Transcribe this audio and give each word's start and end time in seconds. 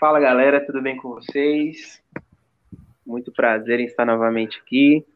Fala 0.00 0.18
galera, 0.18 0.60
tudo 0.66 0.82
bem 0.82 0.96
com 0.96 1.10
vocês? 1.10 2.02
Muito 3.06 3.30
prazer 3.30 3.78
em 3.78 3.84
estar 3.84 4.04
novamente 4.04 4.58
aqui. 4.58 5.06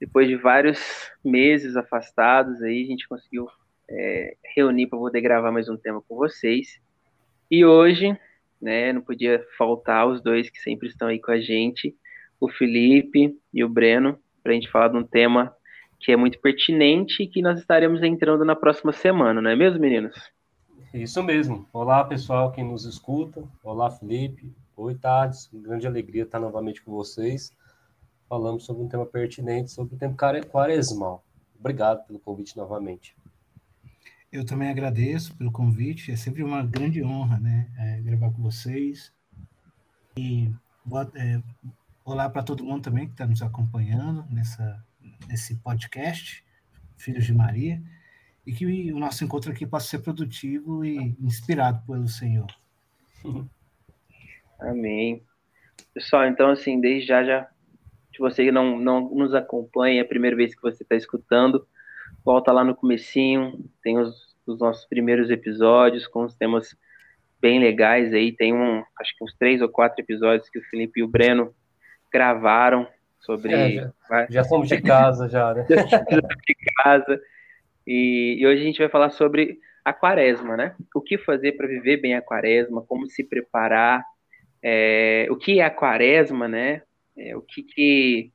Depois 0.00 0.26
de 0.26 0.34
vários 0.34 0.99
meses 1.24 1.76
afastados, 1.76 2.62
aí 2.62 2.82
a 2.82 2.86
gente 2.86 3.08
conseguiu 3.08 3.48
é, 3.88 4.36
reunir 4.54 4.86
para 4.86 4.98
poder 4.98 5.20
gravar 5.20 5.52
mais 5.52 5.68
um 5.68 5.76
tema 5.76 6.02
com 6.02 6.16
vocês. 6.16 6.80
E 7.50 7.64
hoje, 7.64 8.16
né, 8.60 8.92
não 8.92 9.02
podia 9.02 9.44
faltar 9.58 10.06
os 10.06 10.22
dois 10.22 10.48
que 10.48 10.58
sempre 10.60 10.88
estão 10.88 11.08
aí 11.08 11.20
com 11.20 11.32
a 11.32 11.40
gente, 11.40 11.94
o 12.40 12.48
Felipe 12.48 13.36
e 13.52 13.62
o 13.62 13.68
Breno, 13.68 14.18
para 14.42 14.52
a 14.52 14.54
gente 14.54 14.70
falar 14.70 14.88
de 14.88 14.96
um 14.96 15.04
tema 15.04 15.54
que 15.98 16.10
é 16.10 16.16
muito 16.16 16.40
pertinente 16.40 17.22
e 17.22 17.26
que 17.26 17.42
nós 17.42 17.58
estaremos 17.58 18.02
entrando 18.02 18.44
na 18.44 18.56
próxima 18.56 18.92
semana, 18.92 19.42
não 19.42 19.50
é 19.50 19.56
mesmo, 19.56 19.78
meninos? 19.78 20.16
Isso 20.94 21.22
mesmo. 21.22 21.68
Olá, 21.72 22.02
pessoal 22.04 22.50
que 22.50 22.62
nos 22.62 22.84
escuta. 22.84 23.44
Olá, 23.62 23.90
Felipe. 23.90 24.50
Oi, 24.76 24.94
Tardes. 24.94 25.48
Grande 25.52 25.86
alegria 25.86 26.22
estar 26.22 26.40
novamente 26.40 26.82
com 26.82 26.90
vocês. 26.90 27.54
Falamos 28.30 28.64
sobre 28.64 28.84
um 28.84 28.88
tema 28.88 29.04
pertinente, 29.04 29.72
sobre 29.72 29.96
o 29.96 29.98
tempo 29.98 30.16
quaresmal. 30.16 31.24
Obrigado 31.58 32.06
pelo 32.06 32.20
convite 32.20 32.56
novamente. 32.56 33.16
Eu 34.30 34.46
também 34.46 34.70
agradeço 34.70 35.36
pelo 35.36 35.50
convite. 35.50 36.12
É 36.12 36.16
sempre 36.16 36.44
uma 36.44 36.64
grande 36.64 37.02
honra, 37.02 37.40
né, 37.40 37.68
é, 37.76 38.00
gravar 38.02 38.30
com 38.30 38.40
vocês. 38.40 39.12
E 40.16 40.48
boa, 40.84 41.10
é, 41.16 41.42
olá 42.04 42.30
para 42.30 42.44
todo 42.44 42.62
mundo 42.62 42.84
também 42.84 43.06
que 43.06 43.14
está 43.14 43.26
nos 43.26 43.42
acompanhando 43.42 44.24
nessa, 44.30 44.80
nesse 45.28 45.56
podcast, 45.56 46.44
Filhos 46.96 47.26
de 47.26 47.34
Maria 47.34 47.82
e 48.46 48.52
que 48.52 48.92
o 48.92 48.98
nosso 49.00 49.24
encontro 49.24 49.50
aqui 49.50 49.66
possa 49.66 49.88
ser 49.88 49.98
produtivo 50.04 50.84
e 50.84 51.16
inspirado 51.20 51.84
pelo 51.84 52.06
Senhor. 52.06 52.46
Amém. 54.60 55.20
Pessoal, 55.92 56.26
então, 56.26 56.48
assim, 56.48 56.80
desde 56.80 57.08
já, 57.08 57.24
já 57.24 57.50
se 58.20 58.42
você 58.42 58.52
não, 58.52 58.78
não 58.78 59.08
nos 59.14 59.34
acompanha, 59.34 60.00
é 60.00 60.04
a 60.04 60.08
primeira 60.08 60.36
vez 60.36 60.54
que 60.54 60.60
você 60.60 60.82
está 60.82 60.94
escutando, 60.94 61.66
volta 62.24 62.52
lá 62.52 62.62
no 62.62 62.74
comecinho, 62.74 63.64
tem 63.82 63.98
os, 63.98 64.36
os, 64.46 64.58
nossos 64.58 64.84
primeiros 64.84 65.30
episódios 65.30 66.06
com 66.06 66.24
os 66.24 66.34
temas 66.34 66.76
bem 67.40 67.58
legais 67.58 68.12
aí, 68.12 68.32
tem 68.32 68.52
um, 68.52 68.84
acho 69.00 69.16
que 69.16 69.24
uns 69.24 69.34
três 69.38 69.62
ou 69.62 69.68
quatro 69.70 70.02
episódios 70.02 70.50
que 70.50 70.58
o 70.58 70.64
Felipe 70.64 71.00
e 71.00 71.02
o 71.02 71.08
Breno 71.08 71.54
gravaram 72.12 72.86
sobre... 73.20 73.54
É, 73.54 73.90
já, 74.08 74.26
já 74.28 74.44
fomos 74.44 74.68
de 74.68 74.82
casa, 74.82 75.26
já, 75.26 75.54
né? 75.54 75.66
de 75.66 76.56
casa, 76.82 77.20
e, 77.86 78.36
e, 78.38 78.46
hoje 78.46 78.60
a 78.60 78.64
gente 78.64 78.78
vai 78.80 78.90
falar 78.90 79.10
sobre 79.10 79.58
a 79.82 79.94
quaresma, 79.94 80.56
né? 80.56 80.74
O 80.94 81.00
que 81.00 81.16
fazer 81.16 81.52
para 81.52 81.66
viver 81.66 81.96
bem 81.96 82.14
a 82.14 82.20
quaresma, 82.20 82.82
como 82.82 83.08
se 83.08 83.24
preparar, 83.24 84.04
é, 84.62 85.26
o 85.30 85.36
que 85.36 85.60
é 85.60 85.64
a 85.64 85.70
quaresma, 85.70 86.46
né? 86.46 86.82
É, 87.22 87.36
o 87.36 87.42
que, 87.42 87.62
que, 87.62 88.32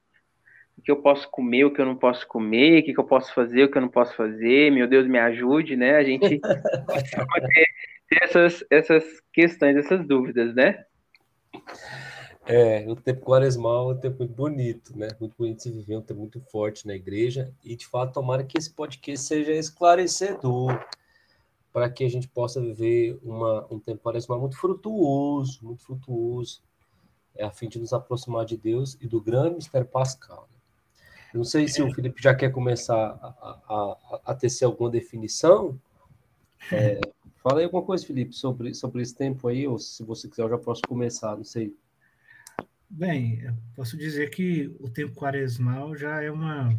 o 0.77 0.81
que 0.83 0.91
eu 0.91 1.01
posso 1.01 1.27
comer, 1.31 1.65
o 1.65 1.73
que 1.73 1.81
eu 1.81 1.85
não 1.87 1.95
posso 1.95 2.27
comer, 2.27 2.81
o 2.81 2.85
que, 2.85 2.93
que 2.93 2.99
eu 2.99 3.03
posso 3.03 3.33
fazer, 3.33 3.63
o 3.63 3.71
que 3.71 3.77
eu 3.79 3.81
não 3.81 3.89
posso 3.89 4.15
fazer, 4.15 4.71
meu 4.71 4.87
Deus, 4.87 5.07
me 5.07 5.17
ajude, 5.17 5.75
né? 5.75 5.95
A 5.95 6.03
gente 6.03 6.39
pode 6.39 7.47
ter, 7.47 7.65
ter 8.07 8.23
essas, 8.23 8.63
essas 8.69 9.03
questões, 9.33 9.75
essas 9.75 10.05
dúvidas, 10.05 10.53
né? 10.53 10.85
É, 12.45 12.85
o 12.87 12.95
tempo 12.95 13.25
quaresmal 13.25 13.89
é 13.89 13.93
um 13.95 13.99
tempo 13.99 14.19
muito 14.19 14.35
bonito, 14.35 14.95
né? 14.95 15.07
Muito 15.19 15.35
bonito 15.35 15.63
se 15.63 15.71
viver, 15.71 15.97
um 15.97 16.01
tempo 16.03 16.19
muito 16.19 16.39
forte 16.51 16.85
na 16.85 16.93
igreja. 16.93 17.51
E, 17.63 17.75
de 17.75 17.87
fato, 17.87 18.13
tomara 18.13 18.43
que 18.43 18.55
esse 18.55 18.71
podcast 18.71 19.25
seja 19.25 19.51
esclarecedor 19.51 20.79
para 21.73 21.89
que 21.89 22.03
a 22.03 22.09
gente 22.09 22.27
possa 22.27 22.61
viver 22.61 23.17
uma, 23.23 23.65
um 23.71 23.79
tempo 23.79 24.03
quaresmal 24.03 24.39
muito 24.39 24.57
frutuoso, 24.57 25.59
muito 25.63 25.83
frutuoso, 25.83 26.61
é 27.35 27.45
a 27.45 27.51
fim 27.51 27.67
de 27.67 27.79
nos 27.79 27.93
aproximar 27.93 28.45
de 28.45 28.57
Deus 28.57 28.97
e 29.01 29.07
do 29.07 29.21
grande 29.21 29.55
mistério 29.55 29.87
pascal. 29.87 30.47
Né? 30.51 30.59
Não 31.33 31.43
sei 31.43 31.67
se 31.67 31.81
o 31.81 31.93
Felipe 31.93 32.21
já 32.21 32.33
quer 32.33 32.51
começar 32.51 32.95
a, 32.95 33.59
a, 33.67 34.19
a 34.27 34.35
tecer 34.35 34.65
alguma 34.65 34.89
definição. 34.89 35.79
É, 36.71 36.99
fala 37.43 37.59
aí 37.59 37.65
alguma 37.65 37.83
coisa, 37.83 38.05
Felipe, 38.05 38.33
sobre, 38.33 38.73
sobre 38.73 39.01
esse 39.01 39.13
tempo 39.13 39.47
aí, 39.47 39.67
ou 39.67 39.77
se 39.77 40.03
você 40.03 40.29
quiser, 40.29 40.43
eu 40.43 40.49
já 40.49 40.57
posso 40.57 40.81
começar, 40.87 41.35
não 41.35 41.43
sei. 41.43 41.75
Bem, 42.89 43.41
eu 43.41 43.53
posso 43.75 43.97
dizer 43.97 44.29
que 44.29 44.73
o 44.79 44.89
tempo 44.89 45.13
quaresmal 45.13 45.95
já 45.97 46.21
é 46.21 46.31
uma 46.31 46.71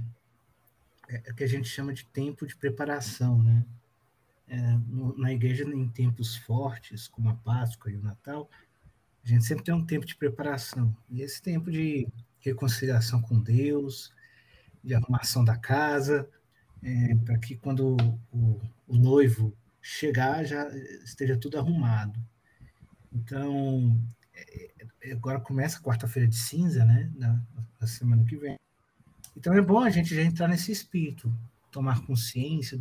é, 1.08 1.22
é 1.26 1.32
que 1.32 1.44
a 1.44 1.46
gente 1.46 1.68
chama 1.68 1.92
de 1.92 2.04
tempo 2.06 2.46
de 2.46 2.56
preparação, 2.56 3.42
né? 3.42 3.64
É, 4.48 4.56
no, 4.88 5.16
na 5.18 5.32
igreja, 5.32 5.64
em 5.64 5.88
tempos 5.88 6.36
fortes, 6.36 7.08
como 7.08 7.28
a 7.28 7.34
Páscoa 7.34 7.90
e 7.90 7.96
o 7.96 8.02
Natal, 8.02 8.48
a 9.26 9.28
gente 9.28 9.44
sempre 9.44 9.64
tem 9.64 9.74
um 9.74 9.84
tempo 9.84 10.06
de 10.06 10.14
preparação. 10.14 10.96
E 11.10 11.20
esse 11.20 11.42
tempo 11.42 11.68
de 11.68 12.06
reconciliação 12.38 13.20
com 13.20 13.40
Deus, 13.40 14.12
de 14.84 14.94
arrumação 14.94 15.44
da 15.44 15.56
casa, 15.56 16.28
é, 16.80 17.14
para 17.16 17.36
que 17.36 17.56
quando 17.56 17.96
o, 18.32 18.60
o, 18.86 18.96
noivo 18.96 19.52
chegar 19.82 20.44
já 20.44 20.68
esteja 21.04 21.36
tudo 21.36 21.58
arrumado. 21.58 22.20
Então, 23.12 24.00
é, 24.32 25.12
agora 25.12 25.40
começa 25.40 25.80
quarta-feira 25.80 26.28
de 26.28 26.36
cinza, 26.36 26.84
né? 26.84 27.10
Na, 27.16 27.42
na, 27.80 27.86
semana 27.88 28.24
que 28.24 28.36
vem. 28.36 28.56
Então 29.36 29.52
é 29.54 29.60
bom 29.60 29.80
a 29.80 29.90
gente 29.90 30.14
já 30.14 30.22
entrar 30.22 30.46
nesse 30.46 30.70
espírito, 30.70 31.36
tomar 31.72 32.06
consciência, 32.06 32.80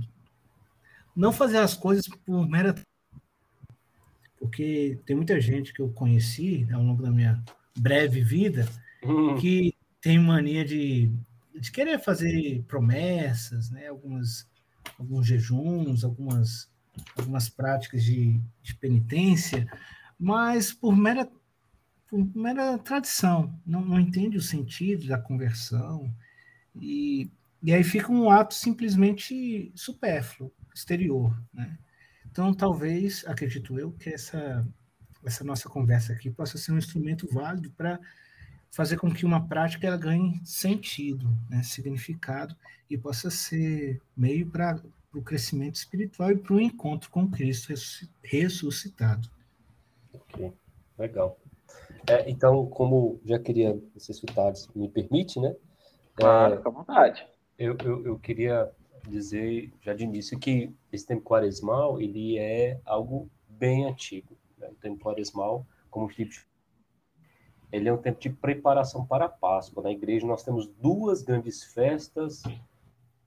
não 1.16 1.34
fazer 1.34 1.58
as 1.58 1.74
coisas 1.74 2.08
por 2.08 2.48
mera. 2.48 2.76
Porque 4.40 5.00
tem 5.06 5.16
muita 5.16 5.40
gente 5.40 5.74
que 5.74 5.82
eu 5.82 5.90
conheci 5.90 6.68
ao 6.72 6.84
longo 6.84 7.02
da 7.02 7.12
minha 7.12 7.44
breve 7.78 8.22
vida 8.22 8.68
hum. 9.04 9.36
que 9.38 9.74
tem 10.02 10.20
mania 10.20 10.64
de, 10.64 11.12
de 11.54 11.72
querer 11.72 12.00
fazer 12.00 12.64
promessas, 12.68 13.70
né? 13.72 13.88
Algumas, 13.88 14.48
alguns 15.00 15.26
jejuns, 15.26 16.04
algumas, 16.04 16.70
algumas 17.18 17.50
práticas 17.50 18.04
de, 18.04 18.40
de 18.62 18.76
penitência, 18.76 19.68
mas 20.20 20.72
por 20.72 20.96
mera 20.96 21.30
por 22.08 22.24
mera 22.36 22.78
tradição, 22.78 23.60
não, 23.66 23.84
não 23.84 24.00
entende 24.00 24.38
o 24.38 24.42
sentido 24.42 25.08
da 25.08 25.18
conversão, 25.18 26.14
e, 26.80 27.30
e 27.64 27.74
aí 27.74 27.84
fica 27.84 28.12
um 28.12 28.30
ato 28.30 28.54
simplesmente 28.54 29.72
supérfluo, 29.76 30.52
exterior. 30.74 31.36
Né? 31.54 31.78
Então, 32.36 32.54
talvez, 32.54 33.24
acredito 33.26 33.80
eu, 33.80 33.94
que 33.94 34.10
essa, 34.10 34.68
essa 35.24 35.42
nossa 35.42 35.70
conversa 35.70 36.12
aqui 36.12 36.30
possa 36.30 36.58
ser 36.58 36.74
um 36.74 36.78
instrumento 36.78 37.26
válido 37.32 37.72
para 37.72 37.98
fazer 38.70 38.98
com 38.98 39.10
que 39.10 39.26
uma 39.26 39.48
prática 39.48 39.88
ela 39.88 39.96
ganhe 39.96 40.42
sentido, 40.44 41.30
né, 41.50 41.64
significado, 41.64 42.54
e 42.90 42.98
possa 42.98 43.30
ser 43.30 44.02
meio 44.18 44.46
para 44.48 44.82
o 45.14 45.22
crescimento 45.22 45.76
espiritual 45.76 46.30
e 46.30 46.36
para 46.36 46.54
o 46.56 46.60
encontro 46.60 47.10
com 47.10 47.26
Cristo 47.32 47.74
ressuscitado. 48.22 49.30
Ok, 50.14 50.52
legal. 51.00 51.40
É, 52.06 52.30
então, 52.30 52.66
como 52.66 53.18
já 53.24 53.40
queria 53.40 53.82
ser 53.96 54.12
citado, 54.12 54.60
me 54.76 54.90
permite, 54.90 55.40
né? 55.40 55.56
Claro, 56.16 56.56
é, 56.56 56.58
fica 56.58 56.68
à 56.68 56.74
vontade. 56.74 57.28
Eu, 57.58 57.78
eu, 57.82 58.06
eu, 58.06 58.20
queria 58.20 58.70
dizer 59.10 59.72
já 59.82 59.94
de 59.94 60.04
início 60.04 60.40
que 60.40 60.74
esse 60.92 61.06
tempo 61.06 61.24
quaresmal 61.24 62.02
ele 62.02 62.38
é 62.38 62.80
algo 62.86 63.30
bem 63.48 63.86
antigo. 63.86 64.38
Né? 64.58 64.70
O 64.70 64.76
tempo 64.76 65.04
quaresmal, 65.04 65.66
como 65.90 66.06
o 66.06 66.10
Felipe 66.10 66.46
ele 67.72 67.90
é 67.90 67.94
um 67.94 67.98
tempo 67.98 68.20
de 68.20 68.30
preparação 68.30 69.06
para 69.06 69.26
a 69.26 69.30
Páscoa. 69.30 69.84
Na 69.84 69.92
igreja 69.92 70.26
nós 70.26 70.44
temos 70.44 70.68
duas 70.68 71.22
grandes 71.22 71.64
festas 71.64 72.44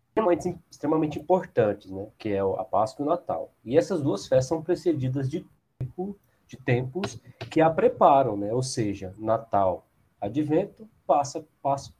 extremamente, 0.08 0.58
extremamente 0.70 1.18
importantes, 1.18 1.90
né? 1.90 2.08
que 2.18 2.30
é 2.30 2.40
a 2.40 2.64
Páscoa 2.64 3.04
e 3.04 3.06
o 3.06 3.10
Natal. 3.10 3.52
E 3.64 3.76
essas 3.76 4.00
duas 4.00 4.26
festas 4.26 4.46
são 4.46 4.62
precedidas 4.62 5.28
de 5.28 5.44
tempo 5.78 6.18
de 6.48 6.56
tempos 6.56 7.20
que 7.50 7.60
a 7.60 7.68
preparam, 7.68 8.36
né? 8.36 8.52
Ou 8.52 8.62
seja, 8.62 9.14
Natal, 9.18 9.86
Advento, 10.18 10.88
passa 11.06 11.46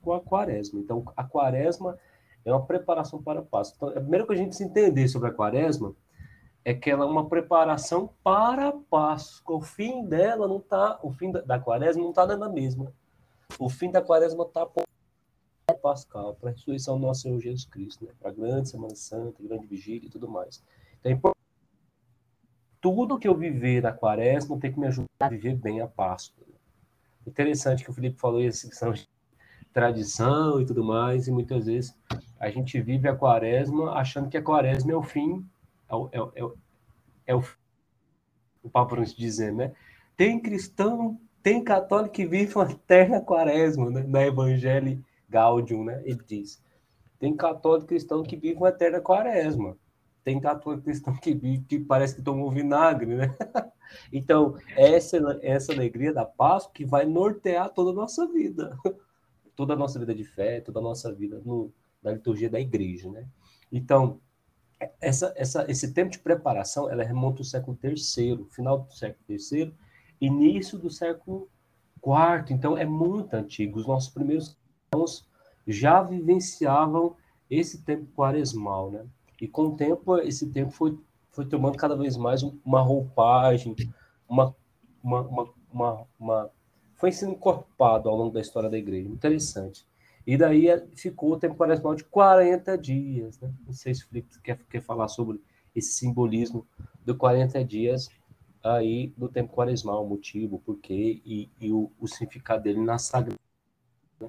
com 0.02 0.12
a 0.14 0.20
Quaresma. 0.20 0.80
Então, 0.80 1.04
a 1.14 1.22
Quaresma 1.22 1.98
é 2.50 2.54
uma 2.54 2.66
preparação 2.66 3.22
para 3.22 3.40
a 3.40 3.42
Páscoa. 3.42 3.76
Então, 3.76 3.88
a 3.98 4.00
primeira 4.00 4.26
coisa 4.26 4.40
que 4.40 4.42
a 4.42 4.44
gente 4.44 4.56
se 4.56 4.64
entender 4.64 5.08
sobre 5.08 5.28
a 5.28 5.32
Quaresma 5.32 5.94
é 6.64 6.74
que 6.74 6.90
ela 6.90 7.04
é 7.04 7.08
uma 7.08 7.28
preparação 7.28 8.10
para 8.22 8.68
a 8.68 8.72
Páscoa. 8.72 9.56
O 9.56 9.60
fim 9.60 10.04
dela 10.04 10.46
não 10.46 10.58
está, 10.58 10.98
o 11.02 11.12
fim 11.12 11.30
da, 11.30 11.40
da 11.40 11.58
Quaresma 11.58 12.02
não 12.02 12.10
está 12.10 12.26
dando 12.26 12.44
a 12.44 12.48
mesma. 12.48 12.92
O 13.58 13.68
fim 13.68 13.90
da 13.90 14.02
Quaresma 14.02 14.44
está 14.44 14.66
pascal, 15.74 16.34
para 16.34 16.50
a 16.50 16.52
ressurreição 16.52 16.98
do 16.98 17.06
nosso 17.06 17.22
Senhor 17.22 17.40
Jesus 17.40 17.64
Cristo, 17.64 18.04
né? 18.04 18.12
para 18.18 18.30
a 18.30 18.32
grande 18.32 18.68
Semana 18.68 18.94
Santa, 18.96 19.42
grande 19.42 19.66
vigília 19.66 20.06
e 20.06 20.10
tudo 20.10 20.28
mais. 20.28 20.62
Então, 20.98 21.12
é 21.12 21.14
importante. 21.14 21.38
Tudo 22.80 23.18
que 23.18 23.26
eu 23.26 23.36
viver 23.36 23.82
na 23.82 23.92
quaresma 23.92 24.58
tem 24.58 24.72
que 24.72 24.78
me 24.78 24.86
ajudar 24.86 25.08
a 25.20 25.28
viver 25.28 25.56
bem 25.56 25.80
a 25.80 25.88
Páscoa. 25.88 26.46
Interessante 27.26 27.84
que 27.84 27.90
o 27.90 27.92
Felipe 27.92 28.18
falou 28.18 28.40
isso, 28.40 28.72
são 28.72 28.92
tradição 29.72 30.60
e 30.60 30.66
tudo 30.66 30.84
mais, 30.84 31.28
e 31.28 31.32
muitas 31.32 31.66
vezes 31.66 31.96
a 32.38 32.50
gente 32.50 32.80
vive 32.80 33.08
a 33.08 33.16
quaresma 33.16 33.92
achando 33.92 34.28
que 34.28 34.36
a 34.36 34.42
quaresma 34.42 34.92
é 34.92 34.96
o 34.96 35.02
fim, 35.02 35.44
é 35.88 35.94
o, 35.94 36.08
é, 36.12 36.42
é, 36.42 36.50
é 37.28 37.34
o, 37.34 37.42
o 38.62 38.70
Papa 38.70 38.96
dizendo, 39.02 39.58
né? 39.58 39.72
Tem 40.16 40.40
cristão, 40.40 41.20
tem 41.42 41.62
católico 41.62 42.14
que 42.14 42.26
vive 42.26 42.54
uma 42.54 42.70
eterna 42.70 43.20
quaresma, 43.20 43.90
né? 43.90 44.04
Na 44.06 44.26
Evangelho 44.26 45.04
Gaudium, 45.28 45.84
né? 45.84 46.02
Ele 46.04 46.20
diz. 46.26 46.62
Tem 47.18 47.36
católico 47.36 47.88
cristão 47.88 48.22
que 48.22 48.36
vive 48.36 48.56
uma 48.56 48.68
eterna 48.68 49.00
quaresma. 49.00 49.76
Tem 50.24 50.40
católico 50.40 50.84
cristão 50.84 51.16
que 51.16 51.34
vive 51.34 51.64
que 51.64 51.80
parece 51.80 52.16
que 52.16 52.22
tomou 52.22 52.50
vinagre, 52.50 53.14
né? 53.14 53.34
Então, 54.12 54.54
essa, 54.76 55.16
essa 55.40 55.72
alegria 55.72 56.12
da 56.12 56.22
Páscoa 56.22 56.74
que 56.74 56.84
vai 56.84 57.06
nortear 57.06 57.70
toda 57.70 57.90
a 57.90 57.94
nossa 57.94 58.26
vida. 58.26 58.76
Toda 59.58 59.74
a 59.74 59.76
nossa 59.76 59.98
vida 59.98 60.14
de 60.14 60.22
fé, 60.22 60.60
toda 60.60 60.78
a 60.78 60.82
nossa 60.82 61.12
vida 61.12 61.42
no, 61.44 61.72
na 62.00 62.12
liturgia 62.12 62.48
da 62.48 62.60
igreja, 62.60 63.10
né? 63.10 63.26
Então, 63.72 64.20
essa, 65.00 65.34
essa, 65.36 65.68
esse 65.68 65.92
tempo 65.92 66.12
de 66.12 66.20
preparação, 66.20 66.88
ela 66.88 67.02
remonta 67.02 67.40
ao 67.40 67.44
século 67.44 67.76
III, 67.82 68.46
final 68.50 68.78
do 68.78 68.92
século 68.94 69.24
III, 69.28 69.74
início 70.20 70.78
do 70.78 70.88
século 70.88 71.48
IV, 71.96 72.54
então 72.54 72.78
é 72.78 72.84
muito 72.84 73.34
antigo. 73.34 73.80
Os 73.80 73.86
nossos 73.88 74.10
primeiros 74.10 74.56
cristãos 74.90 75.28
já 75.66 76.00
vivenciavam 76.02 77.16
esse 77.50 77.82
tempo 77.82 78.06
quaresmal, 78.14 78.92
né? 78.92 79.04
E 79.40 79.48
com 79.48 79.62
o 79.62 79.76
tempo, 79.76 80.18
esse 80.18 80.50
tempo 80.50 80.70
foi, 80.70 80.96
foi 81.32 81.46
tomando 81.46 81.76
cada 81.76 81.96
vez 81.96 82.16
mais 82.16 82.42
uma 82.42 82.80
roupagem, 82.80 83.74
uma, 84.28 84.54
uma, 85.02 85.20
uma, 85.22 85.54
uma, 85.72 86.06
uma 86.18 86.50
foi 86.98 87.12
sendo 87.12 87.32
encorpado 87.32 88.08
ao 88.08 88.16
longo 88.16 88.34
da 88.34 88.40
história 88.40 88.68
da 88.68 88.76
igreja. 88.76 89.08
Interessante. 89.08 89.86
E 90.26 90.36
daí 90.36 90.68
é, 90.68 90.84
ficou 90.94 91.32
o 91.32 91.38
tempo 91.38 91.54
quaresmal 91.54 91.94
de 91.94 92.04
40 92.04 92.76
dias. 92.76 93.40
Né? 93.40 93.50
Não 93.66 93.72
sei 93.72 93.94
se 93.94 94.04
o 94.04 94.08
Felipe 94.08 94.38
quer, 94.42 94.58
quer 94.68 94.82
falar 94.82 95.08
sobre 95.08 95.40
esse 95.74 95.92
simbolismo 95.92 96.66
de 97.04 97.14
40 97.14 97.64
dias 97.64 98.10
aí 98.62 99.12
do 99.16 99.28
tempo 99.28 99.54
quaresmal, 99.54 100.04
o 100.04 100.08
motivo, 100.08 100.56
o 100.56 100.58
porquê 100.58 101.22
e, 101.24 101.48
e 101.60 101.72
o, 101.72 101.90
o, 101.98 102.08
significado 102.08 102.64
dele 102.64 102.80
na 102.80 102.98
sagrada. 102.98 103.40
Né? 104.20 104.28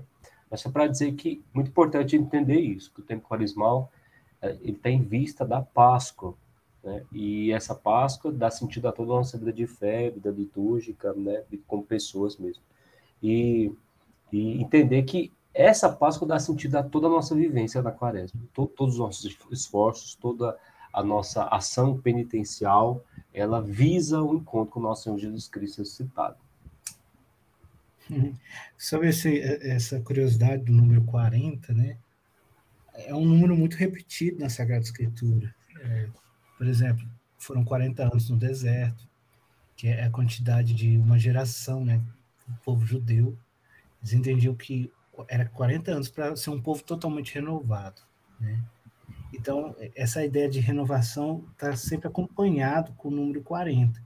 Mas 0.49 0.61
só 0.61 0.69
para 0.69 0.87
dizer 0.87 1.13
que 1.13 1.43
é 1.43 1.55
muito 1.55 1.69
importante 1.69 2.15
entender 2.15 2.59
isso, 2.59 2.93
que 2.93 3.01
o 3.01 3.03
tempo 3.03 3.27
quaresmal 3.27 3.91
é, 4.41 4.51
ele 4.61 4.77
está 4.77 4.89
em 4.89 5.01
vista 5.01 5.45
da 5.45 5.61
Páscoa, 5.61 6.35
né? 6.83 7.03
E 7.11 7.51
essa 7.51 7.75
Páscoa 7.75 8.31
dá 8.31 8.49
sentido 8.49 8.87
a 8.87 8.91
toda 8.91 9.13
a 9.13 9.17
nossa 9.17 9.37
vida 9.37 9.51
de 9.51 9.67
fé, 9.67 10.09
vida 10.09 10.29
litúrgica, 10.31 11.13
né? 11.13 11.43
como 11.67 11.83
pessoas 11.83 12.37
mesmo. 12.37 12.63
E, 13.21 13.71
e 14.31 14.61
entender 14.61 15.03
que 15.03 15.31
essa 15.53 15.91
Páscoa 15.91 16.27
dá 16.27 16.39
sentido 16.39 16.75
a 16.75 16.83
toda 16.83 17.07
a 17.07 17.09
nossa 17.09 17.35
vivência 17.35 17.81
na 17.81 17.91
quaresma. 17.91 18.39
todos 18.53 18.93
os 18.93 18.99
nossos 18.99 19.37
esforços, 19.51 20.15
toda 20.15 20.57
a 20.93 21.03
nossa 21.03 21.43
ação 21.45 21.99
penitencial, 21.99 23.03
ela 23.33 23.61
visa 23.61 24.21
o 24.21 24.35
encontro 24.35 24.73
com 24.73 24.79
o 24.79 24.83
nosso 24.83 25.03
Senhor 25.03 25.19
Jesus 25.19 25.47
Cristo 25.47 25.79
ressuscitado. 25.79 26.37
Sobre 28.77 29.09
esse, 29.09 29.39
essa 29.39 29.99
curiosidade 29.99 30.63
do 30.63 30.71
número 30.71 31.03
40, 31.03 31.73
né? 31.73 31.97
É 32.93 33.13
um 33.13 33.23
número 33.25 33.55
muito 33.55 33.77
repetido 33.77 34.39
na 34.39 34.49
Sagrada 34.49 34.83
Escritura. 34.83 35.53
É, 35.81 36.09
por 36.59 36.67
exemplo, 36.67 37.07
foram 37.37 37.63
40 37.63 38.03
anos 38.03 38.29
no 38.29 38.35
deserto, 38.35 39.07
que 39.77 39.87
é 39.87 40.03
a 40.03 40.09
quantidade 40.09 40.73
de 40.73 40.97
uma 40.97 41.17
geração, 41.17 41.85
né? 41.85 42.01
O 42.49 42.63
povo 42.65 42.85
judeu. 42.85 43.37
Eles 44.01 44.11
entendiam 44.11 44.53
que 44.53 44.91
era 45.29 45.45
40 45.45 45.89
anos 45.89 46.09
para 46.09 46.35
ser 46.35 46.49
um 46.49 46.61
povo 46.61 46.83
totalmente 46.83 47.33
renovado, 47.33 48.01
né? 48.37 48.61
Então, 49.33 49.73
essa 49.95 50.25
ideia 50.25 50.49
de 50.49 50.59
renovação 50.59 51.45
está 51.53 51.73
sempre 51.77 52.09
acompanhado 52.09 52.91
com 52.97 53.07
o 53.07 53.11
número 53.11 53.41
40. 53.41 54.03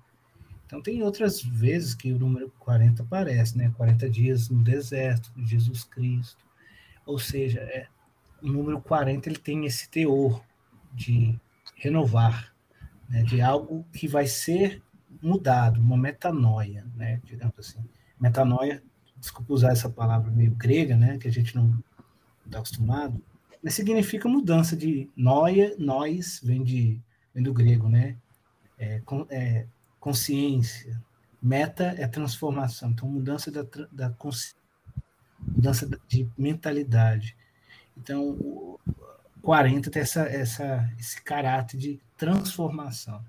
Então, 0.68 0.80
tem 0.80 1.02
outras 1.02 1.42
vezes 1.42 1.96
que 1.96 2.14
o 2.14 2.20
número 2.20 2.54
40 2.60 3.02
aparece, 3.02 3.58
né? 3.58 3.74
40 3.76 4.08
dias 4.12 4.48
no 4.48 4.64
deserto, 4.64 5.32
de 5.36 5.44
Jesus 5.48 5.84
Cristo. 5.86 6.46
Ou 7.04 7.18
seja, 7.18 7.62
é, 7.62 7.88
o 8.44 8.48
número 8.48 8.80
40 8.80 9.28
ele 9.28 9.40
tem 9.40 9.66
esse 9.66 9.90
teor 9.90 10.40
de 10.94 11.40
renovar, 11.84 12.54
né? 13.10 13.24
de 13.24 13.42
algo 13.42 13.86
que 13.94 14.08
vai 14.08 14.28
ser 14.28 14.82
mudado, 15.22 15.80
uma 15.80 15.98
metanoia, 15.98 16.86
né? 16.96 17.22
digamos 17.26 17.54
assim. 17.58 17.84
Metanoia 18.20 18.82
desculpa 19.24 19.54
usar 19.54 19.72
essa 19.72 19.90
palavra 19.90 20.30
meio 20.30 20.52
grega, 20.52 20.98
né, 20.98 21.18
que 21.18 21.30
a 21.30 21.32
gente 21.32 21.56
não 21.56 21.82
está 22.46 22.58
acostumado, 22.58 23.24
mas 23.64 23.74
significa 23.74 24.28
mudança 24.28 24.76
de 24.76 25.10
noia, 25.16 25.74
nós, 25.80 26.42
vem, 26.44 26.62
de, 26.62 27.00
vem 27.34 27.42
do 27.42 27.54
grego, 27.54 27.88
né, 27.88 28.18
é, 28.78 29.02
é, 29.30 29.66
consciência, 29.98 31.02
meta 31.42 31.96
é 31.98 32.06
transformação, 32.06 32.92
então 32.92 33.08
mudança 33.08 33.50
da, 33.50 33.66
da 33.90 34.10
consciência, 34.10 34.62
mudança 35.40 35.90
de 36.08 36.28
mentalidade. 36.38 37.36
Então, 37.98 38.80
40 39.44 39.92
tem 39.92 40.02
essa, 40.02 40.22
essa, 40.22 40.90
esse 40.98 41.22
caráter 41.22 41.78
de 41.78 42.00
transformação. 42.18 43.24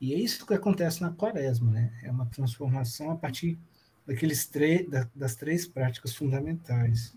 E 0.00 0.12
é 0.12 0.18
isso 0.18 0.44
que 0.44 0.52
acontece 0.52 1.00
na 1.00 1.12
quaresma, 1.12 1.70
né? 1.70 1.92
É 2.02 2.10
uma 2.10 2.26
transformação 2.26 3.12
a 3.12 3.16
partir 3.16 3.56
daqueles 4.04 4.46
três, 4.46 4.88
da, 4.90 5.08
das 5.14 5.36
três 5.36 5.68
práticas 5.68 6.12
fundamentais, 6.12 7.14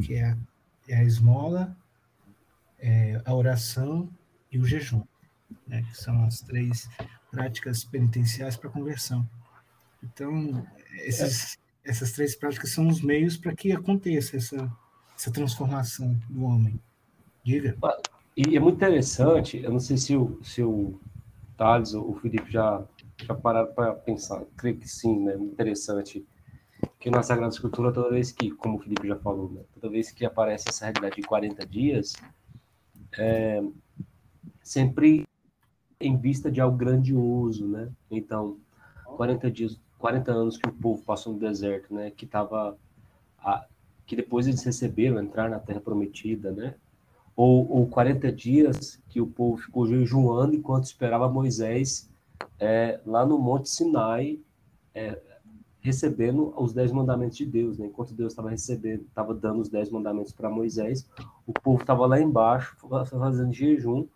que 0.00 0.14
é 0.14 0.26
a, 0.26 0.38
é 0.86 0.96
a 0.96 1.02
esmola, 1.02 1.76
é 2.78 3.20
a 3.24 3.34
oração 3.34 4.08
e 4.52 4.58
o 4.58 4.64
jejum, 4.64 5.02
né, 5.66 5.82
que 5.82 5.96
são 5.96 6.22
as 6.22 6.40
três 6.40 6.88
práticas 7.32 7.82
penitenciais 7.82 8.56
para 8.56 8.70
conversão. 8.70 9.28
Então, 10.04 10.64
esses, 10.92 11.58
essas 11.84 12.12
três 12.12 12.36
práticas 12.36 12.70
são 12.70 12.86
os 12.86 13.02
meios 13.02 13.36
para 13.36 13.56
que 13.56 13.72
aconteça 13.72 14.36
essa, 14.36 14.72
essa 15.16 15.32
transformação 15.32 16.16
do 16.28 16.44
homem. 16.44 16.80
Diga. 17.48 17.74
E 18.36 18.54
é 18.54 18.60
muito 18.60 18.76
interessante, 18.76 19.56
eu 19.62 19.72
não 19.72 19.80
sei 19.80 19.96
se 19.96 20.14
o, 20.14 20.38
se 20.44 20.62
o 20.62 21.00
Thales 21.56 21.94
ou 21.94 22.10
o 22.10 22.14
Felipe 22.14 22.52
já 22.52 22.84
já 23.24 23.34
pararam 23.34 23.72
para 23.72 23.94
pensar? 23.94 24.44
Creio 24.54 24.76
que 24.76 24.86
sim, 24.86 25.24
né? 25.24 25.34
Interessante 25.34 26.24
que 27.00 27.10
na 27.10 27.22
Sagrada 27.22 27.52
Escritura, 27.52 27.90
toda 27.90 28.10
vez 28.10 28.30
que, 28.30 28.50
como 28.50 28.76
o 28.76 28.78
Felipe 28.78 29.08
já 29.08 29.16
falou, 29.16 29.50
né? 29.50 29.62
toda 29.74 29.88
vez 29.88 30.12
que 30.12 30.26
aparece 30.26 30.66
essa 30.68 30.84
realidade 30.84 31.16
de 31.16 31.22
40 31.22 31.66
dias, 31.66 32.12
é, 33.18 33.62
sempre 34.62 35.26
em 35.98 36.16
vista 36.18 36.50
de 36.50 36.60
algo 36.60 36.76
grandioso, 36.76 37.66
né? 37.66 37.88
Então, 38.10 38.58
40 39.16 39.50
dias, 39.50 39.80
40 39.98 40.30
anos 40.30 40.58
que 40.58 40.68
o 40.68 40.72
povo 40.72 41.02
passou 41.02 41.32
no 41.32 41.40
deserto, 41.40 41.94
né? 41.94 42.10
Que 42.10 42.26
tava 42.26 42.76
a, 43.38 43.66
que 44.06 44.14
depois 44.14 44.46
eles 44.46 44.62
receberam 44.62 45.18
entrar 45.18 45.48
na 45.48 45.58
Terra 45.58 45.80
Prometida, 45.80 46.52
né? 46.52 46.74
Ou, 47.38 47.70
ou 47.70 47.86
40 47.86 48.32
dias 48.32 49.00
que 49.08 49.20
o 49.20 49.26
povo 49.28 49.58
ficou 49.58 49.86
jejuando 49.86 50.56
enquanto 50.56 50.86
esperava 50.86 51.28
Moisés 51.28 52.10
é, 52.58 52.98
lá 53.06 53.24
no 53.24 53.38
Monte 53.38 53.70
Sinai, 53.70 54.40
é, 54.92 55.22
recebendo 55.78 56.52
os 56.60 56.72
dez 56.72 56.90
mandamentos 56.90 57.36
de 57.36 57.46
Deus, 57.46 57.78
né? 57.78 57.86
Enquanto 57.86 58.12
Deus 58.12 58.32
estava 58.32 58.50
recebendo, 58.50 59.02
estava 59.02 59.32
dando 59.32 59.60
os 59.60 59.68
dez 59.68 59.88
mandamentos 59.88 60.32
para 60.32 60.50
Moisés, 60.50 61.08
o 61.46 61.52
povo 61.52 61.80
estava 61.80 62.04
lá 62.06 62.20
embaixo 62.20 62.76
fazendo 63.06 63.52
jejum 63.52 64.08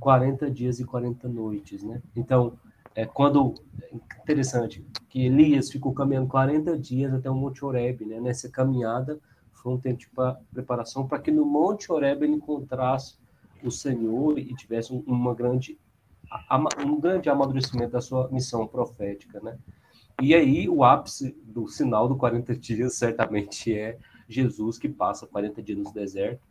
40 0.00 0.50
dias 0.50 0.80
e 0.80 0.86
40 0.86 1.28
noites, 1.28 1.82
né? 1.82 2.00
Então, 2.16 2.54
é 2.94 3.04
quando 3.04 3.56
interessante 4.22 4.82
que 5.10 5.26
Elias 5.26 5.70
ficou 5.70 5.92
caminhando 5.92 6.28
40 6.28 6.78
dias 6.78 7.12
até 7.12 7.30
o 7.30 7.34
Monte 7.34 7.62
Horeb, 7.62 8.06
né? 8.06 8.18
Nessa 8.18 8.48
caminhada 8.48 9.20
um 9.74 9.78
tempo 9.78 9.98
de 9.98 10.08
preparação 10.52 11.06
para 11.06 11.18
que 11.18 11.30
no 11.30 11.44
Monte 11.44 11.90
Horeb 11.92 12.24
ele 12.24 12.34
encontrasse 12.34 13.16
o 13.62 13.70
Senhor 13.70 14.38
e 14.38 14.54
tivesse 14.54 14.92
uma 15.06 15.34
grande 15.34 15.78
um 16.86 17.00
grande 17.00 17.30
amadurecimento 17.30 17.92
da 17.92 18.00
sua 18.00 18.28
missão 18.30 18.66
profética, 18.66 19.40
né? 19.40 19.58
E 20.20 20.34
aí 20.34 20.68
o 20.68 20.84
ápice 20.84 21.34
do 21.44 21.68
sinal 21.68 22.08
do 22.08 22.16
40 22.16 22.54
dias 22.56 22.94
certamente 22.98 23.72
é 23.72 23.98
Jesus 24.28 24.76
que 24.76 24.88
passa 24.88 25.26
40 25.26 25.62
dias 25.62 25.78
no 25.78 25.92
deserto, 25.92 26.42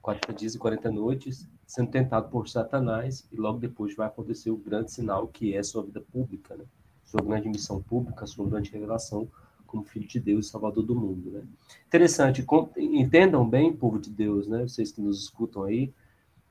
40 0.00 0.32
dias 0.32 0.54
e 0.54 0.58
40 0.58 0.90
noites, 0.90 1.48
sendo 1.66 1.90
tentado 1.90 2.28
por 2.28 2.48
Satanás, 2.48 3.26
e 3.32 3.36
logo 3.36 3.58
depois 3.58 3.94
vai 3.96 4.06
acontecer 4.06 4.50
o 4.50 4.56
grande 4.56 4.92
sinal 4.92 5.26
que 5.26 5.54
é 5.54 5.62
sua 5.62 5.82
vida 5.82 6.00
pública, 6.00 6.56
né? 6.56 6.64
Sua 7.04 7.20
grande 7.20 7.48
missão 7.48 7.82
pública, 7.82 8.26
sua 8.26 8.46
grande 8.48 8.70
revelação 8.70 9.28
como 9.70 9.84
Filho 9.84 10.06
de 10.06 10.18
Deus, 10.18 10.48
Salvador 10.48 10.84
do 10.84 10.94
mundo. 10.94 11.30
Né? 11.30 11.42
Interessante, 11.86 12.44
entendam 12.76 13.48
bem, 13.48 13.72
povo 13.72 13.98
de 13.98 14.10
Deus, 14.10 14.48
né? 14.48 14.62
vocês 14.62 14.90
que 14.90 15.00
nos 15.00 15.22
escutam 15.22 15.62
aí, 15.62 15.92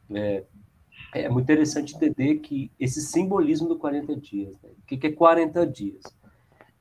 é, 0.09 0.45
é 1.13 1.29
muito 1.29 1.43
interessante 1.43 1.95
entender 1.95 2.37
que 2.37 2.71
esse 2.79 3.01
simbolismo 3.01 3.67
do 3.67 3.77
40 3.77 4.15
dias, 4.15 4.53
né? 4.63 4.69
o 4.77 4.85
que, 4.85 5.05
é 5.05 5.11
40 5.11 5.67
dias? 5.67 6.03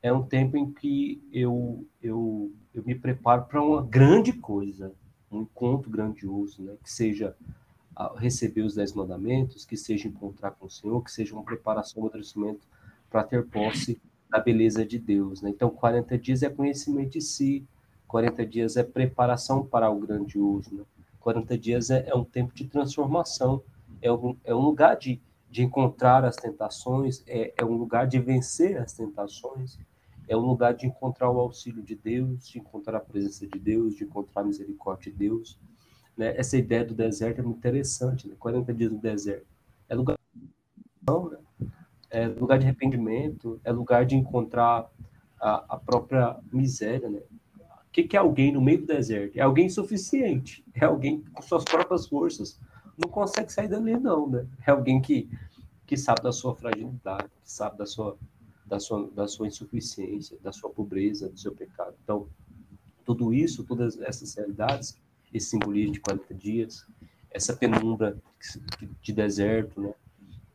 É 0.01 0.13
um 0.13 0.23
tempo 0.23 0.55
em 0.55 0.71
que 0.71 1.21
eu, 1.31 1.85
eu, 2.01 2.51
eu 2.73 2.83
me 2.85 2.95
preparo 2.95 3.43
para 3.43 3.61
uma 3.61 3.81
grande 3.81 4.31
coisa, 4.31 4.93
um 5.29 5.41
encontro 5.41 5.91
grandioso, 5.91 6.63
né? 6.63 6.75
que 6.81 6.89
seja 6.91 7.35
receber 8.17 8.61
os 8.61 8.75
dez 8.75 8.93
mandamentos, 8.93 9.65
que 9.65 9.75
seja 9.75 10.07
encontrar 10.07 10.51
com 10.51 10.67
o 10.67 10.69
Senhor, 10.69 11.03
que 11.03 11.11
seja 11.11 11.33
uma 11.33 11.43
preparação, 11.43 12.01
um 12.01 12.05
amadurecimento 12.05 12.65
para 13.09 13.25
ter 13.25 13.45
posse 13.45 13.99
da 14.29 14.39
beleza 14.39 14.85
de 14.85 14.99
Deus. 14.99 15.41
Né? 15.41 15.49
Então, 15.49 15.69
40 15.69 16.17
dias 16.17 16.43
é 16.43 16.49
conhecimento 16.49 17.11
de 17.13 17.21
si, 17.21 17.65
40 18.07 18.45
dias 18.45 18.77
é 18.77 18.83
preparação 18.83 19.65
para 19.65 19.89
o 19.89 19.99
grandioso, 19.99 20.73
né? 20.73 20.83
40 21.19 21.57
dias 21.57 21.89
é, 21.89 22.07
é, 22.07 22.15
um 22.15 22.23
tempo 22.23 22.53
de 22.55 22.65
transformação, 22.65 23.61
é 24.01 24.11
um, 24.11 24.35
é 24.43 24.55
um 24.55 24.59
lugar 24.59 24.95
de, 24.95 25.21
de 25.49 25.63
encontrar 25.63 26.23
as 26.25 26.35
tentações, 26.35 27.23
é, 27.27 27.53
é 27.55 27.63
um 27.63 27.73
lugar 27.73 28.07
de 28.07 28.17
vencer 28.19 28.81
as 28.81 28.93
tentações, 28.93 29.77
é 30.27 30.35
um 30.35 30.41
lugar 30.41 30.73
de 30.73 30.87
encontrar 30.87 31.29
o 31.29 31.39
auxílio 31.39 31.83
de 31.83 31.95
Deus, 31.95 32.47
de 32.47 32.59
encontrar 32.59 32.97
a 32.97 33.01
presença 33.01 33.45
de 33.45 33.59
Deus, 33.59 33.95
de 33.95 34.05
encontrar 34.05 34.41
a 34.41 34.45
misericórdia 34.45 35.11
de 35.11 35.17
Deus. 35.17 35.59
Né? 36.15 36.35
Essa 36.37 36.57
ideia 36.57 36.85
do 36.85 36.93
deserto 36.93 37.39
é 37.39 37.43
muito 37.43 37.57
interessante, 37.57 38.27
né? 38.27 38.35
40 38.39 38.73
dias 38.73 38.91
no 38.91 38.99
deserto. 38.99 39.45
É 39.87 39.95
lugar 39.95 40.17
de 40.33 40.41
né? 41.29 41.37
É 42.09 42.27
lugar 42.27 42.57
de 42.57 42.65
arrependimento, 42.65 43.59
é 43.63 43.71
lugar 43.71 44.05
de 44.05 44.15
encontrar 44.15 44.89
a, 45.39 45.75
a 45.75 45.77
própria 45.77 46.37
miséria, 46.51 47.09
né? 47.09 47.21
O 47.59 47.91
que, 47.91 48.03
que 48.03 48.15
é 48.15 48.19
alguém 48.19 48.51
no 48.51 48.61
meio 48.61 48.81
do 48.81 48.87
deserto? 48.87 49.37
É 49.37 49.41
alguém 49.41 49.67
suficiente, 49.67 50.63
é 50.75 50.85
alguém 50.85 51.21
com 51.33 51.41
suas 51.41 51.63
próprias 51.63 52.07
forças. 52.07 52.59
Não 52.97 53.09
consegue 53.09 53.51
sair 53.51 53.67
dali, 53.67 53.97
não, 53.97 54.29
né? 54.29 54.45
É 54.65 54.71
alguém 54.71 55.01
que, 55.01 55.29
que 55.87 55.97
sabe 55.97 56.21
da 56.21 56.31
sua 56.31 56.55
fragilidade, 56.55 57.29
que 57.43 57.51
sabe 57.51 57.77
da 57.77 57.85
sua, 57.85 58.17
da, 58.65 58.79
sua, 58.79 59.09
da 59.09 59.27
sua 59.27 59.47
insuficiência, 59.47 60.37
da 60.41 60.51
sua 60.51 60.69
pobreza, 60.69 61.29
do 61.29 61.39
seu 61.39 61.51
pecado. 61.51 61.95
Então, 62.03 62.27
tudo 63.03 63.33
isso, 63.33 63.63
todas 63.63 63.99
essas 63.99 64.35
realidades, 64.35 64.95
esse 65.33 65.49
simbolismo 65.49 65.93
de 65.93 65.99
40 65.99 66.33
dias, 66.35 66.85
essa 67.31 67.55
penumbra 67.55 68.17
de 69.01 69.13
deserto, 69.13 69.81
né? 69.81 69.93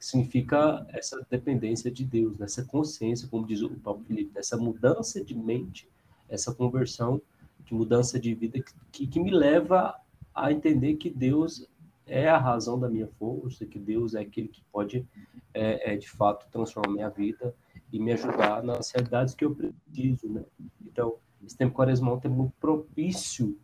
Significa 0.04 0.87
essa 0.90 1.26
dependência 1.30 1.90
de 1.90 2.04
Deus, 2.04 2.37
nessa 2.38 2.64
consciência, 2.64 3.26
como 3.28 3.46
diz 3.46 3.62
o 3.62 3.70
Paulo 3.70 4.04
Felipe, 4.04 4.38
essa 4.38 4.56
mudança 4.56 5.25
de 5.25 5.34
mente, 5.34 5.88
essa 6.28 6.54
conversão 6.54 7.20
de 7.64 7.75
mudança 7.75 8.18
de 8.18 8.34
vida 8.34 8.62
que, 8.92 9.06
que 9.06 9.18
me 9.18 9.30
leva 9.30 9.94
a 10.34 10.52
entender 10.52 10.96
que 10.96 11.08
Deus 11.08 11.66
é 12.06 12.28
a 12.28 12.37
razão 12.37 12.78
da 12.78 12.88
minha 12.88 13.08
força, 13.18 13.64
que 13.64 13.78
Deus 13.78 14.14
é 14.14 14.20
aquele 14.20 14.49
que 14.49 14.62
pode, 14.70 15.06
é, 15.54 15.94
é, 15.94 15.96
de 15.96 16.11
fato, 16.11 16.46
transformar 16.50 16.92
minha 16.92 17.08
vida 17.08 17.54
e 17.90 17.99
me 17.99 18.12
ajudar 18.12 18.62
nas 18.62 18.90
realidades 18.90 19.34
que 19.34 19.44
eu 19.44 19.54
preciso, 19.54 20.28
né? 20.28 20.44
Então, 20.84 21.16
esse 21.42 21.56
tempo 21.56 21.75
quaresmal 21.75 22.20
é 22.23 22.28
muito 22.28 22.52
propício 22.61 23.58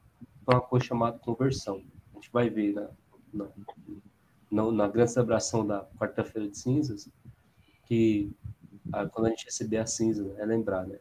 para 0.44 0.56
uma 0.56 0.62
coisa 0.62 0.86
chamada 0.86 1.18
conversão. 1.18 1.82
A 2.12 2.14
gente 2.14 2.30
vai 2.32 2.48
ver 2.48 2.72
na, 2.72 2.88
na, 3.32 3.48
na, 4.50 4.70
na 4.72 4.88
grande 4.88 5.12
celebração 5.12 5.66
da 5.66 5.86
quarta-feira 5.98 6.48
de 6.48 6.58
cinzas, 6.58 7.08
que 7.86 8.30
a, 8.92 9.06
quando 9.06 9.26
a 9.26 9.30
gente 9.30 9.44
receber 9.44 9.78
a 9.78 9.86
cinza, 9.86 10.34
é 10.38 10.44
lembrar, 10.44 10.86
né? 10.86 10.98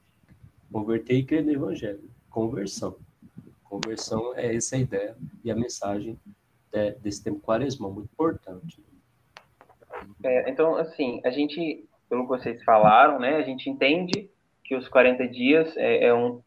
Converter 0.71 1.15
e 1.15 1.23
crer 1.23 1.43
no 1.43 1.51
evangelho. 1.51 2.09
Conversão. 2.29 2.95
Conversão 3.63 4.33
é 4.35 4.55
essa 4.55 4.75
a 4.75 4.79
ideia 4.79 5.17
e 5.43 5.51
a 5.51 5.55
mensagem 5.55 6.19
de, 6.71 6.91
desse 6.93 7.23
tempo 7.23 7.39
quaresmal, 7.39 7.91
muito 7.91 8.11
importante. 8.11 8.83
É, 10.23 10.49
então, 10.49 10.75
assim, 10.75 11.21
a 11.25 11.29
gente, 11.29 11.87
pelo 12.07 12.23
que 12.23 12.29
vocês 12.29 12.63
falaram, 12.63 13.19
né, 13.19 13.35
a 13.35 13.41
gente 13.41 13.69
entende 13.69 14.29
que 14.63 14.75
os 14.75 14.87
40 14.87 15.27
dias 15.27 15.75
é, 15.77 16.05
é 16.05 16.13
um, 16.13 16.41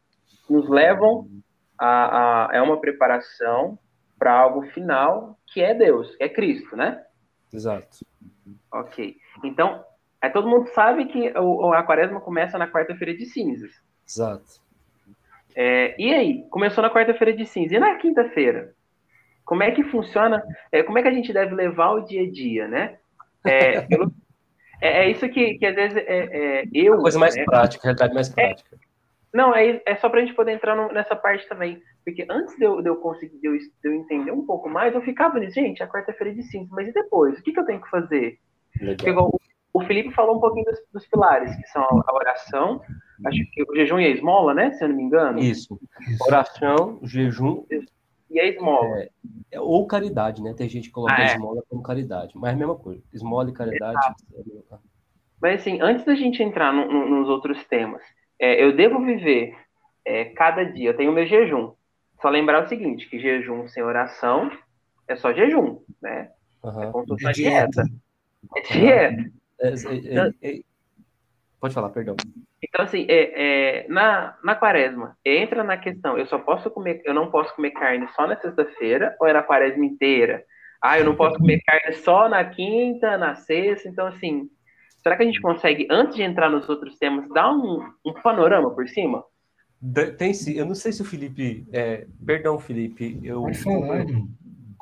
nos 0.49 0.69
levam 0.69 1.29
a, 1.77 2.47
a, 2.47 2.55
é 2.55 2.61
uma 2.61 2.79
preparação 2.79 3.77
para 4.23 4.39
algo 4.39 4.61
final 4.67 5.37
que 5.47 5.61
é 5.61 5.73
Deus, 5.73 6.15
que 6.15 6.23
é 6.23 6.29
Cristo, 6.29 6.77
né? 6.77 7.03
Exato. 7.53 8.05
Ok. 8.71 9.17
Então, 9.43 9.83
é, 10.21 10.29
todo 10.29 10.47
mundo 10.47 10.69
sabe 10.69 11.07
que 11.07 11.37
o, 11.37 11.73
a 11.73 11.83
quaresma 11.83 12.21
começa 12.21 12.57
na 12.57 12.71
quarta-feira 12.71 13.13
de 13.13 13.25
cinzas. 13.25 13.71
Exato. 14.07 14.61
É, 15.53 16.01
e 16.01 16.13
aí? 16.13 16.47
Começou 16.49 16.81
na 16.81 16.89
quarta-feira 16.89 17.33
de 17.33 17.45
cinzas. 17.45 17.73
E 17.73 17.79
na 17.79 17.95
quinta-feira? 17.95 18.73
Como 19.43 19.61
é 19.61 19.71
que 19.71 19.83
funciona? 19.83 20.41
É, 20.71 20.81
como 20.83 20.97
é 20.97 21.01
que 21.01 21.09
a 21.09 21.13
gente 21.13 21.33
deve 21.33 21.53
levar 21.53 21.91
o 21.91 22.05
dia 22.05 22.21
a 22.21 22.31
dia, 22.31 22.65
né? 22.69 22.97
É, 23.45 23.81
pelo, 23.81 24.09
é, 24.79 25.03
é, 25.03 25.11
isso 25.11 25.27
que, 25.27 25.55
que 25.55 25.65
às 25.65 25.75
vezes 25.75 25.97
é, 25.97 26.61
é 26.61 26.63
eu. 26.73 26.97
coisa 26.99 27.19
mais 27.19 27.35
né? 27.35 27.43
prática, 27.43 27.83
realidade 27.83 28.13
mais 28.13 28.29
prática. 28.29 28.77
Não, 29.33 29.55
é, 29.55 29.81
é 29.85 29.95
só 29.95 30.09
para 30.09 30.19
a 30.21 30.25
gente 30.25 30.35
poder 30.35 30.51
entrar 30.51 30.75
no, 30.75 30.93
nessa 30.93 31.15
parte 31.15 31.47
também. 31.49 31.81
Porque 32.05 32.25
antes 32.29 32.55
de 32.57 32.63
eu, 32.63 32.81
de 32.81 32.89
eu 32.89 32.97
conseguir, 32.97 33.39
de 33.39 33.47
eu, 33.47 33.57
de 33.57 33.69
eu, 33.83 33.93
entender 33.93 34.31
um 34.31 34.45
pouco 34.45 34.69
mais, 34.69 34.93
eu 34.93 35.01
ficava 35.01 35.39
nisso, 35.39 35.55
gente, 35.55 35.81
a 35.81 35.87
quarta-feira 35.87 36.33
de 36.33 36.43
cinza, 36.43 36.69
mas 36.71 36.87
e 36.87 36.93
depois? 36.93 37.39
O 37.39 37.41
que, 37.41 37.51
que 37.51 37.59
eu 37.59 37.65
tenho 37.65 37.81
que 37.81 37.89
fazer? 37.89 38.37
Igual, 39.05 39.31
o 39.73 39.83
Felipe 39.85 40.13
falou 40.13 40.37
um 40.37 40.39
pouquinho 40.39 40.65
dos, 40.65 40.79
dos, 40.93 41.07
pilares, 41.07 41.55
que 41.55 41.67
são 41.69 41.83
a 41.83 42.13
oração, 42.13 42.81
acho 43.25 43.39
que 43.51 43.63
o 43.63 43.75
jejum 43.75 43.99
e 43.99 44.05
a 44.05 44.09
esmola, 44.09 44.53
né? 44.53 44.71
Se 44.73 44.83
eu 44.83 44.89
não 44.89 44.95
me 44.95 45.03
engano. 45.03 45.39
Isso. 45.39 45.79
Oração, 46.27 46.99
jejum. 47.03 47.65
E 48.29 48.39
a 48.39 48.45
esmola. 48.45 48.99
É, 48.99 49.09
é, 49.51 49.59
ou 49.59 49.87
caridade, 49.87 50.43
né? 50.43 50.53
Tem 50.53 50.69
gente 50.69 50.89
que 50.89 50.93
coloca 50.93 51.15
ah, 51.15 51.21
é. 51.21 51.23
a 51.23 51.33
esmola 51.33 51.63
como 51.67 51.81
caridade, 51.81 52.33
mas 52.35 52.51
é 52.51 52.53
a 52.53 52.57
mesma 52.57 52.75
coisa. 52.75 53.01
Esmola 53.13 53.49
e 53.49 53.53
caridade. 53.53 53.97
É 54.35 54.77
mas 55.41 55.59
assim, 55.59 55.79
antes 55.81 56.05
da 56.05 56.15
gente 56.15 56.41
entrar 56.41 56.71
no, 56.71 56.87
no, 56.87 57.19
nos 57.19 57.29
outros 57.29 57.63
temas, 57.65 58.01
é, 58.43 58.61
eu 58.61 58.75
devo 58.75 58.99
viver 58.99 59.55
é, 60.05 60.25
cada 60.25 60.65
dia, 60.65 60.89
eu 60.89 60.97
tenho 60.97 61.11
o 61.11 61.13
meu 61.13 61.25
jejum. 61.25 61.71
Só 62.21 62.27
lembrar 62.29 62.65
o 62.65 62.67
seguinte, 62.67 63.07
que 63.09 63.17
jejum 63.17 63.69
sem 63.69 63.81
oração 63.81 64.51
é 65.07 65.15
só 65.15 65.31
jejum, 65.31 65.79
né? 66.01 66.29
Uhum. 66.61 66.83
É 66.83 66.91
como 66.91 67.05
é 67.25 67.31
dieta. 67.31 67.85
É 68.57 68.61
dieta. 68.61 69.31
É, 69.61 69.67
é, 69.69 69.71
então, 69.71 70.31
pode 71.57 71.73
falar, 71.73 71.89
perdão. 71.91 72.17
Então, 72.61 72.83
assim, 72.83 73.05
é, 73.09 73.85
na, 73.87 74.37
na 74.43 74.55
quaresma, 74.55 75.17
entra 75.23 75.63
na 75.63 75.77
questão, 75.77 76.17
eu 76.17 76.25
só 76.25 76.37
posso 76.37 76.69
comer, 76.69 77.01
eu 77.05 77.13
não 77.13 77.31
posso 77.31 77.55
comer 77.55 77.71
carne 77.71 78.09
só 78.09 78.27
na 78.27 78.35
sexta-feira, 78.35 79.15
ou 79.21 79.27
é 79.27 79.31
na 79.31 79.41
quaresma 79.41 79.85
inteira? 79.85 80.43
Ah, 80.81 80.99
eu 80.99 81.05
não 81.05 81.15
posso 81.15 81.37
comer 81.37 81.61
carne 81.65 81.95
só 81.95 82.27
na 82.27 82.43
quinta, 82.43 83.17
na 83.17 83.35
sexta, 83.35 83.87
então, 83.87 84.05
assim, 84.07 84.49
será 85.03 85.17
que 85.17 85.23
a 85.23 85.25
gente 85.25 85.41
consegue, 85.41 85.85
antes 85.91 86.15
de 86.15 86.23
entrar 86.23 86.49
nos 86.49 86.67
outros 86.69 86.97
temas, 86.97 87.27
dar 87.29 87.53
um, 87.53 87.91
um 88.05 88.13
panorama 88.13 88.71
por 88.71 88.87
cima? 88.87 89.23
Tem 90.17 90.33
sim. 90.33 90.53
Eu 90.53 90.65
não 90.65 90.75
sei 90.75 90.93
se 90.93 91.01
o 91.01 91.05
Felipe. 91.05 91.67
É, 91.73 92.07
perdão, 92.25 92.57
Felipe. 92.57 93.19
Eu, 93.21 93.45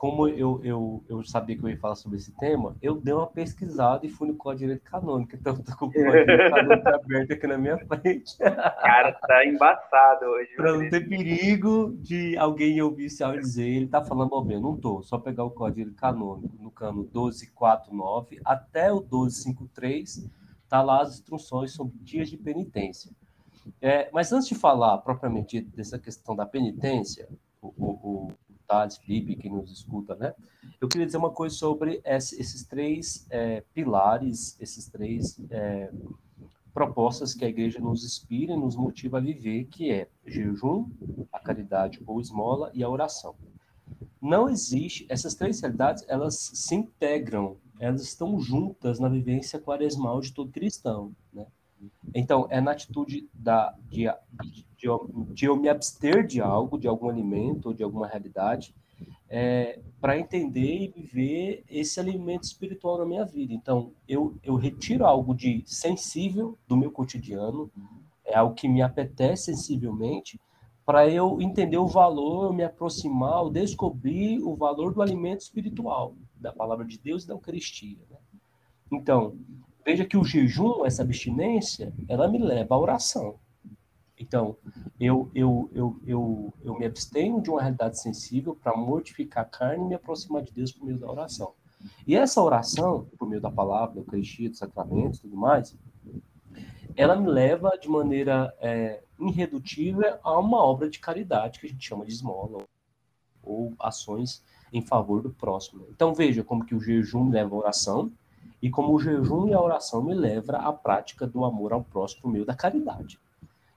como 0.02 0.28
eu, 0.28 0.60
eu, 0.64 1.04
eu 1.08 1.24
sabia 1.24 1.56
que 1.56 1.64
eu 1.64 1.70
ia 1.70 1.78
falar 1.78 1.94
sobre 1.94 2.18
esse 2.18 2.32
tema, 2.32 2.76
eu 2.82 3.00
dei 3.00 3.14
uma 3.14 3.28
pesquisada 3.28 4.04
e 4.04 4.10
fui 4.10 4.28
no 4.28 4.34
Código 4.34 4.58
de 4.58 4.66
Direito 4.66 4.84
Canônico. 4.84 5.36
Então, 5.36 5.54
eu 5.54 5.64
tô 5.64 5.78
com 5.78 5.86
o 5.86 5.94
Código 5.94 6.10
de 6.10 6.26
Direito 6.26 6.56
Canônico 6.56 6.90
aberto 6.90 7.34
aqui 7.34 7.46
na 7.46 7.58
minha 7.60 7.78
frente. 7.78 8.36
Cara, 8.40 9.12
tá 9.12 9.46
embaçado 9.46 10.26
hoje. 10.26 10.56
Para 10.56 10.74
não 10.76 10.90
ter 10.90 11.08
perigo 11.08 11.96
de 12.00 12.36
alguém 12.36 12.82
ouvir 12.82 13.06
esse 13.06 13.24
áudio 13.24 13.42
dizer, 13.42 13.68
ele 13.68 13.86
tá 13.86 14.04
falando 14.04 14.32
bobinha. 14.32 14.60
Não 14.60 14.76
tô. 14.76 15.04
Só 15.04 15.20
pegar 15.20 15.44
o 15.44 15.52
Código 15.52 15.76
de 15.76 15.82
Direito 15.84 16.02
Canônico 16.02 16.58
no 16.60 16.72
cano 16.72 17.04
1249 17.04 18.42
até 18.44 18.92
o 18.92 19.02
1253, 19.02 20.28
tá 20.68 20.82
lá 20.82 21.04
as 21.04 21.14
instruções 21.14 21.74
sobre 21.74 21.96
dias 22.00 22.28
de 22.28 22.38
penitência. 22.38 23.12
É, 23.80 24.10
mas 24.12 24.34
antes 24.34 24.48
de 24.48 24.56
falar 24.56 24.98
propriamente 24.98 25.62
dessa 25.62 26.00
questão 26.00 26.36
da 26.36 26.48
penitência, 26.48 27.30
o, 27.62 27.68
o 27.78 28.32
Thales, 28.72 28.98
Felipe, 28.98 29.36
que 29.36 29.50
nos 29.50 29.70
escuta, 29.70 30.16
né? 30.16 30.34
Eu 30.80 30.88
queria 30.88 31.06
dizer 31.06 31.18
uma 31.18 31.30
coisa 31.30 31.54
sobre 31.54 32.02
esses 32.06 32.66
três 32.66 33.28
é, 33.30 33.62
pilares, 33.74 34.58
esses 34.62 34.88
três 34.88 35.38
é, 35.50 35.92
propostas 36.74 37.34
que 37.34 37.44
a 37.44 37.50
igreja 37.50 37.82
nos 37.82 38.06
inspira 38.06 38.54
e 38.54 38.58
nos 38.58 38.78
motiva 38.78 39.18
a 39.18 39.22
viver, 39.22 39.66
que 39.66 39.92
é 39.92 40.08
jejum, 40.26 40.90
a 41.34 41.40
caridade 41.40 42.02
ou 42.08 42.22
esmola 42.22 42.72
e 42.74 42.82
a 42.82 42.90
oração. 42.90 43.36
Não 44.22 44.48
existe, 44.48 45.06
essas 45.10 45.36
três 45.36 45.60
realidades, 45.60 46.06
elas 46.08 46.36
se 46.54 46.74
integram, 46.74 47.58
elas 47.78 48.04
estão 48.04 48.40
juntas 48.40 49.00
na 49.00 49.10
vivência 49.10 49.60
quaresmal 49.60 50.22
de 50.22 50.32
todo 50.32 50.50
cristão? 50.50 51.14
Então, 52.14 52.48
é 52.50 52.60
na 52.60 52.72
atitude 52.72 53.30
da, 53.34 53.76
de, 53.90 54.06
de, 54.44 54.66
de, 55.34 55.46
eu 55.46 55.56
me 55.56 55.70
abster 55.70 56.26
de 56.26 56.42
algo, 56.42 56.78
de 56.78 56.88
algum 56.88 57.10
alimento 57.10 57.68
ou 57.68 57.74
de 57.74 57.84
alguma 57.84 58.08
realidade, 58.08 58.76
é, 59.30 59.80
para 60.00 60.20
entender 60.20 60.84
e 60.84 60.88
viver 60.90 61.64
esse 61.70 62.00
alimento 62.00 62.44
espiritual 62.44 62.98
na 62.98 63.06
minha 63.06 63.26
vida. 63.26 63.54
Então, 63.54 63.94
eu, 64.08 64.38
eu 64.44 64.56
retiro 64.56 65.06
algo 65.06 65.34
de 65.34 65.64
sensível 65.66 66.58
do 66.68 66.76
meu 66.76 66.92
cotidiano, 66.92 67.72
é 68.26 68.36
algo 68.36 68.54
que 68.54 68.68
me 68.68 68.82
apetece 68.82 69.46
sensivelmente, 69.46 70.40
para 70.86 71.08
eu 71.08 71.42
entender 71.42 71.78
o 71.78 71.88
valor, 71.88 72.54
me 72.54 72.64
aproximar, 72.64 73.50
descobrir 73.50 74.42
o 74.42 74.56
valor 74.56 74.94
do 74.94 75.02
alimento 75.02 75.42
espiritual, 75.42 76.16
da 76.36 76.52
palavra 76.52 76.86
de 76.86 76.98
Deus 76.98 77.24
e 77.24 77.28
da 77.28 77.34
Eucaristia. 77.34 78.00
Né? 78.10 78.18
Então, 78.92 79.38
veja 79.86 80.06
que 80.06 80.18
o 80.18 80.24
jejum, 80.24 80.86
essa 80.86 81.02
abstinência, 81.02 81.94
ela 82.08 82.28
me 82.28 82.38
leva 82.38 82.76
à 82.76 82.80
oração. 82.80 83.40
Então, 84.18 84.56
eu, 85.00 85.32
eu, 85.34 85.70
eu, 85.74 86.00
eu, 86.06 86.54
eu 86.64 86.78
me 86.78 86.86
abstenho 86.86 87.42
de 87.42 87.50
uma 87.50 87.62
realidade 87.62 88.00
sensível 88.00 88.56
para 88.56 88.78
mortificar 88.78 89.44
a 89.44 89.48
carne 89.48 89.84
e 89.84 89.88
me 89.88 89.96
aproximar 89.96 90.44
de 90.44 90.54
Deus 90.54 90.72
por 90.72 90.86
meio 90.86 91.00
da 91.00 91.10
oração. 91.10 91.54
E 92.06 92.16
essa 92.16 92.42
oração, 92.42 93.08
por 93.18 93.28
meio 93.28 93.42
da 93.42 93.50
palavra, 93.50 93.96
da 93.96 94.02
Eucaristia, 94.02 94.50
dos 94.50 94.60
sacramentos 94.60 95.20
e 95.20 95.22
tudo 95.24 95.36
mais, 95.36 95.76
ela 96.96 97.16
me 97.16 97.28
leva 97.28 97.72
de 97.82 97.90
maneira 97.90 98.54
é, 98.60 99.02
irredutível 99.20 100.18
a 100.24 100.38
uma 100.38 100.64
obra 100.64 100.90
de 100.90 101.00
caridade 101.00 101.60
que 101.60 101.66
a 101.66 101.70
gente 101.70 101.88
chama 101.88 102.06
de 102.06 102.12
esmola 102.12 102.64
ou 103.42 103.74
ações 103.80 104.44
em 104.72 104.82
favor 104.82 105.22
do 105.22 105.32
próximo. 105.32 105.88
Então 105.90 106.14
veja 106.14 106.44
como 106.44 106.66
que 106.66 106.76
o 106.76 106.80
jejum 106.80 107.30
leva 107.30 107.56
à 107.56 107.58
oração 107.58 108.12
e 108.62 108.70
como 108.70 108.94
o 108.94 109.00
jejum 109.00 109.48
e 109.48 109.54
a 109.54 109.62
oração 109.62 110.04
me 110.04 110.14
leva 110.14 110.58
à 110.58 110.72
prática 110.72 111.26
do 111.26 111.44
amor 111.44 111.74
ao 111.74 111.84
próximo 111.84 112.32
meio 112.32 112.46
da 112.46 112.54
caridade. 112.54 113.20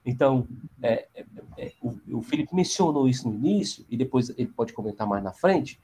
Então, 0.05 0.47
é, 0.83 1.07
é, 1.15 1.25
é, 1.57 1.71
o, 1.81 2.17
o 2.17 2.21
Felipe 2.21 2.53
mencionou 2.53 3.09
isso 3.09 3.27
no 3.27 3.33
início, 3.33 3.83
e 3.89 3.97
depois 3.97 4.29
ele 4.37 4.47
pode 4.47 4.71
comentar 4.71 5.07
mais 5.07 5.23
na 5.23 5.33
frente, 5.33 5.79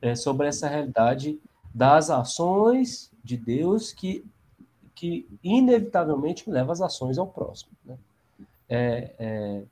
é, 0.00 0.14
sobre 0.14 0.46
essa 0.46 0.68
realidade 0.68 1.40
das 1.74 2.08
ações 2.08 3.10
de 3.22 3.36
Deus 3.36 3.92
que, 3.92 4.24
que 4.94 5.26
inevitavelmente 5.42 6.48
me 6.48 6.54
leva 6.54 6.72
às 6.72 6.80
ações 6.80 7.18
ao 7.18 7.26
próximo. 7.26 7.72
Né? 7.84 7.98
É, 8.68 9.14
é, 9.18 9.62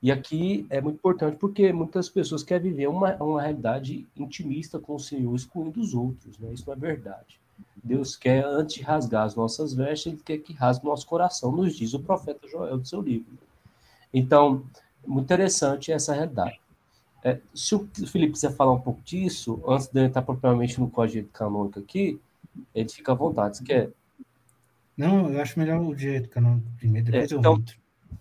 e 0.00 0.12
aqui 0.12 0.66
é 0.70 0.80
muito 0.80 0.96
importante 0.96 1.36
porque 1.36 1.72
muitas 1.72 2.08
pessoas 2.08 2.42
querem 2.42 2.70
viver 2.70 2.86
uma, 2.86 3.14
uma 3.16 3.42
realidade 3.42 4.06
intimista 4.16 4.78
com 4.78 4.94
o 4.94 5.00
Senhor, 5.00 5.34
excluindo 5.34 5.80
os 5.80 5.92
outros. 5.92 6.38
Né? 6.38 6.52
Isso 6.52 6.64
não 6.66 6.74
é 6.74 6.76
verdade. 6.76 7.40
Deus 7.82 8.16
quer, 8.16 8.44
antes 8.44 8.76
de 8.76 8.82
rasgar 8.82 9.24
as 9.24 9.34
nossas 9.34 9.74
vestes, 9.74 10.12
Ele 10.12 10.22
quer 10.24 10.38
que 10.38 10.52
rasgue 10.52 10.86
o 10.86 10.88
nosso 10.88 11.06
coração, 11.06 11.52
nos 11.52 11.76
diz 11.76 11.92
o 11.94 12.00
profeta 12.00 12.48
Joel 12.48 12.78
do 12.78 12.86
seu 12.86 13.00
livro. 13.00 13.38
Então, 14.12 14.64
muito 15.06 15.24
interessante 15.24 15.92
essa 15.92 16.14
realidade. 16.14 16.60
É, 17.22 17.40
se 17.54 17.74
o 17.74 17.88
Felipe 18.06 18.32
quiser 18.32 18.52
falar 18.54 18.72
um 18.72 18.80
pouco 18.80 19.00
disso, 19.02 19.62
antes 19.66 19.88
de 19.88 20.00
entrar 20.04 20.22
propriamente 20.22 20.78
no 20.78 20.90
código 20.90 21.28
canônico 21.28 21.80
aqui, 21.80 22.20
ele 22.74 22.88
fica 22.88 23.12
à 23.12 23.14
vontade. 23.14 23.58
Você 23.58 23.64
quer? 23.64 23.90
Não, 24.96 25.30
eu 25.30 25.40
acho 25.40 25.58
melhor 25.58 25.80
o 25.80 25.94
direito 25.94 26.28
canônico 26.28 26.66
primeiro, 26.78 27.10
depois 27.10 27.32
é, 27.32 27.34
então, 27.34 27.54
eu 27.54 27.64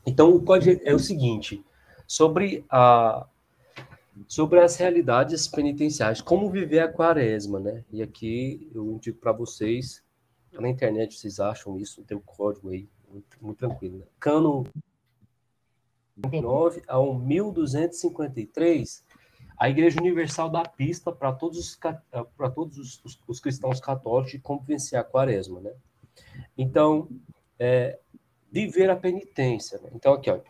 Então, 0.05 0.35
o 0.35 0.41
código 0.41 0.81
é 0.83 0.93
o 0.93 0.99
seguinte, 0.99 1.63
sobre 2.07 2.65
a, 2.69 3.27
sobre 4.27 4.59
as 4.59 4.75
realidades 4.75 5.47
penitenciais, 5.47 6.21
como 6.21 6.49
viver 6.49 6.79
a 6.79 6.91
quaresma, 6.91 7.59
né? 7.59 7.83
E 7.91 8.01
aqui 8.01 8.69
eu 8.73 8.91
indico 8.91 9.19
para 9.19 9.31
vocês, 9.31 10.03
na 10.51 10.69
internet 10.69 11.17
vocês 11.17 11.39
acham 11.39 11.77
isso, 11.77 12.03
tem 12.03 12.15
o 12.15 12.19
um 12.19 12.23
código 12.23 12.69
aí, 12.69 12.87
muito, 13.09 13.37
muito 13.41 13.57
tranquilo. 13.57 13.99
Né? 13.99 14.05
Cano 14.19 14.65
9 16.15 16.83
ao 16.87 17.17
1253, 17.17 19.03
a 19.57 19.69
Igreja 19.69 19.99
Universal 19.99 20.49
dá 20.49 20.63
pista 20.63 21.11
para 21.11 21.31
todos, 21.31 21.57
os, 21.57 21.79
para 22.37 22.49
todos 22.49 22.77
os, 22.77 23.03
os, 23.03 23.19
os, 23.27 23.39
cristãos 23.39 23.79
católicos 23.79 24.31
de 24.31 24.39
como 24.39 24.61
vencer 24.61 24.99
a 24.99 25.03
quaresma, 25.03 25.59
né? 25.61 25.71
Então, 26.57 27.09
é, 27.57 27.99
viver 28.51 28.89
a 28.89 28.95
penitência. 28.95 29.79
Né? 29.79 29.89
Então, 29.93 30.13
aqui, 30.13 30.29
olha, 30.29 30.43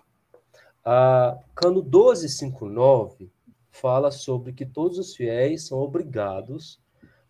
a 0.84 1.38
Cano 1.56 1.82
1259 1.82 3.32
fala 3.74 4.12
sobre 4.12 4.54
que 4.54 4.66
todos 4.66 5.00
os 5.00 5.16
fiéis 5.16 5.68
são 5.68 5.80
obrigados, 5.80 6.80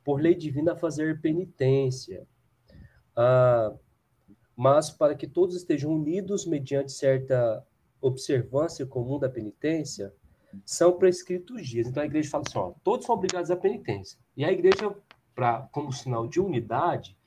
por 0.03 0.21
lei 0.21 0.35
divina, 0.35 0.73
a 0.73 0.75
fazer 0.75 1.21
penitência. 1.21 2.27
Ah, 3.15 3.73
mas 4.55 4.91
para 4.91 5.15
que 5.15 5.25
todos 5.25 5.55
estejam 5.55 5.91
unidos 5.91 6.45
mediante 6.45 6.91
certa 6.91 7.65
observância 8.01 8.85
comum 8.85 9.17
da 9.17 9.29
penitência, 9.29 10.13
são 10.65 10.97
prescritos 10.97 11.65
dias. 11.67 11.87
Então 11.87 12.03
a 12.03 12.05
igreja 12.05 12.29
fala 12.29 12.43
assim: 12.45 12.57
ó, 12.59 12.73
todos 12.83 13.05
são 13.05 13.15
obrigados 13.15 13.49
à 13.49 13.55
penitência. 13.55 14.19
E 14.35 14.43
a 14.43 14.51
igreja, 14.51 14.93
pra, 15.33 15.67
como 15.71 15.93
sinal 15.93 16.27
de 16.27 16.41
unidade, 16.41 17.17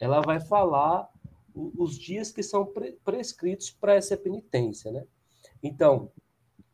ela 0.00 0.22
vai 0.22 0.40
falar 0.40 1.08
os 1.54 1.98
dias 1.98 2.32
que 2.32 2.42
são 2.42 2.64
pre 2.64 2.92
prescritos 3.04 3.70
para 3.70 3.94
essa 3.94 4.16
penitência, 4.16 4.90
né? 4.90 5.04
Então, 5.62 6.10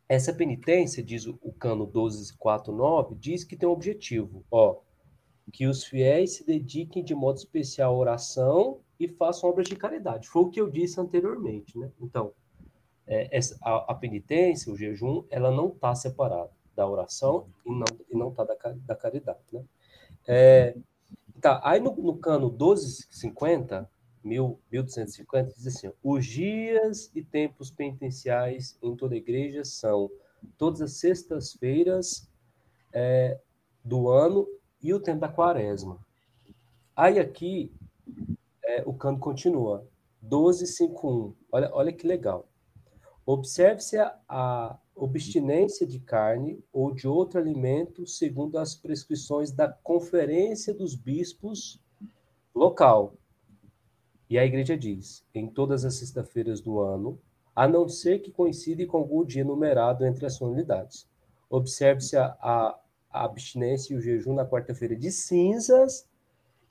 essa 0.09 0.33
penitência, 0.33 1.03
diz 1.03 1.27
o 1.27 1.53
cano 1.59 1.85
1249, 1.85 3.15
diz 3.17 3.45
que 3.45 3.57
tem 3.57 3.69
um 3.69 3.73
objetivo, 3.73 4.45
ó, 4.51 4.79
que 5.53 5.67
os 5.67 5.85
fiéis 5.85 6.37
se 6.37 6.47
dediquem 6.47 7.05
de 7.05 7.15
modo 7.15 7.37
especial 7.37 7.95
à 7.95 7.97
oração 7.97 8.81
e 8.99 9.07
façam 9.07 9.51
obras 9.51 9.69
de 9.69 9.77
caridade. 9.77 10.29
Foi 10.29 10.43
o 10.43 10.51
que 10.51 10.61
eu 10.61 10.71
disse 10.71 11.01
anteriormente, 11.01 11.79
né? 11.79 11.91
Então, 12.01 12.33
é, 13.07 13.29
essa, 13.37 13.57
a, 13.63 13.93
a, 13.93 13.95
penitência, 13.95 14.73
o 14.73 14.77
jejum, 14.77 15.25
ela 15.31 15.51
não 15.51 15.69
está 15.69 15.95
separada 15.95 16.51
da 16.75 16.87
oração 16.87 17.49
e 17.65 17.71
não 17.71 17.87
e 18.11 18.17
não 18.17 18.29
está 18.29 18.45
da, 18.45 18.55
da 18.87 18.95
caridade, 18.95 19.41
né? 19.53 19.65
É, 20.27 20.77
tá, 21.41 21.61
aí 21.65 21.81
no, 21.81 21.95
no 21.97 22.17
cano 22.19 22.49
1250, 22.49 23.91
1250, 24.29 25.55
diz 25.55 25.67
assim: 25.67 25.91
os 26.03 26.27
dias 26.27 27.11
e 27.15 27.23
tempos 27.23 27.71
penitenciais 27.71 28.79
em 28.83 28.95
toda 28.95 29.15
a 29.15 29.19
igreja 29.19 29.65
são 29.65 30.11
todas 30.57 30.81
as 30.81 30.93
sextas-feiras 30.93 32.29
é, 32.93 33.39
do 33.85 34.09
ano 34.09 34.47
e 34.83 34.93
o 34.93 35.01
tempo 35.01 35.21
da 35.21 35.29
quaresma. 35.29 35.99
Aí 36.95 37.19
aqui 37.19 37.73
é, 38.65 38.83
o 38.87 38.93
canto 38.93 39.21
continua: 39.21 39.87
1251. 40.23 41.35
Olha, 41.51 41.71
olha 41.73 41.93
que 41.93 42.07
legal. 42.07 42.49
Observe-se 43.25 43.99
a, 43.99 44.19
a 44.29 44.79
obstinência 44.95 45.87
de 45.87 46.01
carne 46.01 46.63
ou 46.73 46.93
de 46.93 47.07
outro 47.07 47.39
alimento 47.39 48.07
segundo 48.07 48.59
as 48.59 48.75
prescrições 48.75 49.53
da 49.53 49.69
Conferência 49.69 50.75
dos 50.75 50.95
Bispos 50.95 51.81
local 52.55 53.18
e 54.29 54.39
a 54.39 54.45
igreja 54.45 54.77
diz: 54.77 55.25
em 55.35 55.49
todas 55.49 55.85
as 55.85 55.95
sextas-feiras 55.95 56.61
do 56.61 56.81
ano, 56.81 57.19
a 57.55 57.67
não 57.67 57.89
ser 57.89 58.21
que 58.21 58.31
coincida 58.31 58.87
com 58.87 58.99
algum 58.99 59.25
dia 59.25 59.45
numerado 59.45 60.05
entre 60.05 60.27
as 60.27 60.35
solenidades. 60.35 61.09
Observe-se 61.51 62.17
a, 62.17 62.37
a, 62.41 62.79
a, 63.11 63.25
abstinência 63.25 63.95
e 63.95 63.97
o 63.97 64.01
jejum 64.01 64.35
na 64.35 64.47
quarta-feira 64.47 64.95
de 64.95 65.11
cinzas 65.11 66.09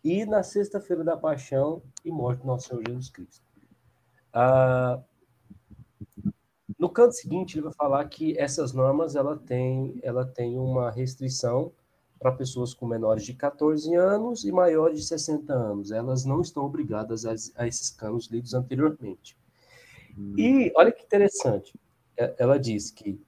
e 0.03 0.25
na 0.25 0.43
sexta-feira 0.43 1.03
da 1.03 1.17
paixão 1.17 1.81
e 2.05 2.11
morte 2.11 2.41
do 2.41 2.47
nosso 2.47 2.69
Senhor 2.69 2.83
Jesus 2.87 3.09
Cristo. 3.09 3.45
Ah, 4.31 5.01
no 6.77 6.89
canto 6.89 7.13
seguinte, 7.13 7.55
ele 7.55 7.63
vai 7.63 7.73
falar 7.73 8.07
que 8.07 8.37
essas 8.37 8.71
normas 8.71 9.15
ela 9.15 9.35
tem, 9.35 9.99
ela 10.03 10.25
tem 10.25 10.59
uma 10.59 10.91
restrição 10.91 11.71
para 12.19 12.31
pessoas 12.31 12.73
com 12.73 12.87
menores 12.87 13.23
de 13.23 13.33
14 13.33 13.93
anos 13.95 14.43
e 14.43 14.51
maiores 14.51 14.99
de 14.99 15.05
60 15.05 15.53
anos. 15.53 15.91
Elas 15.91 16.25
não 16.25 16.41
estão 16.41 16.63
obrigadas 16.63 17.25
a, 17.25 17.33
a 17.55 17.67
esses 17.67 17.89
canos 17.89 18.27
lidos 18.27 18.53
anteriormente. 18.53 19.37
Hum. 20.17 20.33
E 20.37 20.71
olha 20.75 20.91
que 20.91 21.03
interessante, 21.03 21.73
é, 22.17 22.35
ela 22.39 22.57
diz 22.59 22.89
que 22.89 23.19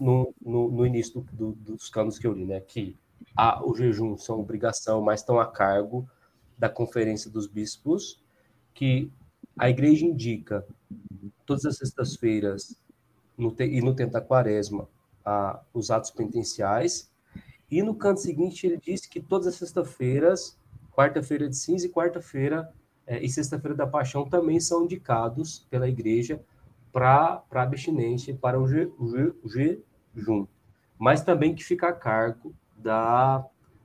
no, 0.00 0.34
no, 0.44 0.70
no 0.70 0.86
início 0.86 1.20
do, 1.32 1.52
do, 1.52 1.72
dos 1.74 1.88
canos 1.88 2.18
que 2.18 2.26
eu 2.26 2.32
li, 2.32 2.44
né, 2.44 2.60
que 2.60 2.96
a, 3.36 3.64
o 3.64 3.74
jejum 3.74 4.16
são 4.16 4.40
obrigação, 4.40 5.00
mas 5.00 5.20
estão 5.20 5.38
a 5.38 5.46
cargo 5.46 6.08
da 6.58 6.68
Conferência 6.68 7.30
dos 7.30 7.46
Bispos, 7.46 8.20
que 8.74 9.10
a 9.56 9.70
igreja 9.70 10.04
indica 10.04 10.66
todas 11.44 11.64
as 11.64 11.76
sextas-feiras 11.78 12.76
e 13.38 13.80
no 13.80 13.94
tempo 13.94 14.12
da 14.12 14.20
quaresma 14.20 14.88
a, 15.24 15.60
os 15.72 15.90
atos 15.90 16.10
penitenciais, 16.10 17.10
e 17.70 17.82
no 17.82 17.94
canto 17.94 18.20
seguinte, 18.20 18.66
ele 18.66 18.78
disse 18.78 19.08
que 19.08 19.20
todas 19.20 19.46
as 19.46 19.56
sextas-feiras, 19.56 20.58
quarta-feira 20.92 21.48
de 21.48 21.56
cinza 21.56 21.86
e 21.86 21.90
quarta-feira 21.90 22.72
é, 23.06 23.22
e 23.22 23.28
sexta-feira 23.28 23.76
da 23.76 23.86
paixão 23.86 24.28
também 24.28 24.58
são 24.60 24.84
indicados 24.84 25.66
pela 25.70 25.88
igreja 25.88 26.42
para 26.92 27.44
abstinência, 27.50 28.36
para 28.36 28.60
o, 28.60 28.66
je, 28.66 28.86
o, 28.98 29.04
o 29.44 29.48
jejum. 29.48 30.46
Mas 30.98 31.22
também 31.22 31.54
que 31.54 31.62
fica 31.62 31.88
a 31.88 31.92
cargo 31.92 32.54
da, 32.76 33.44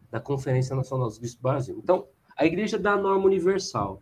da 0.09 0.19
Conferência 0.19 0.75
Nacional 0.75 1.07
dos 1.07 1.17
Bispos 1.17 1.41
do 1.41 1.43
Brasil. 1.43 1.79
Então, 1.83 2.07
a 2.37 2.45
igreja 2.45 2.79
dá 2.79 2.93
a 2.93 2.97
norma 2.97 3.25
universal, 3.25 4.01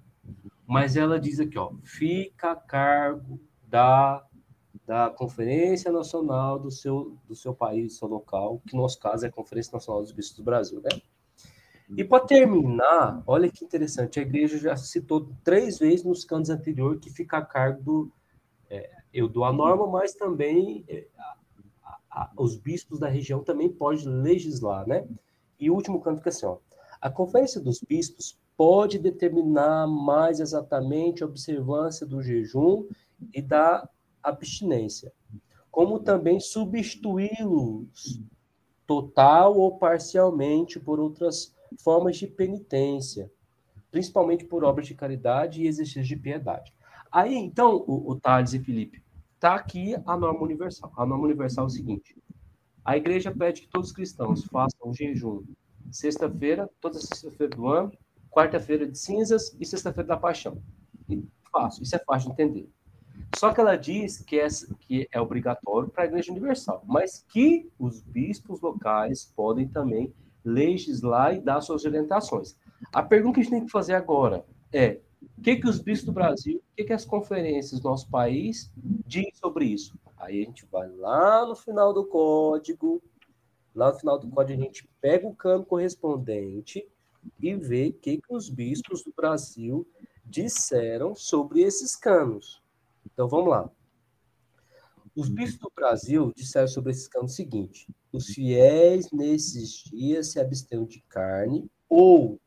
mas 0.65 0.96
ela 0.96 1.20
diz 1.20 1.39
aqui, 1.39 1.58
ó, 1.58 1.74
fica 1.84 2.52
a 2.52 2.56
cargo 2.56 3.39
da 3.68 4.24
da 4.89 5.08
Conferência 5.08 5.91
Nacional 5.91 6.58
do 6.58 6.71
seu, 6.71 7.15
do 7.28 7.36
seu 7.36 7.54
país, 7.54 7.93
do 7.93 7.93
seu 7.93 8.08
local, 8.08 8.60
que 8.67 8.75
no 8.75 8.82
nosso 8.82 8.99
caso 8.99 9.23
é 9.23 9.30
a 9.30 9.32
Conferência 9.32 9.71
Nacional 9.71 10.02
dos 10.02 10.12
Bispos 10.12 10.38
do 10.38 10.43
Brasil, 10.43 10.82
né? 10.82 10.99
E 11.95 12.04
para 12.04 12.25
terminar, 12.25 13.21
olha 13.28 13.52
que 13.52 13.63
interessante, 13.63 14.19
a 14.19 14.23
igreja 14.23 14.58
já 14.58 14.75
citou 14.75 15.30
três 15.43 15.78
vezes 15.78 16.04
nos 16.04 16.25
cantos 16.25 16.49
anteriores 16.49 17.02
que 17.02 17.12
fica 17.12 17.38
a 17.38 17.45
cargo 17.45 17.84
do, 17.84 18.12
é, 18.67 18.89
eu 19.13 19.30
dou 19.30 19.45
a 19.45 19.54
norma, 19.54 19.86
mas 19.86 20.15
também 20.15 20.84
é, 20.89 21.06
a, 21.15 21.38
a, 22.10 22.32
os 22.36 22.58
bispos 22.58 22.97
da 22.97 23.08
região 23.08 23.43
também 23.43 23.69
podem 23.69 24.08
legislar, 24.08 24.88
né? 24.88 25.08
E 25.60 25.69
o 25.69 25.75
último 25.75 26.02
canto 26.02 26.25
é 26.25 26.30
assim, 26.30 26.47
ó, 26.47 26.58
a 26.99 27.12
Conferência 27.12 27.62
dos 27.62 27.80
Bispos 27.80 28.39
pode 28.58 28.97
determinar 28.97 29.86
mais 29.86 30.39
exatamente 30.39 31.23
a 31.23 31.28
observância 31.28 32.08
do 32.08 32.23
jejum 32.23 32.88
e 33.32 33.39
da 33.39 33.88
abstinência, 34.24 35.12
como 35.72 36.00
também 36.00 36.40
substituí-los 36.40 38.22
total 38.86 39.58
ou 39.58 39.78
parcialmente 39.78 40.80
por 40.80 41.00
outras 41.00 41.56
formas 41.84 42.18
de 42.18 42.28
penitência, 42.28 43.32
principalmente 43.92 44.46
por 44.46 44.64
obras 44.64 44.88
de 44.88 44.96
caridade 44.96 45.62
e 45.62 45.68
exercícios 45.68 46.08
de 46.08 46.16
piedade. 46.16 46.74
Aí, 47.12 47.36
então, 47.36 47.84
o, 47.88 48.12
o 48.12 48.16
Thales 48.20 48.54
e 48.54 48.60
Felipe, 48.60 49.04
está 49.36 49.56
aqui 49.56 49.96
a 50.06 50.18
norma 50.18 50.42
universal. 50.42 50.92
A 50.98 51.06
norma 51.06 51.26
universal 51.26 51.66
é 51.66 51.68
o 51.68 51.72
seguinte: 51.72 52.16
a 52.84 52.98
igreja 52.98 53.32
pede 53.32 53.62
que 53.62 53.68
todos 53.68 53.90
os 53.90 53.96
cristãos 53.96 54.44
façam 54.46 54.90
um 54.90 54.94
jejum 54.94 55.44
sexta-feira, 55.92 56.70
toda 56.80 57.00
sexta-feira 57.00 57.56
do 57.56 57.68
ano, 57.68 57.92
quarta-feira 58.30 58.88
de 58.88 58.98
cinzas 58.98 59.56
e 59.60 59.66
sexta-feira 59.66 60.08
da 60.08 60.18
paixão. 60.18 60.62
E 61.08 61.24
isso 61.82 61.96
é 61.96 62.00
fácil 62.00 62.30
de 62.30 62.34
entender. 62.34 62.70
Só 63.39 63.54
que 63.54 63.62
ela 63.62 63.78
diz 63.78 64.19
que 64.19 64.38
é, 64.38 64.47
que 64.82 65.08
é 65.10 65.21
obrigatório 65.21 65.88
para 65.88 66.04
a 66.04 66.08
Igreja 66.08 66.30
Universal, 66.30 66.84
mas 66.86 67.25
que 67.30 67.71
os 67.80 68.02
bispos 68.02 68.60
locais 68.60 69.32
podem 69.34 69.65
também 69.65 70.13
legislar 70.43 71.34
e 71.34 71.39
dar 71.39 71.62
suas 71.62 71.86
orientações. 71.86 72.58
A 72.91 73.02
pergunta 73.02 73.36
que 73.36 73.39
a 73.39 73.43
gente 73.43 73.52
tem 73.52 73.65
que 73.65 73.71
fazer 73.71 73.93
agora 73.93 74.45
é: 74.73 74.99
o 75.38 75.41
que, 75.41 75.56
que 75.56 75.69
os 75.69 75.80
bispos 75.80 76.08
do 76.08 76.12
Brasil, 76.12 76.58
o 76.58 76.75
que, 76.75 76.84
que 76.84 76.91
as 76.91 77.06
conferências 77.06 77.80
do 77.80 77.88
nosso 77.88 78.10
país 78.10 78.69
dizem 79.08 79.32
sobre 79.34 79.63
isso? 79.63 79.97
Aí 80.17 80.41
a 80.41 80.45
gente 80.45 80.65
vai 80.69 80.89
lá 80.89 81.45
no 81.45 81.56
final 81.56 81.93
do 81.93 82.04
código, 82.04 83.02
lá 83.73 83.93
no 83.93 83.99
final 83.99 84.19
do 84.19 84.28
código 84.28 84.62
a 84.62 84.65
gente 84.65 84.86
pega 84.99 85.25
o 85.25 85.34
cano 85.34 85.63
correspondente 85.63 86.86
e 87.41 87.56
vê 87.56 87.88
o 87.88 87.93
que, 87.93 88.17
que 88.17 88.36
os 88.36 88.49
bispos 88.49 89.02
do 89.02 89.13
Brasil 89.15 89.88
disseram 90.25 91.15
sobre 91.15 91.62
esses 91.62 91.95
canos. 91.95 92.62
Então 93.20 93.28
vamos 93.28 93.50
lá. 93.50 93.70
Os 95.14 95.28
bispos 95.28 95.60
do 95.60 95.72
Brasil 95.76 96.32
disseram 96.34 96.70
sobre 96.70 96.92
esse 96.92 97.10
canos 97.10 97.34
o 97.34 97.36
seguinte: 97.36 97.94
os 98.14 98.28
fiéis 98.28 99.12
nesses 99.12 99.72
dias 99.72 100.32
se 100.32 100.40
abstenham 100.40 100.86
de 100.86 101.02
carne 101.02 101.70
ou 101.90 102.40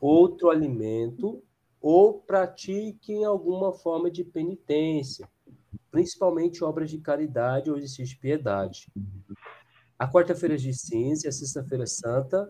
outro 0.00 0.48
alimento 0.48 1.42
ou 1.80 2.20
pratiquem 2.20 3.24
alguma 3.24 3.72
forma 3.72 4.08
de 4.08 4.22
penitência, 4.22 5.28
principalmente 5.90 6.62
obras 6.62 6.88
de 6.88 7.00
caridade 7.00 7.68
ou 7.68 7.76
exercício 7.76 8.14
de 8.14 8.20
piedade. 8.20 8.86
A 9.98 10.08
quarta-feira 10.08 10.56
de 10.56 10.72
cinza 10.72 11.26
e 11.26 11.30
a 11.30 11.32
sexta-feira 11.32 11.84
santa 11.84 12.48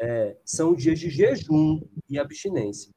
é, 0.00 0.34
são 0.46 0.74
dias 0.74 0.98
de 0.98 1.10
jejum 1.10 1.82
e 2.08 2.18
abstinência. 2.18 2.90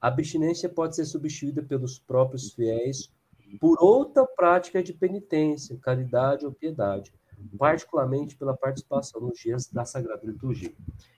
A 0.00 0.08
abstinência 0.08 0.68
pode 0.68 0.94
ser 0.94 1.04
substituída 1.04 1.62
pelos 1.62 1.98
próprios 1.98 2.52
fiéis 2.52 3.10
por 3.60 3.82
outra 3.82 4.26
prática 4.26 4.82
de 4.82 4.92
penitência, 4.92 5.78
caridade 5.80 6.44
ou 6.44 6.52
piedade, 6.52 7.12
particularmente 7.56 8.36
pela 8.36 8.56
participação 8.56 9.20
nos 9.20 9.38
dias 9.38 9.66
da 9.66 9.84
Sagrada 9.84 10.26
Liturgia. 10.26 10.74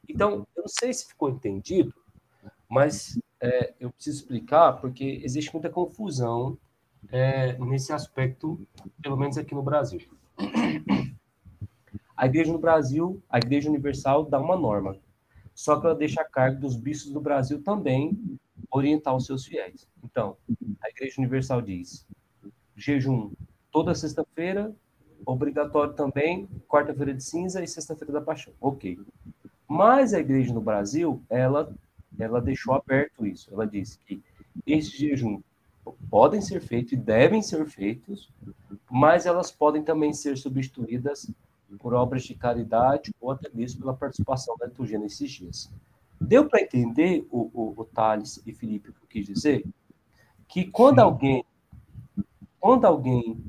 Então, 0.09 0.47
eu 0.57 0.63
não 0.63 0.69
sei 0.69 0.93
se 0.93 1.09
ficou 1.09 1.29
entendido, 1.29 1.95
mas 2.69 3.19
é, 3.41 3.75
eu 3.81 3.91
preciso 3.91 4.21
explicar 4.21 4.75
porque 4.81 5.21
existe 5.25 5.53
muita 5.53 5.69
confusão 5.69 6.57
é, 7.11 7.59
nesse 7.59 7.93
aspecto, 7.93 8.61
pelo 9.03 9.17
menos 9.17 9.37
aqui 9.37 9.55
no 9.55 9.63
Brasil. 9.63 10.01
A 12.17 12.27
igreja 12.27 12.53
no 12.53 12.59
Brasil, 12.59 13.23
a 13.29 13.39
igreja 13.39 13.69
universal 13.69 14.25
dá 14.25 14.39
uma 14.39 14.57
norma, 14.57 14.97
só 15.55 15.81
que 15.81 15.87
ela 15.87 15.95
deixa 15.95 16.21
a 16.21 16.25
cargo 16.25 16.61
dos 16.61 16.77
bispos 16.77 17.13
do 17.13 17.21
Brasil 17.21 17.63
também 17.63 18.39
orientar 18.71 19.15
os 19.17 19.27
seus 19.27 19.45
fiéis. 19.45 19.89
Então, 20.05 20.37
a 20.83 20.89
igreja 20.89 21.15
universal 21.19 21.61
diz: 21.61 22.07
jejum 22.77 23.33
toda 23.71 23.95
sexta-feira, 23.95 24.75
obrigatório 25.25 25.95
também, 25.95 26.49
quarta-feira 26.69 27.15
de 27.15 27.23
cinza 27.23 27.63
e 27.63 27.69
sexta-feira 27.69 28.13
da 28.13 28.21
paixão. 28.21 28.53
Ok. 28.61 28.99
Mas 29.69 30.13
a 30.13 30.21
igreja 30.21 30.53
no 30.53 30.61
Brasil, 30.61 31.23
ela 31.29 31.73
ela 32.19 32.41
deixou 32.41 32.75
aberto 32.75 33.27
isso. 33.27 33.53
Ela 33.53 33.67
disse 33.67 33.99
que 33.99 34.23
esses 34.67 34.93
jejuns 34.93 35.43
podem 36.11 36.41
ser 36.41 36.61
feitos 36.61 36.93
e 36.93 36.97
devem 36.97 37.43
ser 37.43 37.67
feitos, 37.67 38.31
mas 38.91 39.27
elas 39.27 39.51
podem 39.51 39.83
também 39.83 40.13
ser 40.13 40.37
substituídas 40.37 41.31
por 41.79 41.95
obras 41.95 42.25
de 42.25 42.35
caridade 42.35 43.15
ou 43.21 43.31
até 43.31 43.49
mesmo 43.55 43.81
pela 43.81 43.95
participação 43.95 44.57
da 44.59 44.67
liturgia 44.67 44.99
nesses 44.99 45.31
dias. 45.31 45.73
Deu 46.21 46.49
para 46.49 46.61
entender 46.61 47.27
o, 47.31 47.51
o, 47.53 47.81
o 47.81 47.85
Thales 47.85 48.43
e 48.47 48.53
Felipe 48.53 48.91
o 48.91 48.93
que 48.93 49.03
eu 49.03 49.09
quis 49.09 49.27
dizer? 49.27 49.65
Que 50.47 50.65
quando 50.67 50.97
Sim. 50.97 51.03
alguém 51.03 51.45
quando 52.61 52.85
alguém 52.85 53.43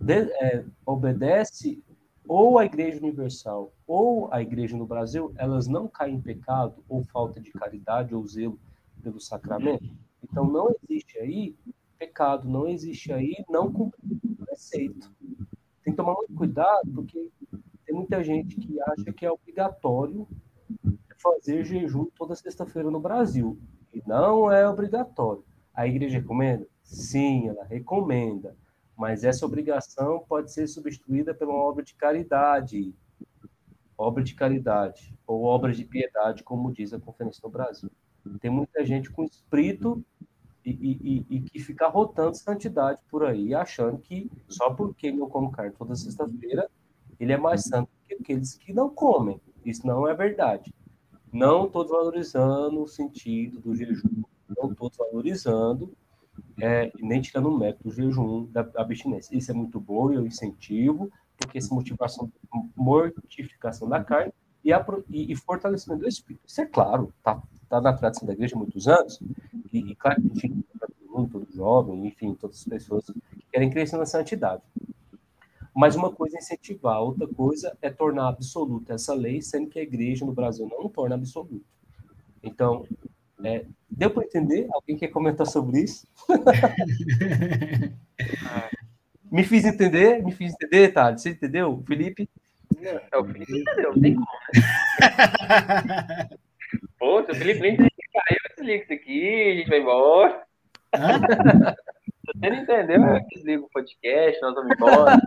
de, 0.00 0.32
é, 0.42 0.64
obedece 0.84 1.82
ou 2.28 2.58
a 2.58 2.64
Igreja 2.64 2.98
Universal 2.98 3.72
ou 3.86 4.32
a 4.32 4.42
Igreja 4.42 4.76
no 4.76 4.84
Brasil, 4.84 5.32
elas 5.36 5.68
não 5.68 5.86
caem 5.86 6.16
em 6.16 6.20
pecado 6.20 6.82
ou 6.88 7.04
falta 7.04 7.40
de 7.40 7.52
caridade 7.52 8.14
ou 8.14 8.26
zelo 8.26 8.58
pelo 9.00 9.20
sacramento. 9.20 9.88
Então 10.22 10.44
não 10.44 10.74
existe 10.82 11.16
aí 11.18 11.56
pecado, 11.96 12.48
não 12.48 12.66
existe 12.66 13.12
aí 13.12 13.44
não 13.48 13.72
cumprir 13.72 14.18
o 14.24 14.44
preceito. 14.44 15.10
Tem 15.84 15.92
que 15.92 15.96
tomar 15.96 16.14
muito 16.14 16.34
cuidado, 16.34 16.90
porque 16.92 17.30
tem 17.86 17.94
muita 17.94 18.22
gente 18.24 18.56
que 18.56 18.80
acha 18.80 19.12
que 19.12 19.24
é 19.24 19.30
obrigatório 19.30 20.26
fazer 21.34 21.64
jejum 21.64 22.06
toda 22.16 22.34
sexta-feira 22.34 22.90
no 22.90 23.00
Brasil. 23.00 23.58
E 23.92 24.02
não 24.06 24.50
é 24.50 24.68
obrigatório. 24.68 25.44
A 25.74 25.86
igreja 25.86 26.18
recomenda? 26.18 26.66
Sim, 26.82 27.48
ela 27.48 27.64
recomenda 27.64 28.56
mas 28.96 29.24
essa 29.24 29.44
obrigação 29.44 30.24
pode 30.26 30.50
ser 30.50 30.66
substituída 30.66 31.34
pela 31.34 31.52
obra 31.52 31.84
de 31.84 31.94
caridade, 31.94 32.94
obra 33.96 34.24
de 34.24 34.34
caridade, 34.34 35.14
ou 35.26 35.42
obra 35.42 35.72
de 35.72 35.84
piedade, 35.84 36.42
como 36.42 36.72
diz 36.72 36.94
a 36.94 36.98
Conferência 36.98 37.42
no 37.44 37.50
Brasil. 37.50 37.90
Tem 38.40 38.50
muita 38.50 38.84
gente 38.84 39.10
com 39.10 39.22
espírito 39.22 40.02
e, 40.64 40.70
e, 40.70 41.26
e, 41.36 41.40
que 41.42 41.60
fica 41.60 41.86
rotando 41.86 42.36
santidade 42.36 43.00
por 43.08 43.24
aí, 43.24 43.54
achando 43.54 43.98
que 43.98 44.30
só 44.48 44.72
porque 44.72 45.12
não 45.12 45.28
come 45.28 45.52
carne 45.52 45.72
toda 45.72 45.94
sexta-feira, 45.94 46.68
ele 47.20 47.32
é 47.32 47.36
mais 47.36 47.64
santo 47.64 47.90
que 48.08 48.14
aqueles 48.14 48.54
que 48.54 48.72
não 48.72 48.88
comem. 48.88 49.40
Isso 49.64 49.86
não 49.86 50.08
é 50.08 50.14
verdade. 50.14 50.74
Não 51.36 51.66
estou 51.66 51.86
valorizando 51.86 52.82
o 52.82 52.88
sentido 52.88 53.60
do 53.60 53.76
jejum, 53.76 54.22
não 54.56 54.72
estou 54.72 54.90
valorizando 54.96 55.92
é, 56.58 56.90
nem 56.98 57.20
tirando 57.20 57.50
o 57.50 57.58
mérito 57.58 57.84
do 57.84 57.94
jejum 57.94 58.46
da 58.46 58.66
abstinência. 58.76 59.36
Isso 59.36 59.50
é 59.50 59.54
muito 59.54 59.78
bom, 59.78 60.10
eu 60.10 60.26
incentivo, 60.26 61.10
porque 61.36 61.58
essa 61.58 61.74
motivação, 61.74 62.32
mortificação 62.74 63.86
da 63.86 64.02
carne 64.02 64.32
e, 64.64 64.72
a, 64.72 64.82
e, 65.10 65.30
e 65.30 65.36
fortalecimento 65.36 66.00
do 66.00 66.08
espírito. 66.08 66.42
Isso 66.46 66.62
é 66.62 66.64
claro, 66.64 67.12
tá, 67.22 67.42
tá 67.68 67.82
na 67.82 67.92
tradição 67.92 68.26
da 68.26 68.32
igreja 68.32 68.56
há 68.56 68.58
muitos 68.58 68.88
anos, 68.88 69.20
e, 69.70 69.90
e 69.90 69.94
claro, 69.94 70.22
enfim, 70.24 70.64
para 70.78 70.88
todo 70.88 71.12
mundo, 71.12 71.30
todo 71.32 71.52
jovem, 71.54 72.06
enfim, 72.06 72.34
todas 72.34 72.60
as 72.60 72.64
pessoas 72.64 73.04
que 73.04 73.44
querem 73.52 73.68
crescer 73.68 73.98
na 73.98 74.06
santidade. 74.06 74.62
Mas 75.76 75.94
uma 75.94 76.10
coisa 76.10 76.38
é 76.38 76.40
incentivar, 76.40 77.02
outra 77.02 77.28
coisa 77.28 77.76
é 77.82 77.90
tornar 77.90 78.28
absoluta 78.28 78.94
essa 78.94 79.12
lei, 79.12 79.42
sendo 79.42 79.68
que 79.68 79.78
a 79.78 79.82
igreja 79.82 80.24
no 80.24 80.32
Brasil 80.32 80.66
não 80.66 80.88
torna 80.88 81.16
absoluta. 81.16 81.66
Então, 82.42 82.86
é, 83.44 83.66
deu 83.90 84.10
para 84.10 84.24
entender? 84.24 84.66
Alguém 84.72 84.96
quer 84.96 85.08
comentar 85.08 85.46
sobre 85.46 85.80
isso? 85.80 86.08
me 89.30 89.44
fiz 89.44 89.66
entender? 89.66 90.24
Me 90.24 90.32
fiz 90.32 90.54
entender, 90.54 90.94
tá? 90.94 91.12
Você 91.12 91.28
entendeu? 91.30 91.84
Felipe? 91.86 92.26
Não, 92.80 93.20
o 93.20 93.24
Felipe 93.26 93.60
entendeu, 93.60 93.92
não 93.92 94.00
tem 94.00 94.14
como. 94.14 94.26
Pô, 96.98 97.22
se 97.22 97.32
o 97.32 97.34
Felipe 97.34 97.60
nem 97.60 97.76
cair, 97.76 97.90
eu 97.90 98.56
desligo 98.56 98.82
isso 98.82 98.94
aqui, 98.94 99.50
a 99.50 99.56
gente 99.56 99.68
vai 99.68 99.80
embora. 99.80 100.42
Se 102.26 102.32
você 102.38 102.50
não 102.50 102.56
entendeu, 102.56 103.02
eu 103.02 103.20
desligo 103.32 103.66
o 103.66 103.70
podcast, 103.70 104.40
nós 104.42 104.54
vamos 104.54 104.76
embora. 104.76 105.16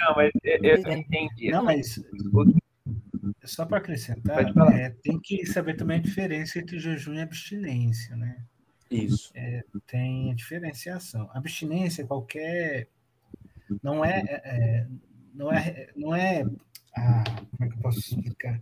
não, 0.00 0.14
mas 0.16 0.30
eu, 0.42 0.58
eu 0.62 0.92
entendi. 0.92 1.50
Não, 1.50 1.64
mas 1.64 2.00
só 3.44 3.64
para 3.64 3.78
acrescentar, 3.78 4.44
é, 4.74 4.90
tem 5.02 5.18
que 5.20 5.46
saber 5.46 5.74
também 5.74 5.98
a 5.98 6.02
diferença 6.02 6.58
entre 6.58 6.78
jejum 6.78 7.14
e 7.14 7.20
abstinência, 7.20 8.14
né? 8.16 8.36
Isso. 8.90 9.30
É, 9.34 9.64
tem 9.86 10.30
a 10.30 10.34
diferenciação. 10.34 11.30
Abstinência 11.32 12.02
é 12.02 12.06
qualquer. 12.06 12.88
Não 13.82 14.04
é. 14.04 14.20
é, 14.20 14.42
é 14.44 14.86
não 15.34 15.52
é. 15.52 15.88
Não 15.96 16.14
é 16.14 16.44
ah, 16.96 17.24
como 17.50 17.64
é 17.64 17.68
que 17.68 17.74
eu 17.74 17.82
posso 17.82 17.98
explicar? 17.98 18.60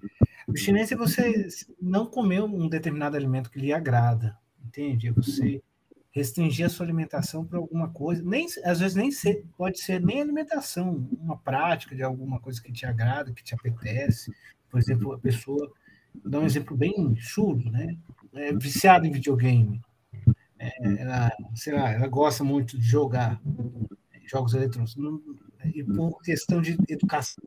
Abstinência 0.48 0.94
é 0.94 0.98
você 0.98 1.48
não 1.80 2.06
comer 2.06 2.42
um 2.42 2.68
determinado 2.68 3.16
alimento 3.16 3.50
que 3.50 3.58
lhe 3.58 3.72
agrada. 3.72 4.36
entende? 4.64 5.08
É 5.08 5.12
você 5.12 5.62
restringir 6.10 6.66
a 6.66 6.68
sua 6.68 6.84
alimentação 6.84 7.44
para 7.44 7.58
alguma 7.58 7.88
coisa, 7.88 8.22
nem 8.22 8.46
às 8.64 8.80
vezes 8.80 8.94
nem 8.94 9.10
ser, 9.10 9.46
pode 9.56 9.80
ser 9.80 10.00
nem 10.00 10.20
alimentação, 10.20 11.08
uma 11.18 11.38
prática 11.38 11.96
de 11.96 12.02
alguma 12.02 12.38
coisa 12.38 12.62
que 12.62 12.70
te 12.70 12.84
agrada, 12.84 13.32
que 13.32 13.42
te 13.42 13.54
apetece. 13.54 14.30
Por 14.70 14.78
exemplo, 14.78 15.12
a 15.12 15.18
pessoa, 15.18 15.72
dar 16.24 16.40
um 16.40 16.44
exemplo 16.44 16.76
bem 16.76 17.16
chulo, 17.16 17.70
né? 17.70 17.96
É 18.34 18.52
viciada 18.52 19.06
em 19.06 19.12
videogame. 19.12 19.80
É, 20.58 21.00
ela, 21.00 21.32
sei 21.54 21.72
lá, 21.72 21.90
ela 21.90 22.08
gosta 22.08 22.44
muito 22.44 22.78
de 22.78 22.84
jogar 22.84 23.40
jogos 24.26 24.54
eletrônicos. 24.54 24.96
E 25.74 25.84
por 25.84 26.20
questão 26.22 26.60
de 26.60 26.76
educação, 26.88 27.42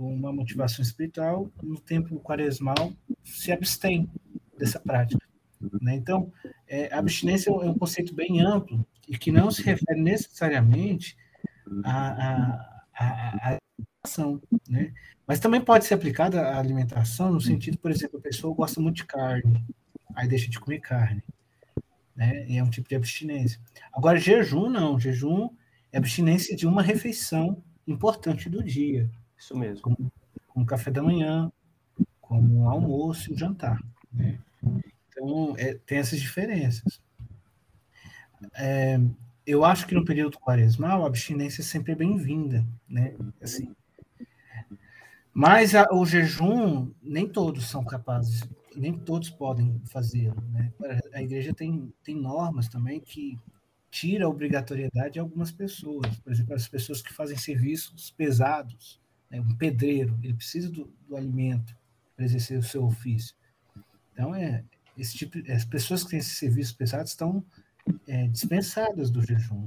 uma 0.00 0.32
motivação 0.32 0.82
espiritual, 0.82 1.50
no 1.62 1.78
tempo 1.78 2.18
quaresmal, 2.20 2.92
se 3.22 3.52
abstém 3.52 4.10
dessa 4.58 4.80
prática. 4.80 5.24
Né? 5.82 5.94
Então, 5.94 6.32
é, 6.66 6.92
abstinência 6.94 7.50
é 7.50 7.52
um 7.52 7.76
conceito 7.76 8.14
bem 8.14 8.40
amplo 8.40 8.84
e 9.08 9.18
que 9.18 9.30
não 9.30 9.50
se 9.50 9.62
refere 9.62 10.00
necessariamente 10.00 11.16
à, 11.84 12.08
à, 12.94 13.58
alimentação, 14.02 14.40
né? 14.68 14.92
Mas 15.26 15.38
também 15.38 15.60
pode 15.60 15.84
ser 15.84 15.94
aplicada 15.94 16.40
à 16.40 16.58
alimentação 16.58 17.32
no 17.32 17.40
sentido, 17.40 17.78
por 17.78 17.90
exemplo, 17.90 18.18
a 18.18 18.22
pessoa 18.22 18.54
gosta 18.54 18.80
muito 18.80 18.96
de 18.96 19.04
carne, 19.04 19.64
aí 20.14 20.26
deixa 20.26 20.50
de 20.50 20.58
comer 20.58 20.80
carne, 20.80 21.22
né? 22.16 22.46
E 22.48 22.56
é 22.56 22.64
um 22.64 22.70
tipo 22.70 22.88
de 22.88 22.96
abstinência. 22.96 23.60
Agora, 23.92 24.18
jejum 24.18 24.68
não, 24.68 24.98
jejum 24.98 25.50
é 25.92 25.98
abstinência 25.98 26.56
de 26.56 26.66
uma 26.66 26.82
refeição 26.82 27.62
importante 27.86 28.48
do 28.48 28.62
dia. 28.62 29.10
Isso 29.40 29.56
mesmo. 29.56 29.80
Como, 29.80 30.12
como 30.48 30.66
café 30.66 30.90
da 30.90 31.02
manhã, 31.02 31.50
como 32.20 32.68
almoço 32.68 33.32
e 33.32 33.36
jantar, 33.36 33.82
né? 34.12 34.38
Então, 35.08 35.54
é, 35.56 35.74
tem 35.86 35.98
essas 35.98 36.20
diferenças. 36.20 37.00
É, 38.54 39.00
eu 39.46 39.64
acho 39.64 39.86
que 39.86 39.94
no 39.94 40.04
período 40.04 40.38
quaresmal 40.38 41.02
a 41.02 41.06
abstinência 41.06 41.62
é 41.62 41.64
sempre 41.64 41.94
bem-vinda, 41.94 42.64
né? 42.88 43.14
Assim, 43.40 43.74
mas 45.32 45.74
a, 45.74 45.88
o 45.92 46.04
jejum, 46.04 46.92
nem 47.02 47.26
todos 47.28 47.68
são 47.68 47.84
capazes, 47.84 48.42
nem 48.76 48.92
todos 48.92 49.30
podem 49.30 49.80
fazê-lo, 49.86 50.40
né? 50.52 50.72
A 51.14 51.22
igreja 51.22 51.54
tem, 51.54 51.92
tem 52.02 52.14
normas 52.14 52.68
também 52.68 53.00
que 53.00 53.38
tira 53.90 54.26
a 54.26 54.28
obrigatoriedade 54.28 55.14
de 55.14 55.20
algumas 55.20 55.50
pessoas. 55.50 56.18
Por 56.18 56.32
exemplo, 56.32 56.54
as 56.54 56.68
pessoas 56.68 57.00
que 57.00 57.12
fazem 57.12 57.36
serviços 57.36 58.10
pesados, 58.10 59.00
né? 59.30 59.40
um 59.40 59.54
pedreiro, 59.54 60.18
ele 60.22 60.34
precisa 60.34 60.70
do, 60.70 60.92
do 61.06 61.16
alimento 61.16 61.74
para 62.16 62.24
exercer 62.24 62.58
o 62.58 62.62
seu 62.62 62.84
ofício. 62.84 63.34
Então, 64.12 64.34
é, 64.34 64.64
esse 64.96 65.16
tipo, 65.16 65.38
as 65.50 65.64
pessoas 65.64 66.02
que 66.02 66.10
têm 66.10 66.18
esses 66.18 66.36
serviços 66.36 66.72
pesados 66.72 67.10
estão 67.10 67.44
é, 68.06 68.26
dispensadas 68.28 69.10
do 69.10 69.22
jejum. 69.22 69.66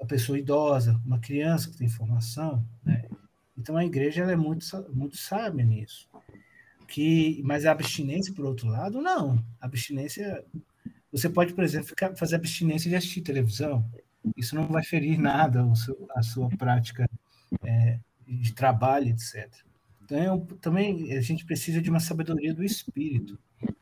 A 0.00 0.06
pessoa 0.06 0.38
idosa, 0.38 1.00
uma 1.04 1.18
criança 1.18 1.70
que 1.70 1.76
tem 1.76 1.88
formação, 1.88 2.66
né? 2.84 3.04
Então 3.56 3.76
a 3.76 3.84
igreja 3.84 4.24
é 4.24 4.36
muito 4.36 4.64
muito 4.92 5.16
sábia 5.16 5.64
nisso. 5.64 6.08
Que, 6.88 7.40
mas 7.44 7.64
a 7.64 7.72
abstinência, 7.72 8.34
por 8.34 8.44
outro 8.44 8.68
lado, 8.68 9.00
não. 9.00 9.42
A 9.60 9.66
abstinência, 9.66 10.44
você 11.10 11.28
pode, 11.28 11.54
por 11.54 11.64
exemplo, 11.64 11.88
ficar, 11.88 12.14
fazer 12.16 12.36
abstinência 12.36 12.90
de 12.90 12.96
assistir 12.96 13.22
televisão. 13.22 13.88
Isso 14.36 14.54
não 14.54 14.66
vai 14.66 14.82
ferir 14.82 15.18
nada 15.18 15.64
a, 15.64 15.74
seu, 15.74 16.06
a 16.14 16.22
sua 16.22 16.48
prática 16.50 17.08
é, 17.62 17.98
de 18.36 18.52
trabalho, 18.52 19.08
etc. 19.08 19.48
Então, 20.04 20.46
também 20.60 21.12
a 21.12 21.20
gente 21.20 21.44
precisa 21.44 21.80
de 21.80 21.90
uma 21.90 22.00
sabedoria 22.00 22.52
do 22.52 22.64
espírito 22.64 23.38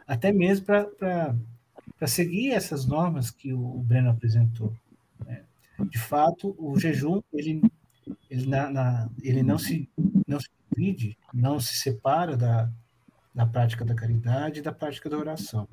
até 0.07 0.33
mesmo 0.33 0.67
para 0.67 2.07
seguir 2.07 2.51
essas 2.51 2.85
normas 2.85 3.31
que 3.31 3.53
o, 3.53 3.61
o 3.61 3.83
Breno 3.83 4.11
apresentou. 4.11 4.75
Né? 5.25 5.43
De 5.89 5.99
fato, 5.99 6.55
o 6.59 6.79
jejum 6.79 7.23
ele, 7.33 7.63
ele, 8.29 8.47
na, 8.47 8.71
na, 8.71 9.11
ele 9.23 9.43
não 9.43 9.57
se 9.57 9.89
não 10.27 10.41
se 10.41 10.49
divide, 10.71 11.17
não 11.33 11.61
se 11.61 11.77
separa 11.77 12.37
da, 12.37 12.69
da 13.35 13.47
prática 13.47 13.85
da 13.85 13.95
caridade 13.95 14.59
e 14.59 14.63
da 14.63 14.73
prática 14.73 15.09
da 15.09 15.17
oração. 15.17 15.69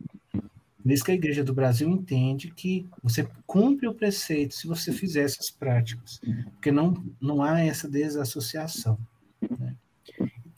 Por 0.88 0.94
isso 0.94 1.04
que 1.04 1.12
a 1.12 1.16
Igreja 1.16 1.44
do 1.44 1.54
Brasil 1.54 1.90
entende 1.90 2.50
que 2.50 2.90
você 3.04 3.28
cumpre 3.46 3.90
o 3.90 3.94
preceito 3.94 4.56
se 4.56 4.68
você 4.68 4.94
fizer 4.94 5.24
essas 5.24 5.52
práticas, 5.52 6.22
porque 6.54 6.72
não, 6.72 6.94
não 7.20 7.44
há 7.44 7.60
essa 7.60 7.90
desassociação. 7.90 8.98
Né? 9.42 9.76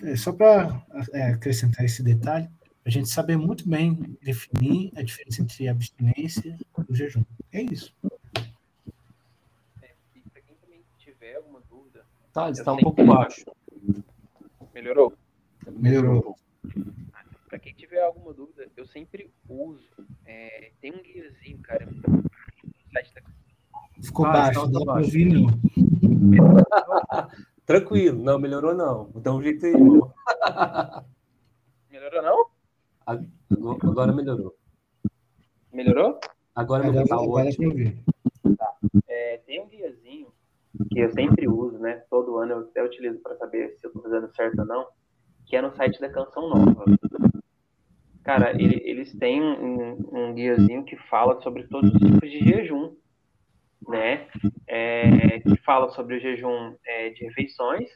É, 0.03 0.15
só 0.15 0.31
para 0.31 0.85
é, 1.13 1.31
acrescentar 1.31 1.83
esse 1.83 2.03
detalhe, 2.03 2.47
a 2.85 2.91
gente 2.91 3.09
saber 3.09 3.37
muito 3.37 3.67
bem 3.67 4.15
definir 4.21 4.91
a 4.95 5.01
diferença 5.01 5.41
entre 5.41 5.67
a 5.67 5.71
abstinência 5.71 6.55
e 6.61 6.91
o 6.91 6.95
jejum. 6.95 7.23
É 7.51 7.63
isso. 7.63 7.91
É, 9.81 9.95
para 10.31 10.41
quem 10.43 10.55
também 10.61 10.83
tiver 10.99 11.37
alguma 11.37 11.59
dúvida. 11.67 12.05
Tá, 12.31 12.51
está 12.51 12.71
um 12.71 12.77
pouco 12.77 13.03
baixo. 13.03 13.45
Melhorou? 14.75 15.11
Melhorou. 15.71 16.37
Para 17.47 17.57
quem 17.57 17.73
tiver 17.73 18.03
alguma 18.03 18.31
dúvida, 18.31 18.69
eu 18.77 18.85
sempre 18.85 19.31
uso. 19.49 19.98
É, 20.29 20.71
tem 20.79 20.93
um 20.93 21.01
guiazinho, 21.01 21.57
cara, 21.63 21.87
no 21.87 22.23
site 22.93 23.15
da 23.15 23.21
Ficou 23.99 24.27
ah, 24.27 24.31
baixo, 24.31 24.69
não 24.69 24.85
dá 24.85 24.93
ouvir, 24.93 25.25
não. 25.25 25.47
Tranquilo, 27.65 28.23
não 28.23 28.37
melhorou 28.37 28.75
não. 28.75 29.09
Dá 29.15 29.33
um 29.33 29.41
jeito 29.41 29.65
aí, 29.65 29.73
Melhorou 31.89 32.21
não? 32.21 32.45
Agora 33.81 34.13
melhorou. 34.13 34.55
Melhorou? 35.73 36.19
Agora 36.55 36.83
melhorou. 36.83 37.07
Tá 37.07 37.19
ótimo. 37.19 37.73
Tá. 38.55 38.77
É, 39.07 39.37
tem 39.47 39.61
um 39.61 39.67
guiazinho 39.67 40.27
que 40.91 40.99
eu 40.99 41.11
sempre 41.11 41.47
uso, 41.47 41.79
né? 41.79 42.03
Todo 42.07 42.37
ano 42.37 42.51
eu 42.51 42.59
até 42.59 42.83
utilizo 42.83 43.19
para 43.19 43.35
saber 43.35 43.75
se 43.79 43.87
eu 43.87 43.89
estou 43.89 44.03
fazendo 44.03 44.31
certo 44.35 44.59
ou 44.59 44.65
não, 44.67 44.85
que 45.47 45.55
é 45.55 45.61
no 45.61 45.71
site 45.71 45.99
da 45.99 46.09
Canção 46.09 46.49
Nova. 46.49 46.85
Cara, 48.29 48.51
ele, 48.51 48.79
eles 48.85 49.11
têm 49.17 49.41
um, 49.41 49.93
um, 50.13 50.33
guiazinho 50.35 50.83
que 50.83 50.95
fala 51.09 51.41
sobre 51.41 51.63
todos 51.63 51.91
os 51.91 51.99
tipos 51.99 52.29
de 52.29 52.37
jejum, 52.47 52.95
né? 53.87 54.27
É, 54.67 55.39
que 55.39 55.57
fala 55.65 55.89
sobre 55.89 56.15
o 56.15 56.19
jejum 56.19 56.75
é, 56.85 57.09
de 57.09 57.25
refeições, 57.25 57.89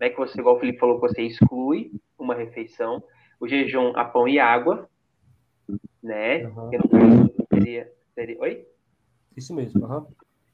né? 0.00 0.10
Que 0.10 0.16
você, 0.16 0.40
igual 0.40 0.56
o 0.56 0.58
Felipe 0.58 0.80
falou, 0.80 0.98
você 0.98 1.22
exclui 1.22 1.92
uma 2.18 2.34
refeição 2.34 3.00
o 3.38 3.46
jejum 3.46 3.92
a 3.94 4.04
pão 4.04 4.26
e 4.26 4.40
água, 4.40 4.90
né? 6.02 6.48
Uhum. 6.48 6.70
Que 6.70 6.78
no 6.78 6.88
caso 6.88 7.34
seria, 7.54 7.92
seria. 8.16 8.40
Oi? 8.40 8.66
Isso 9.36 9.54
mesmo, 9.54 9.86
uhum. 9.86 10.06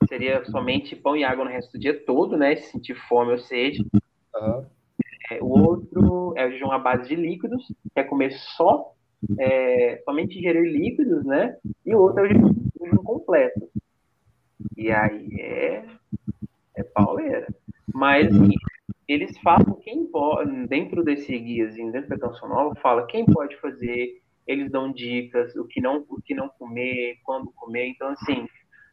Seria 0.06 0.44
somente 0.44 0.94
pão 0.94 1.16
e 1.16 1.24
água 1.24 1.46
no 1.46 1.50
resto 1.50 1.72
do 1.72 1.78
dia 1.78 1.98
todo, 2.04 2.36
né? 2.36 2.56
Se 2.56 2.72
sentir 2.72 2.94
fome 3.08 3.32
ou 3.32 3.38
sede. 3.38 3.86
Uhum. 4.34 4.66
É, 5.30 5.42
o 5.42 5.48
outro 5.48 6.34
é 6.36 6.46
o 6.46 6.50
jejum 6.50 6.70
à 6.70 6.78
base 6.78 7.08
de 7.08 7.16
líquidos, 7.16 7.66
que 7.66 8.00
é 8.00 8.04
comer 8.04 8.30
só, 8.30 8.93
é, 9.38 10.02
somente 10.04 10.38
ingerir 10.38 10.62
líquidos, 10.62 11.24
né? 11.24 11.56
E 11.84 11.94
o 11.94 12.00
outro 12.00 12.20
é 12.20 12.24
o 12.24 12.28
jejum, 12.28 12.54
completo. 13.04 13.68
E 14.76 14.90
aí 14.90 15.40
é, 15.40 15.84
é 16.76 16.82
pauleira. 16.82 17.46
Mas, 17.92 18.26
assim, 18.34 18.54
eles 19.06 19.38
falam 19.38 19.74
quem 19.82 20.06
pode, 20.06 20.66
dentro 20.66 21.04
desse 21.04 21.38
guiazinho, 21.38 21.92
dentro 21.92 22.08
da 22.08 22.18
canção 22.18 22.48
nova, 22.48 22.74
fala 22.76 23.06
quem 23.06 23.24
pode 23.26 23.56
fazer, 23.60 24.20
eles 24.46 24.70
dão 24.70 24.92
dicas, 24.92 25.54
o 25.56 25.64
que 25.64 25.80
não, 25.80 26.04
o 26.08 26.20
que 26.20 26.34
não 26.34 26.48
comer, 26.48 27.18
quando 27.24 27.52
comer. 27.52 27.86
Então, 27.88 28.08
assim, 28.08 28.46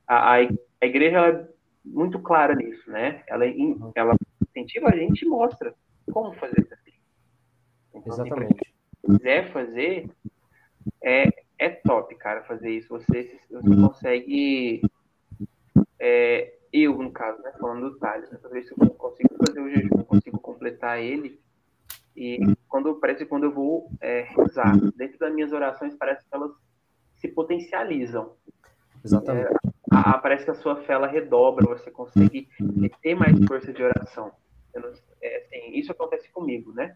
a, 0.08 0.34
a 0.36 0.86
igreja 0.86 1.20
é 1.20 1.48
muito 1.84 2.20
clara 2.20 2.56
nisso, 2.56 2.89
né? 2.89 3.24
Ela, 3.28 3.46
ela 3.96 4.15
incentiva 4.50 4.89
a 4.89 4.96
gente 4.96 5.24
e 5.24 5.28
mostra 5.28 5.74
como 6.12 6.34
fazer 6.34 6.62
isso. 6.62 6.82
Então, 7.94 8.13
Exatamente. 8.13 8.70
Se 9.05 9.17
quiser 9.17 9.51
fazer, 9.51 10.09
é, 11.03 11.29
é 11.57 11.69
top, 11.69 12.15
cara, 12.15 12.43
fazer 12.43 12.71
isso. 12.71 12.89
Você, 12.89 13.39
você 13.49 13.75
consegue 13.75 14.81
é, 15.99 16.51
eu, 16.73 16.97
no 16.97 17.11
caso, 17.11 17.41
né, 17.43 17.51
falando 17.59 17.91
do 17.91 17.99
Thales, 17.99 18.31
né, 18.31 18.39
ver 18.51 18.63
se 18.63 18.71
eu 18.71 18.89
consigo 18.91 19.29
fazer 19.45 19.59
o 19.59 19.69
jejum, 19.69 20.03
consigo 20.03 20.39
completar 20.39 20.99
ele. 20.99 21.39
E 22.15 22.39
quando 22.67 22.95
parece 22.95 23.19
que 23.19 23.29
quando 23.29 23.43
eu 23.43 23.53
vou 23.53 23.91
é, 24.01 24.21
rezar, 24.21 24.75
dentro 24.95 25.19
das 25.19 25.33
minhas 25.33 25.51
orações, 25.51 25.95
parece 25.95 26.27
que 26.27 26.35
elas 26.35 26.51
se 27.17 27.27
potencializam. 27.27 28.33
Exatamente. 29.03 29.47
É, 29.47 29.69
a, 29.91 30.11
a, 30.11 30.17
parece 30.17 30.45
que 30.45 30.51
a 30.51 30.55
sua 30.55 30.77
fé 30.77 30.93
ela 30.93 31.07
redobra, 31.07 31.67
você 31.67 31.91
consegue 31.91 32.47
ter 33.01 33.15
mais 33.15 33.37
força 33.45 33.71
de 33.71 33.83
oração. 33.83 34.31
Não, 34.73 34.91
é, 35.21 35.37
assim, 35.37 35.77
isso 35.77 35.91
acontece 35.91 36.31
comigo, 36.31 36.73
né? 36.73 36.95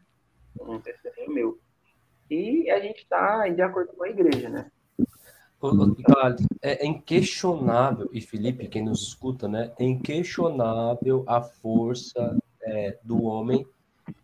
Um 0.59 0.79
testemunho 0.79 1.31
meu. 1.31 1.59
E 2.29 2.69
a 2.69 2.79
gente 2.79 3.03
está 3.03 3.47
de 3.47 3.61
acordo 3.61 3.93
com 3.93 4.03
a 4.03 4.09
igreja, 4.09 4.49
né? 4.49 4.71
É 6.61 6.85
inquestionável, 6.85 8.09
e 8.11 8.21
Felipe, 8.21 8.67
quem 8.67 8.83
nos 8.83 9.01
escuta, 9.01 9.47
né? 9.47 9.71
É 9.79 9.83
inquestionável 9.83 11.23
a 11.27 11.41
força 11.41 12.37
é, 12.61 12.97
do 13.03 13.23
homem 13.23 13.65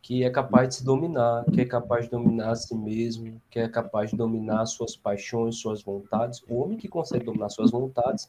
que 0.01 0.23
é 0.23 0.29
capaz 0.29 0.69
de 0.69 0.75
se 0.75 0.85
dominar, 0.85 1.43
que 1.45 1.61
é 1.61 1.65
capaz 1.65 2.05
de 2.05 2.11
dominar 2.11 2.51
a 2.51 2.55
si 2.55 2.75
mesmo, 2.75 3.41
que 3.49 3.59
é 3.59 3.67
capaz 3.67 4.11
de 4.11 4.17
dominar 4.17 4.65
suas 4.65 4.95
paixões, 4.95 5.57
suas 5.57 5.81
vontades. 5.81 6.43
O 6.47 6.57
homem 6.57 6.77
que 6.77 6.87
consegue 6.87 7.25
dominar 7.25 7.49
suas 7.49 7.71
vontades 7.71 8.27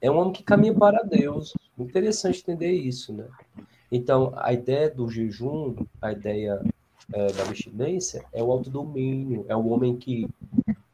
é 0.00 0.10
um 0.10 0.18
homem 0.18 0.32
que 0.32 0.44
caminha 0.44 0.74
para 0.74 1.02
Deus. 1.02 1.54
Interessante 1.78 2.40
entender 2.40 2.72
isso, 2.72 3.12
né? 3.12 3.26
Então, 3.90 4.32
a 4.36 4.52
ideia 4.52 4.90
do 4.90 5.08
jejum, 5.08 5.74
a 6.00 6.12
ideia 6.12 6.60
é, 7.12 7.32
da 7.32 7.42
abstinência, 7.42 8.24
é 8.32 8.42
o 8.42 8.50
autodomínio, 8.50 9.44
é 9.48 9.56
o 9.56 9.66
homem 9.68 9.96
que 9.96 10.28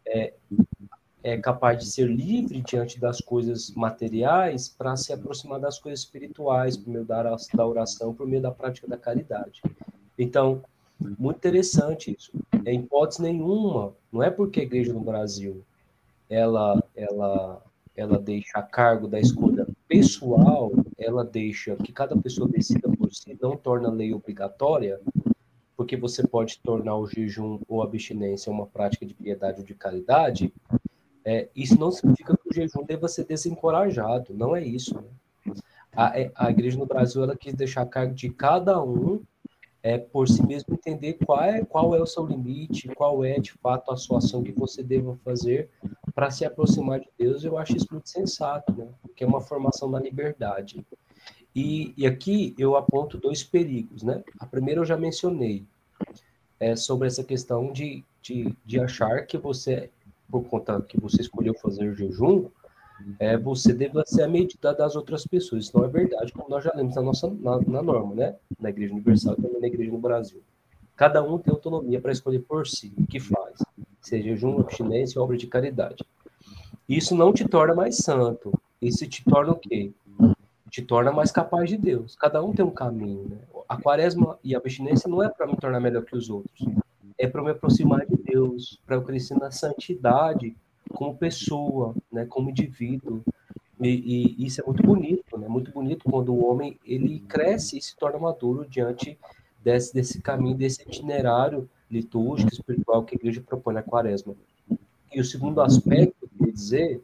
é, 0.06 0.34
é 1.22 1.38
capaz 1.38 1.78
de 1.78 1.86
ser 1.86 2.06
livre 2.06 2.60
diante 2.60 3.00
das 3.00 3.20
coisas 3.20 3.70
materiais 3.72 4.68
para 4.68 4.96
se 4.96 5.12
aproximar 5.12 5.60
das 5.60 5.78
coisas 5.78 6.00
espirituais, 6.00 6.76
por 6.76 6.90
meio 6.90 7.04
da, 7.04 7.36
da 7.54 7.66
oração, 7.66 8.14
por 8.14 8.26
meio 8.26 8.42
da 8.42 8.50
prática 8.50 8.86
da 8.86 8.98
caridade. 8.98 9.62
Então, 10.18 10.62
muito 11.18 11.36
interessante 11.36 12.14
isso. 12.16 12.32
Em 12.64 12.80
hipótese 12.80 13.22
nenhuma, 13.22 13.94
não 14.12 14.22
é 14.22 14.30
porque 14.30 14.60
a 14.60 14.64
igreja 14.64 14.92
no 14.92 15.00
Brasil 15.00 15.64
ela, 16.28 16.82
ela, 16.96 17.62
ela 17.96 18.18
deixa 18.18 18.58
a 18.58 18.62
cargo 18.62 19.06
da 19.06 19.20
escolha 19.20 19.66
pessoal, 19.86 20.72
ela 20.98 21.24
deixa 21.24 21.76
que 21.76 21.92
cada 21.92 22.16
pessoa 22.16 22.48
decida 22.48 22.88
por 22.88 23.12
si, 23.12 23.36
não 23.40 23.56
torna 23.56 23.88
a 23.88 23.92
lei 23.92 24.14
obrigatória, 24.14 25.00
porque 25.82 25.96
você 25.96 26.24
pode 26.24 26.60
tornar 26.60 26.96
o 26.96 27.08
jejum 27.08 27.58
ou 27.66 27.82
a 27.82 27.84
abstinência 27.84 28.52
uma 28.52 28.66
prática 28.66 29.04
de 29.04 29.14
piedade 29.14 29.58
ou 29.58 29.66
de 29.66 29.74
caridade, 29.74 30.54
é, 31.24 31.48
isso 31.56 31.76
não 31.76 31.90
significa 31.90 32.36
que 32.36 32.48
o 32.48 32.54
jejum 32.54 32.84
deva 32.84 33.08
ser 33.08 33.24
desencorajado, 33.24 34.32
não 34.32 34.54
é 34.54 34.64
isso. 34.64 34.94
Né? 34.94 35.54
A, 35.92 36.20
é, 36.20 36.30
a 36.36 36.50
igreja 36.52 36.78
no 36.78 36.86
Brasil 36.86 37.24
ela 37.24 37.36
quis 37.36 37.52
deixar 37.54 37.82
a 37.82 37.86
cargo 37.86 38.14
de 38.14 38.30
cada 38.30 38.80
um 38.80 39.24
é, 39.82 39.98
por 39.98 40.28
si 40.28 40.46
mesmo 40.46 40.72
entender 40.72 41.14
qual 41.14 41.42
é, 41.42 41.64
qual 41.64 41.96
é 41.96 42.00
o 42.00 42.06
seu 42.06 42.24
limite, 42.24 42.86
qual 42.94 43.24
é 43.24 43.40
de 43.40 43.50
fato 43.50 43.90
a 43.90 43.96
sua 43.96 44.18
ação 44.18 44.40
que 44.40 44.52
você 44.52 44.84
deva 44.84 45.18
fazer 45.24 45.68
para 46.14 46.30
se 46.30 46.44
aproximar 46.44 47.00
de 47.00 47.08
Deus. 47.18 47.42
Eu 47.42 47.58
acho 47.58 47.76
isso 47.76 47.88
muito 47.90 48.08
sensato, 48.08 48.72
né? 48.72 48.86
porque 49.02 49.24
é 49.24 49.26
uma 49.26 49.40
formação 49.40 49.90
na 49.90 49.98
liberdade. 49.98 50.86
E, 51.54 51.92
e 51.96 52.06
aqui 52.06 52.54
eu 52.58 52.76
aponto 52.76 53.18
dois 53.18 53.42
perigos. 53.42 54.02
Né? 54.02 54.22
A 54.38 54.46
primeira 54.46 54.80
eu 54.80 54.84
já 54.84 54.96
mencionei, 54.96 55.64
é 56.58 56.76
sobre 56.76 57.08
essa 57.08 57.24
questão 57.24 57.72
de, 57.72 58.04
de, 58.22 58.54
de 58.64 58.80
achar 58.80 59.26
que 59.26 59.36
você 59.36 59.90
por 60.32 60.44
conta 60.44 60.80
que 60.80 60.98
você 60.98 61.20
escolheu 61.20 61.52
fazer 61.52 61.94
jejum, 61.94 62.46
é, 63.18 63.36
você 63.36 63.74
deve 63.74 64.02
ser 64.06 64.22
a 64.22 64.28
medida 64.28 64.72
das 64.72 64.96
outras 64.96 65.26
pessoas. 65.26 65.64
Isso 65.64 65.76
não 65.76 65.84
é 65.84 65.88
verdade, 65.88 66.32
como 66.32 66.48
nós 66.48 66.64
já 66.64 66.72
lemos 66.74 66.94
na 66.94 67.02
nossa 67.02 67.28
na, 67.28 67.60
na 67.60 67.82
norma, 67.82 68.14
né? 68.14 68.36
Na 68.58 68.70
Igreja 68.70 68.94
Universal 68.94 69.34
e 69.38 69.42
também 69.42 69.60
na 69.60 69.66
Igreja 69.66 69.92
no 69.92 69.98
Brasil. 69.98 70.40
Cada 70.96 71.22
um 71.22 71.38
tem 71.38 71.52
autonomia 71.52 72.00
para 72.00 72.12
escolher 72.12 72.38
por 72.40 72.66
si 72.66 72.92
o 72.96 73.06
que 73.06 73.20
faz, 73.20 73.58
seja 74.00 74.24
jejum, 74.24 74.58
abstinência 74.58 75.20
ou 75.20 75.24
obra 75.24 75.36
de 75.36 75.46
caridade. 75.46 76.02
Isso 76.88 77.14
não 77.14 77.32
te 77.32 77.46
torna 77.46 77.74
mais 77.74 77.98
santo. 77.98 78.52
Isso 78.80 79.06
te 79.06 79.22
torna 79.24 79.52
o 79.52 79.56
quê? 79.56 79.92
Te 80.72 80.82
torna 80.82 81.12
mais 81.12 81.30
capaz 81.30 81.68
de 81.68 81.76
Deus. 81.76 82.16
Cada 82.16 82.42
um 82.42 82.52
tem 82.52 82.64
um 82.64 82.70
caminho, 82.70 83.28
né? 83.28 83.38
A 83.68 83.80
quaresma 83.80 84.38
e 84.42 84.54
a 84.54 84.58
abstinência 84.58 85.08
não 85.08 85.22
é 85.22 85.28
para 85.28 85.46
me 85.46 85.56
tornar 85.56 85.78
melhor 85.78 86.02
que 86.02 86.16
os 86.16 86.28
outros 86.28 86.66
é 87.22 87.28
para 87.28 87.42
me 87.42 87.50
aproximar 87.50 88.04
de 88.04 88.16
Deus, 88.16 88.80
para 88.84 88.96
eu 88.96 89.02
crescer 89.02 89.34
na 89.34 89.50
santidade 89.50 90.56
como 90.92 91.16
pessoa, 91.16 91.94
né, 92.10 92.26
como 92.26 92.50
indivíduo. 92.50 93.22
E, 93.80 94.34
e, 94.40 94.46
isso 94.46 94.60
é 94.60 94.64
muito 94.64 94.82
bonito, 94.82 95.38
né? 95.38 95.46
Muito 95.46 95.70
bonito 95.70 96.04
quando 96.10 96.34
o 96.34 96.44
homem 96.44 96.78
ele 96.84 97.20
cresce 97.20 97.78
e 97.78 97.82
se 97.82 97.96
torna 97.96 98.18
maduro 98.18 98.66
diante 98.68 99.16
desse, 99.62 99.94
desse 99.94 100.20
caminho, 100.20 100.56
desse 100.56 100.82
itinerário 100.82 101.68
litúrgico, 101.88 102.52
espiritual 102.52 103.04
que 103.04 103.14
a 103.14 103.18
igreja 103.18 103.40
propõe 103.40 103.74
na 103.74 103.82
quaresma. 103.82 104.34
E 105.12 105.20
o 105.20 105.24
segundo 105.24 105.60
aspecto, 105.60 106.28
quer 106.38 106.50
dizer, 106.50 107.00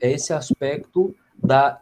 é 0.00 0.10
esse 0.10 0.32
aspecto 0.32 1.14
da 1.46 1.80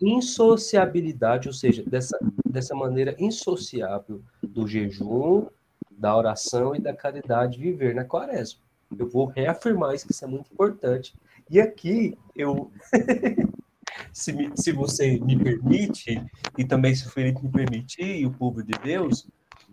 insociabilidade, 0.00 1.48
ou 1.48 1.54
seja, 1.54 1.82
dessa, 1.82 2.18
dessa 2.44 2.74
maneira 2.74 3.16
insociável 3.18 4.22
do 4.42 4.66
jejum, 4.66 5.46
da 5.90 6.16
oração 6.16 6.74
e 6.74 6.78
da 6.78 6.94
caridade 6.94 7.58
viver 7.58 7.94
na 7.94 8.04
quaresma. 8.04 8.60
Eu 8.96 9.08
vou 9.08 9.26
reafirmar 9.26 9.94
isso, 9.94 10.06
que 10.06 10.12
isso 10.12 10.24
é 10.24 10.28
muito 10.28 10.52
importante. 10.52 11.14
E 11.50 11.60
aqui, 11.60 12.16
eu, 12.36 12.70
se, 14.12 14.32
me, 14.32 14.50
se 14.54 14.72
você 14.72 15.18
me 15.18 15.38
permite, 15.42 16.22
e 16.56 16.64
também 16.64 16.94
se 16.94 17.06
o 17.06 17.10
Felipe 17.10 17.42
me 17.42 17.50
permitir, 17.50 18.20
e 18.20 18.26
o 18.26 18.30
povo 18.30 18.62
de 18.62 18.72
Deus, 18.82 19.26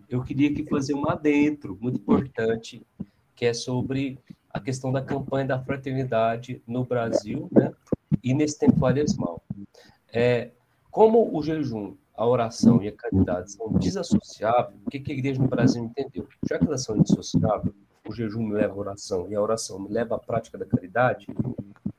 eu 0.10 0.24
queria 0.24 0.50
aqui 0.50 0.64
fazer 0.64 0.94
um 0.94 1.10
adentro 1.10 1.78
muito 1.80 2.00
importante, 2.00 2.86
que 3.36 3.46
é 3.46 3.54
sobre 3.54 4.18
a 4.50 4.60
questão 4.60 4.92
da 4.92 5.02
campanha 5.02 5.46
da 5.46 5.62
fraternidade 5.62 6.62
no 6.66 6.86
Brasil, 6.86 7.50
né? 7.52 7.74
E 8.24 8.34
nesse 8.34 8.60
tempo 8.60 8.80
quaresmal. 8.80 9.42
É, 10.14 10.52
como 10.92 11.36
o 11.36 11.44
jejum 11.44 11.96
a 12.18 12.26
oração 12.26 12.82
e 12.82 12.88
a 12.88 12.92
caridade 12.92 13.52
são 13.52 13.72
desassociáveis, 13.74 14.80
o 14.86 14.90
que, 14.90 15.12
a 15.12 15.14
igreja 15.14 15.42
no 15.42 15.48
Brasil 15.48 15.84
entendeu? 15.84 16.28
Já 16.50 16.58
que 16.58 16.66
elas 16.66 16.84
são 16.84 16.96
indissociáveis, 16.96 17.76
o 18.08 18.14
jejum 18.14 18.44
me 18.44 18.54
leva 18.54 18.74
à 18.74 18.78
oração 18.78 19.28
e 19.30 19.36
a 19.36 19.42
oração 19.42 19.80
me 19.80 19.90
leva 19.90 20.16
à 20.16 20.20
prática 20.20 20.58
da 20.58 20.66
caridade, 20.66 21.28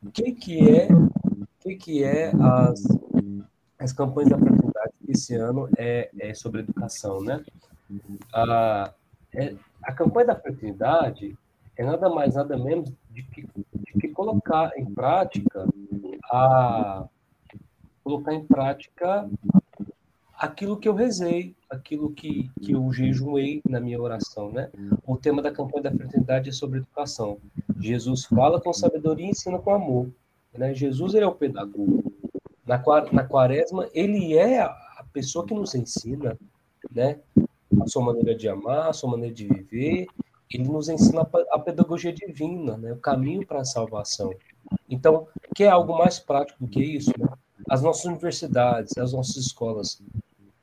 o 0.02 0.10
que, 0.10 0.32
que 0.32 0.70
é, 0.70 0.88
o 0.90 1.46
que, 1.60 1.76
que 1.76 2.04
é 2.04 2.32
as, 2.40 2.82
as 3.78 3.92
campanhas 3.92 4.30
da 4.30 4.38
fraternidade 4.38 4.92
esse 5.08 5.34
ano 5.34 5.68
é, 5.76 6.10
é 6.18 6.32
sobre 6.32 6.60
educação, 6.60 7.20
né? 7.20 7.44
A, 8.32 8.92
é, 9.34 9.54
a 9.82 9.92
campanha 9.92 10.28
da 10.28 10.36
fraternidade 10.36 11.36
é 11.76 11.84
nada 11.84 12.08
mais, 12.08 12.34
nada 12.34 12.56
menos 12.56 12.90
de 13.10 13.22
que, 13.22 13.46
que 13.98 14.08
colocar 14.08 14.70
em 14.76 14.86
prática 14.86 15.66
a 16.30 17.06
colocar 18.02 18.34
em 18.34 18.44
prática 18.44 19.28
aquilo 20.38 20.76
que 20.76 20.88
eu 20.88 20.94
rezei, 20.94 21.56
aquilo 21.68 22.12
que, 22.12 22.50
que 22.62 22.72
eu 22.72 22.92
jejuei 22.92 23.60
na 23.68 23.80
minha 23.80 24.00
oração, 24.00 24.52
né? 24.52 24.70
O 25.04 25.16
tema 25.16 25.42
da 25.42 25.50
campanha 25.50 25.84
da 25.84 25.92
fraternidade 25.92 26.50
é 26.50 26.52
sobre 26.52 26.78
educação. 26.78 27.38
Jesus 27.80 28.24
fala 28.26 28.60
com 28.60 28.72
sabedoria 28.72 29.26
e 29.26 29.30
ensina 29.30 29.58
com 29.58 29.74
amor. 29.74 30.10
Né? 30.56 30.74
Jesus 30.74 31.14
ele 31.14 31.24
é 31.24 31.28
o 31.28 31.34
pedagogo. 31.34 32.12
Na, 32.64 32.82
na 33.12 33.24
quaresma, 33.24 33.88
ele 33.92 34.36
é 34.36 34.60
a 34.60 35.04
pessoa 35.12 35.46
que 35.46 35.54
nos 35.54 35.74
ensina, 35.74 36.36
né? 36.90 37.18
A 37.80 37.86
sua 37.86 38.04
maneira 38.04 38.34
de 38.34 38.48
amar, 38.48 38.88
a 38.88 38.92
sua 38.92 39.10
maneira 39.10 39.34
de 39.34 39.46
viver. 39.46 40.06
Ele 40.52 40.68
nos 40.68 40.88
ensina 40.88 41.28
a 41.50 41.58
pedagogia 41.58 42.12
divina, 42.12 42.76
né? 42.76 42.92
O 42.92 42.98
caminho 42.98 43.46
para 43.46 43.60
a 43.60 43.64
salvação. 43.64 44.32
Então, 44.88 45.26
que 45.54 45.64
é 45.64 45.68
algo 45.68 45.96
mais 45.96 46.18
prático 46.18 46.64
do 46.64 46.68
que 46.68 46.82
isso, 46.82 47.12
né? 47.18 47.26
As 47.68 47.82
nossas 47.82 48.04
universidades, 48.04 48.96
as 48.96 49.12
nossas 49.12 49.36
escolas 49.36 50.00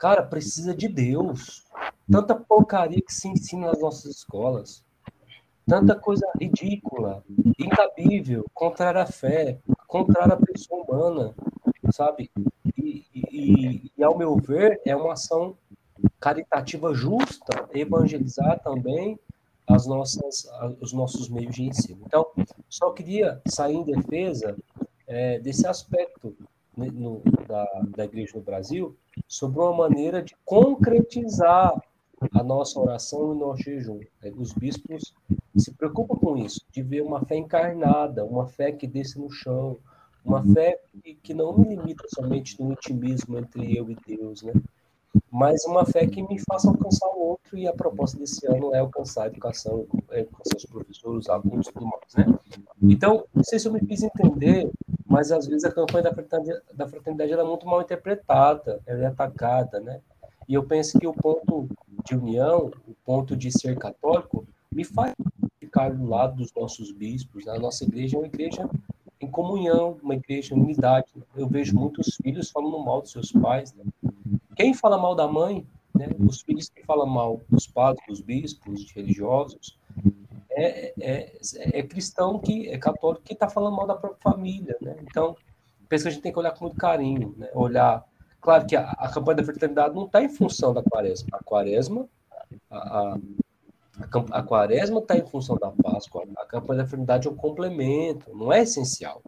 Cara, 0.04 0.22
precisa 0.22 0.76
de 0.76 0.90
Deus. 0.90 1.64
Tanta 2.12 2.36
porcaria 2.36 3.02
que 3.02 3.14
se 3.14 3.30
ensina 3.30 3.68
nas 3.68 3.80
nossas 3.80 4.18
escolas. 4.18 4.84
Tanta 5.66 5.96
coisa 5.96 6.30
ridícula, 6.38 7.24
incabível, 7.58 8.46
contrária 8.54 9.02
à 9.02 9.06
fé, 9.06 9.60
contrária 9.88 10.34
à 10.34 10.38
pessoa 10.38 10.84
humana, 10.84 11.34
sabe? 11.94 12.30
E, 12.78 13.06
e, 13.14 13.92
e, 13.98 14.04
ao 14.04 14.18
meu 14.18 14.36
ver, 14.36 14.82
é 14.86 14.94
uma 14.94 15.14
ação 15.14 15.58
caritativa 16.20 16.94
justa 16.94 17.70
evangelizar 17.74 18.60
também 18.62 19.18
as 19.68 19.86
nossas, 19.86 20.48
os 20.82 20.94
nossos 20.94 21.30
meios 21.30 21.56
de 21.56 21.64
ensino. 21.64 22.04
Então, 22.06 22.28
só 22.70 22.92
queria 22.92 23.42
sair 23.48 23.76
em 23.76 23.84
defesa 23.84 24.58
é, 25.08 25.40
desse 25.40 25.66
aspecto 25.68 26.36
no, 26.76 27.22
da, 27.48 27.66
da 27.96 28.06
igreja 28.06 28.34
no 28.36 28.42
Brasil 28.42 28.96
sobre 29.28 29.60
uma 29.60 29.74
maneira 29.74 30.22
de 30.22 30.36
concretizar 30.44 31.74
a 32.34 32.44
nossa 32.44 32.80
oração 32.80 33.34
e 33.34 33.40
nosso 33.40 33.64
jejum. 33.64 34.00
Os 34.38 34.54
bispos 34.54 35.14
se 35.58 35.74
preocupam 35.74 36.16
com 36.16 36.38
isso, 36.38 36.62
de 36.72 36.82
ver 36.82 37.02
uma 37.02 37.24
fé 37.26 37.36
encarnada, 37.36 38.24
uma 38.26 38.48
fé 38.48 38.72
que 38.72 38.88
desce 38.88 39.20
no 39.20 39.30
chão, 39.30 39.78
uma 40.24 40.42
fé 40.54 40.80
que, 41.04 41.16
que 41.16 41.34
não 41.34 41.58
me 41.58 41.76
limita 41.76 42.06
somente 42.14 42.60
no 42.62 42.72
intimismo 42.72 43.38
entre 43.38 43.78
eu 43.78 43.90
e 43.90 43.98
Deus, 44.08 44.42
né? 44.42 44.54
Mas 45.32 45.66
uma 45.66 45.86
fé 45.86 46.06
que 46.08 46.22
me 46.22 46.40
faça 46.40 46.70
alcançar 46.70 47.08
o 47.08 47.20
outro, 47.20 47.58
e 47.58 47.68
a 47.68 47.74
proposta 47.74 48.18
desse 48.18 48.46
ano 48.48 48.74
é 48.74 48.80
alcançar 48.80 49.24
a 49.24 49.28
educação, 49.28 49.86
é 50.12 50.22
alcançar 50.22 50.58
os 50.58 50.66
professores, 50.66 51.26
os 51.26 51.30
alunos 51.30 51.68
e 51.68 51.74
tudo 51.74 51.86
mais, 51.86 52.16
né? 52.16 52.40
Então, 52.82 53.26
não 53.34 53.44
sei 53.44 53.60
se 53.60 53.68
eu 53.68 53.74
me 53.74 53.80
fiz 53.80 54.04
entender, 54.04 54.70
mas 55.06 55.32
às 55.32 55.46
vezes 55.48 55.64
a 55.64 55.72
campanha 55.72 56.04
da 56.04 56.14
fraternidade, 56.14 56.62
da 56.74 56.88
fraternidade 56.88 57.32
é 57.34 57.44
muito 57.44 57.66
mal 57.66 57.82
interpretada, 57.82 58.82
ela 58.86 59.04
é 59.04 59.06
atacada, 59.06 59.80
né? 59.80 60.02
E 60.48 60.54
eu 60.54 60.64
penso 60.64 61.00
que 61.00 61.08
o 61.08 61.14
ponto 61.14 61.68
de 62.06 62.16
união, 62.16 62.72
o 62.88 62.94
ponto 63.06 63.36
de 63.36 63.52
ser 63.52 63.78
católico, 63.78 64.46
me 64.72 64.84
faz 64.84 65.14
ficar 65.60 65.90
do 65.90 66.06
lado 66.06 66.36
dos 66.38 66.52
nossos 66.54 66.92
bispos. 66.92 67.46
Né? 67.46 67.54
A 67.54 67.60
nossa 67.60 67.84
igreja 67.84 68.18
é 68.18 68.20
uma 68.20 68.28
igreja 68.28 68.70
em 69.20 69.30
comunhão, 69.30 69.98
uma 70.04 70.16
igreja 70.16 70.54
em 70.54 70.60
unidade. 70.60 71.08
Eu 71.36 71.48
vejo 71.48 71.76
muitos 71.76 72.16
filhos 72.22 72.50
falando 72.52 72.84
mal 72.84 73.02
dos 73.02 73.12
seus 73.12 73.32
pais. 73.32 73.74
Né? 73.74 73.84
Quem 74.56 74.74
fala 74.74 74.98
mal 74.98 75.16
da 75.16 75.28
mãe, 75.28 75.66
né? 75.94 76.08
Os 76.20 76.42
filhos 76.42 76.70
que 76.70 76.84
falam 76.84 77.08
mal 77.08 77.42
dos 77.50 77.68
padres, 77.68 78.06
dos 78.08 78.22
bispos, 78.22 78.86
de 78.86 78.94
religiosos, 78.94 79.78
é, 80.52 80.94
é, 81.00 81.38
é 81.80 81.84
cristão 81.84 82.40
que 82.40 82.70
é 82.70 82.78
católico 82.78 83.24
que 83.24 83.34
está 83.34 83.50
falando 83.50 83.76
mal 83.76 83.88
da 83.88 83.96
própria 83.96 84.22
família, 84.22 84.76
né? 84.82 84.96
Então, 85.02 85.36
penso 85.88 86.04
que 86.04 86.10
a 86.10 86.12
gente 86.12 86.22
tem 86.24 86.32
que 86.32 86.40
olhar 86.40 86.52
com 86.52 86.66
muito 86.66 86.78
carinho, 86.78 87.34
né? 87.38 87.50
Olhar, 87.54 88.04
claro 88.42 88.66
que 88.66 88.76
a, 88.76 88.90
a 88.92 89.12
campanha 89.12 89.38
da 89.38 89.44
fraternidade 89.44 89.96
não 89.96 90.06
está 90.06 90.24
em 90.24 90.30
função 90.30 90.74
da 90.74 90.84
quaresma. 90.84 91.30
A 91.34 91.44
quaresma, 91.44 92.08
a, 92.70 92.78
a, 92.78 93.18
a 94.32 94.44
quaresma 94.44 95.00
está 95.00 95.18
em 95.18 95.26
função 95.26 95.58
da 95.58 95.72
Páscoa. 95.72 96.26
A 96.38 96.46
campanha 96.46 96.80
da 96.80 96.88
fraternidade 96.88 97.28
é 97.28 97.32
um 97.32 97.36
complemento, 97.36 98.36
não 98.36 98.52
é 98.52 98.62
essencial 98.62 99.22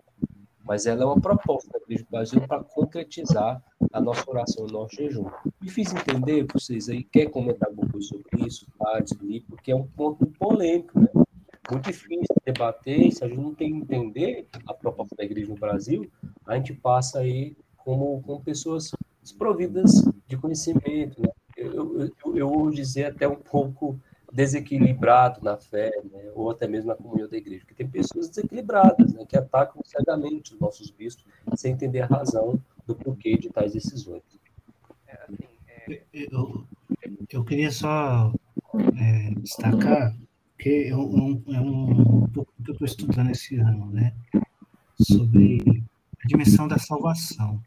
mas 0.66 0.86
ela 0.86 1.04
é 1.04 1.06
uma 1.06 1.22
proposta 1.22 1.70
da 1.72 1.80
Igreja 1.80 2.04
do 2.04 2.10
Brasil 2.10 2.42
para 2.48 2.64
concretizar 2.64 3.64
a 3.94 4.02
nossa 4.02 4.30
oração, 4.30 4.66
o 4.66 4.72
nosso 4.72 4.96
jejum. 4.96 5.26
Fiz 5.68 5.94
entender 5.94 6.46
vocês 6.52 6.90
aí, 6.90 7.04
quer 7.04 7.28
comentar 7.28 7.70
alguma 7.70 7.90
coisa 7.90 8.08
sobre 8.08 8.48
isso, 8.48 8.66
Tades, 8.78 9.14
porque 9.48 9.72
é 9.72 9.76
um 9.76 9.86
ponto 9.88 10.26
polêmico, 10.40 11.00
né? 11.00 11.08
Muito 11.72 11.86
difícil 11.86 12.36
debater, 12.46 13.12
se 13.12 13.24
a 13.24 13.28
gente 13.28 13.40
não 13.40 13.54
tem 13.56 13.72
que 13.72 13.78
entender 13.78 14.48
a 14.68 14.74
proposta 14.74 15.16
da 15.16 15.24
Igreja 15.24 15.50
no 15.50 15.60
Brasil, 15.60 16.10
a 16.46 16.56
gente 16.56 16.74
passa 16.74 17.20
aí 17.20 17.56
como, 17.78 18.22
como 18.24 18.44
pessoas 18.44 18.92
desprovidas 19.22 19.92
de 20.28 20.38
conhecimento, 20.38 21.22
né? 21.22 21.30
Eu, 21.58 21.74
eu, 21.74 22.00
eu, 22.26 22.38
eu 22.38 22.50
vou 22.50 22.70
dizer 22.70 23.06
até 23.06 23.28
um 23.28 23.36
pouco 23.36 24.00
desequilibrado 24.36 25.42
na 25.42 25.56
fé, 25.56 25.90
né, 26.12 26.30
ou 26.36 26.52
até 26.52 26.68
mesmo 26.68 26.90
na 26.90 26.96
comunhão 26.96 27.30
da 27.30 27.38
igreja, 27.38 27.62
porque 27.62 27.74
tem 27.74 27.88
pessoas 27.88 28.28
desequilibradas, 28.28 29.14
né, 29.14 29.26
que 29.26 29.38
atacam 29.38 29.82
cegamente 29.86 30.54
os 30.54 30.60
nossos 30.60 30.92
bispos 30.92 31.26
sem 31.56 31.72
entender 31.72 32.02
a 32.02 32.06
razão 32.06 32.60
do 32.86 32.94
porquê 32.94 33.38
de 33.38 33.50
tais 33.50 33.72
decisões. 33.72 34.24
É, 35.08 35.20
assim, 35.24 35.48
é... 35.88 36.02
Eu, 36.14 36.66
eu 37.32 37.46
queria 37.46 37.72
só 37.72 38.34
é, 39.00 39.32
destacar 39.40 40.14
que 40.60 40.90
é 40.90 40.96
um, 40.96 41.42
é 41.48 41.62
um 41.62 42.28
pouco 42.28 42.52
que 42.62 42.72
eu 42.72 42.74
estou 42.74 42.86
estudando 42.86 43.30
esse 43.30 43.56
ano, 43.56 43.90
né, 43.90 44.14
sobre 45.00 45.82
a 46.22 46.28
dimensão 46.28 46.68
da 46.68 46.78
salvação. 46.78 47.62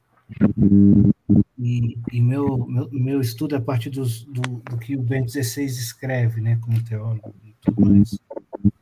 E, 1.58 1.98
e 2.12 2.20
meu, 2.20 2.66
meu, 2.66 2.88
meu, 2.92 3.20
estudo 3.20 3.56
é 3.56 3.58
a 3.58 3.60
partir 3.60 3.90
dos, 3.90 4.24
do, 4.24 4.42
do, 4.42 4.78
que 4.78 4.96
o 4.96 5.02
Bento 5.02 5.32
XVI 5.32 5.64
escreve, 5.64 6.40
né, 6.40 6.56
como 6.60 6.82
teólogo 6.84 7.34
e 7.44 7.52
tudo 7.60 7.84
mais. 7.84 8.16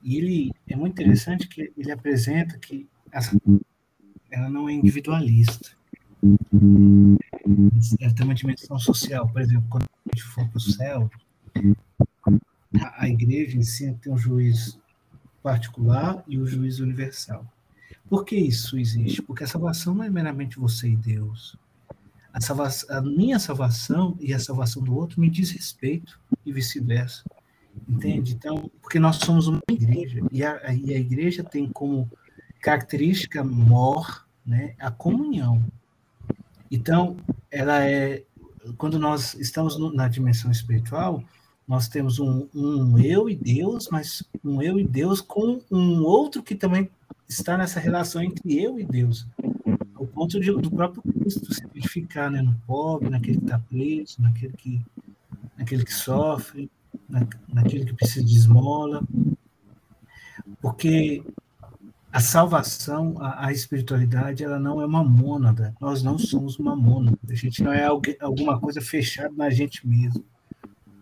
E 0.02 0.16
ele 0.16 0.52
é 0.68 0.76
muito 0.76 0.92
interessante 0.92 1.48
que 1.48 1.72
ele 1.76 1.90
apresenta 1.90 2.58
que 2.58 2.86
essa, 3.10 3.34
ela 4.30 4.50
não 4.50 4.68
é 4.68 4.74
individualista. 4.74 5.70
Ela 8.00 8.14
tem 8.14 8.24
uma 8.24 8.34
dimensão 8.34 8.78
social. 8.78 9.26
Por 9.28 9.40
exemplo, 9.40 9.66
quando 9.70 9.84
a 9.84 10.10
gente 10.14 10.22
for 10.24 10.46
para 10.46 10.58
o 10.58 10.60
céu, 10.60 11.10
a, 12.78 13.04
a 13.04 13.08
igreja 13.08 13.56
em 13.56 13.62
si 13.62 13.90
tem 14.02 14.12
um 14.12 14.18
juiz 14.18 14.78
particular 15.42 16.22
e 16.28 16.38
o 16.38 16.46
juiz 16.46 16.78
universal. 16.78 17.46
Por 18.08 18.24
que 18.24 18.36
isso 18.36 18.78
existe? 18.78 19.22
Porque 19.22 19.44
a 19.44 19.46
salvação 19.46 19.94
não 19.94 20.04
é 20.04 20.10
meramente 20.10 20.58
você 20.58 20.90
e 20.90 20.96
Deus. 20.96 21.56
A, 22.36 22.98
a 22.98 23.00
minha 23.00 23.38
salvação 23.38 24.16
e 24.20 24.34
a 24.34 24.38
salvação 24.38 24.82
do 24.82 24.94
outro 24.94 25.20
me 25.20 25.30
diz 25.30 25.50
respeito 25.50 26.20
e 26.44 26.52
vice-versa. 26.52 27.24
Entende? 27.88 28.34
Então, 28.34 28.70
porque 28.80 28.98
nós 28.98 29.16
somos 29.16 29.46
uma 29.46 29.60
igreja 29.70 30.20
e 30.30 30.44
a, 30.44 30.72
e 30.72 30.94
a 30.94 30.98
igreja 30.98 31.42
tem 31.42 31.68
como 31.68 32.10
característica 32.60 33.42
mor 33.42 34.26
né, 34.44 34.74
a 34.78 34.90
comunhão. 34.90 35.64
Então, 36.70 37.16
ela 37.50 37.84
é 37.84 38.22
quando 38.76 38.98
nós 38.98 39.34
estamos 39.34 39.78
no, 39.78 39.92
na 39.92 40.08
dimensão 40.08 40.50
espiritual, 40.50 41.22
nós 41.66 41.88
temos 41.88 42.18
um, 42.18 42.48
um 42.54 42.98
eu 42.98 43.28
e 43.28 43.34
Deus, 43.34 43.88
mas 43.90 44.22
um 44.44 44.62
eu 44.62 44.78
e 44.78 44.84
Deus 44.84 45.20
com 45.20 45.60
um 45.70 46.02
outro 46.02 46.42
que 46.42 46.54
também 46.54 46.88
está 47.28 47.56
nessa 47.56 47.80
relação 47.80 48.22
entre 48.22 48.56
eu 48.60 48.78
e 48.78 48.84
Deus. 48.84 49.26
Ponto 50.16 50.40
de, 50.40 50.50
do 50.50 50.70
próprio 50.70 51.02
Cristo 51.02 51.52
se 51.52 51.62
identificar 51.62 52.30
né, 52.30 52.40
no 52.40 52.54
pobre, 52.66 53.10
naquele 53.10 53.36
que 53.36 53.44
está 53.44 53.58
preso, 53.58 54.22
naquele 54.22 54.52
que, 54.54 54.80
naquele 55.58 55.84
que 55.84 55.92
sofre, 55.92 56.70
na, 57.06 57.28
naquele 57.52 57.84
que 57.84 57.92
precisa 57.92 58.24
de 58.24 58.34
esmola. 58.34 59.06
Porque 60.58 61.22
a 62.10 62.18
salvação, 62.18 63.16
a, 63.20 63.48
a, 63.48 63.52
espiritualidade, 63.52 64.42
ela 64.42 64.58
não 64.58 64.80
é 64.80 64.86
uma 64.86 65.04
mônada. 65.04 65.76
Nós 65.78 66.02
não 66.02 66.18
somos 66.18 66.58
uma 66.58 66.74
mônada. 66.74 67.18
A 67.28 67.34
gente 67.34 67.62
não 67.62 67.70
é 67.70 67.84
alguém, 67.84 68.16
alguma 68.18 68.58
coisa 68.58 68.80
fechada 68.80 69.34
na 69.36 69.50
gente 69.50 69.86
mesmo. 69.86 70.24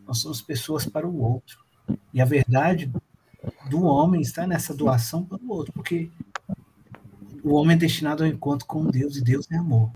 Nós 0.09 0.19
somos 0.19 0.43
pessoas 0.43 0.87
para 0.87 1.07
o 1.07 1.23
outro. 1.23 1.65
E 2.12 2.21
a 2.21 2.25
verdade 2.25 2.91
do 3.71 3.85
homem 3.85 4.21
está 4.21 4.45
nessa 4.45 4.75
doação 4.75 5.25
para 5.25 5.39
o 5.41 5.53
outro, 5.53 5.73
porque 5.73 6.11
o 7.45 7.55
homem 7.55 7.77
é 7.77 7.79
destinado 7.79 8.25
ao 8.25 8.29
encontro 8.29 8.67
com 8.67 8.87
Deus 8.87 9.17
e 9.17 9.23
Deus 9.23 9.47
é 9.51 9.57
amor. 9.57 9.93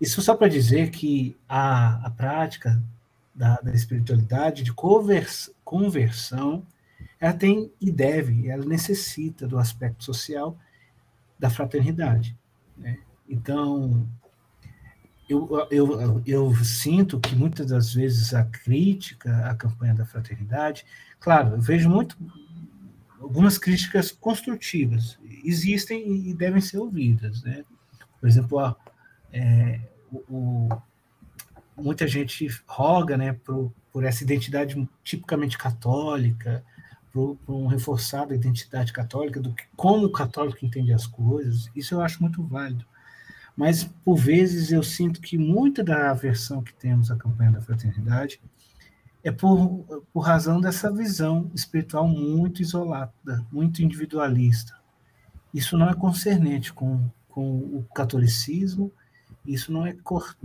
Isso 0.00 0.22
só 0.22 0.34
para 0.34 0.48
dizer 0.48 0.90
que 0.90 1.36
a, 1.46 2.06
a 2.06 2.10
prática 2.10 2.82
da, 3.34 3.56
da 3.56 3.74
espiritualidade, 3.74 4.62
de 4.62 4.72
convers, 4.72 5.50
conversão, 5.62 6.66
ela 7.20 7.34
tem 7.34 7.70
e 7.78 7.92
deve, 7.92 8.48
ela 8.48 8.64
necessita 8.64 9.46
do 9.46 9.58
aspecto 9.58 10.02
social 10.02 10.56
da 11.38 11.50
fraternidade. 11.50 12.34
Né? 12.76 12.98
Então, 13.28 14.08
eu, 15.28 15.68
eu, 15.70 16.22
eu 16.26 16.54
sinto 16.64 17.20
que 17.20 17.36
muitas 17.36 17.66
das 17.66 17.92
vezes 17.92 18.32
a 18.32 18.44
crítica 18.44 19.46
à 19.46 19.54
campanha 19.54 19.94
da 19.94 20.06
fraternidade, 20.06 20.86
claro, 21.20 21.54
eu 21.56 21.60
vejo 21.60 21.90
muito 21.90 22.16
algumas 23.20 23.58
críticas 23.58 24.10
construtivas, 24.10 25.18
existem 25.44 26.28
e 26.28 26.34
devem 26.34 26.60
ser 26.60 26.78
ouvidas, 26.78 27.42
né? 27.42 27.64
Por 28.18 28.28
exemplo, 28.28 28.58
a, 28.58 28.76
é, 29.32 29.80
o, 30.10 30.18
o, 30.28 30.82
muita 31.76 32.06
gente 32.08 32.48
roga, 32.66 33.16
né, 33.16 33.32
por, 33.32 33.72
por 33.92 34.04
essa 34.04 34.24
identidade 34.24 34.88
tipicamente 35.04 35.56
católica, 35.56 36.64
por, 37.12 37.36
por 37.44 37.54
um 37.54 37.66
reforçar 37.66 38.26
da 38.26 38.34
identidade 38.34 38.92
católica, 38.92 39.40
do 39.40 39.54
que 39.54 39.64
como 39.76 40.06
o 40.06 40.12
católico 40.12 40.64
entende 40.64 40.92
as 40.92 41.06
coisas. 41.06 41.70
Isso 41.74 41.94
eu 41.94 42.00
acho 42.00 42.20
muito 42.20 42.42
válido 42.42 42.84
mas 43.60 43.84
por 43.84 44.16
vezes 44.16 44.72
eu 44.72 44.82
sinto 44.82 45.20
que 45.20 45.36
muita 45.36 45.84
da 45.84 46.10
aversão 46.10 46.62
que 46.62 46.72
temos 46.72 47.10
à 47.10 47.16
campanha 47.16 47.52
da 47.52 47.60
fraternidade 47.60 48.40
é 49.22 49.30
por, 49.30 50.02
por 50.12 50.20
razão 50.20 50.60
dessa 50.60 50.92
visão 50.92 51.50
espiritual 51.54 52.08
muito 52.08 52.62
isolada, 52.62 53.46
muito 53.52 53.82
individualista. 53.82 54.74
Isso 55.52 55.76
não 55.76 55.88
é 55.88 55.94
concernente 55.94 56.72
com, 56.72 57.10
com 57.28 57.58
o 57.58 57.84
catolicismo, 57.94 58.92
isso 59.46 59.72
não 59.72 59.86
é, 59.86 59.96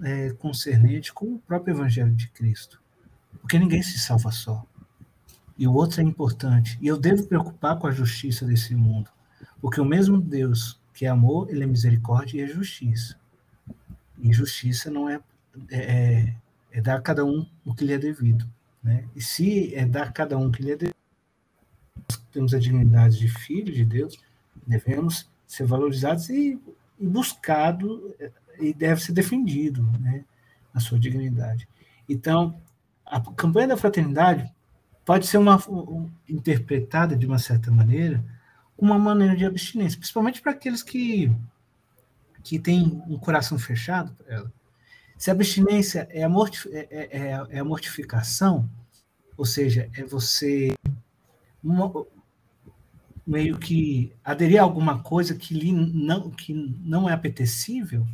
é 0.03 0.31
concernente 0.31 1.13
com 1.13 1.35
o 1.35 1.39
próprio 1.39 1.75
Evangelho 1.75 2.13
de 2.13 2.27
Cristo, 2.29 2.81
porque 3.41 3.59
ninguém 3.59 3.81
se 3.81 3.99
salva 3.99 4.31
só. 4.31 4.65
E 5.57 5.67
o 5.67 5.73
outro 5.73 6.01
é 6.01 6.03
importante. 6.03 6.77
E 6.81 6.87
eu 6.87 6.97
devo 6.97 7.27
preocupar 7.27 7.77
com 7.77 7.87
a 7.87 7.91
justiça 7.91 8.45
desse 8.45 8.75
mundo, 8.75 9.09
porque 9.61 9.79
o 9.79 9.85
mesmo 9.85 10.19
Deus 10.19 10.79
que 10.95 11.05
é 11.05 11.09
amor, 11.09 11.49
ele 11.49 11.63
é 11.63 11.67
misericórdia 11.67 12.39
e 12.39 12.43
é 12.43 12.47
justiça. 12.47 13.17
E 14.17 14.31
justiça 14.31 14.89
não 14.89 15.09
é, 15.09 15.19
é, 15.69 16.33
é 16.71 16.81
dar 16.81 16.95
a 16.95 17.01
cada 17.01 17.25
um 17.25 17.45
o 17.65 17.75
que 17.75 17.83
lhe 17.83 17.91
é 17.91 17.97
devido. 17.97 18.49
Né? 18.85 19.03
E 19.15 19.21
se 19.21 19.73
é 19.73 19.83
dar 19.83 20.03
a 20.03 20.11
cada 20.11 20.37
um 20.37 20.51
que 20.51 20.61
lhe 20.61 20.71
é 20.71 20.75
devido, 20.75 20.95
nós 22.07 22.21
temos 22.31 22.53
a 22.53 22.59
dignidade 22.59 23.17
de 23.17 23.27
filho 23.27 23.73
de 23.73 23.83
Deus, 23.83 24.19
devemos 24.65 25.27
ser 25.47 25.65
valorizados 25.65 26.29
e, 26.29 26.59
e 26.99 27.07
buscado 27.07 28.15
e 28.59 28.73
deve 28.73 29.01
ser 29.01 29.13
defendido 29.13 29.81
né, 29.99 30.23
a 30.71 30.79
sua 30.79 30.99
dignidade. 30.99 31.67
Então, 32.07 32.61
a 33.03 33.19
campanha 33.19 33.69
da 33.69 33.77
fraternidade 33.77 34.53
pode 35.03 35.25
ser 35.25 35.39
uma, 35.39 35.57
um, 35.67 36.07
interpretada 36.29 37.15
de 37.15 37.25
uma 37.25 37.39
certa 37.39 37.71
maneira 37.71 38.23
uma 38.77 38.99
maneira 38.99 39.35
de 39.35 39.45
abstinência, 39.45 39.97
principalmente 39.97 40.41
para 40.41 40.51
aqueles 40.51 40.83
que, 40.83 41.31
que 42.43 42.59
têm 42.59 43.01
um 43.07 43.17
coração 43.17 43.57
fechado 43.57 44.13
para 44.13 44.35
ela. 44.35 44.53
Se 45.17 45.31
abstinência 45.31 46.07
é 46.11 46.23
a, 46.23 46.29
mortif 46.29 46.67
é, 46.71 46.87
é, 46.89 47.17
é, 47.17 47.45
é 47.49 47.59
a 47.59 47.63
mortificação, 47.63 48.69
ou 49.37 49.45
seja, 49.45 49.89
é 49.95 50.03
você 50.03 50.73
meio 53.25 53.57
que 53.57 54.13
aderir 54.23 54.59
a 54.59 54.63
alguma 54.63 55.01
coisa 55.01 55.35
que, 55.35 55.53
lhe 55.53 55.71
não, 55.71 56.29
que 56.29 56.53
não 56.53 57.09
é 57.09 57.13
apetecível, 57.13 58.05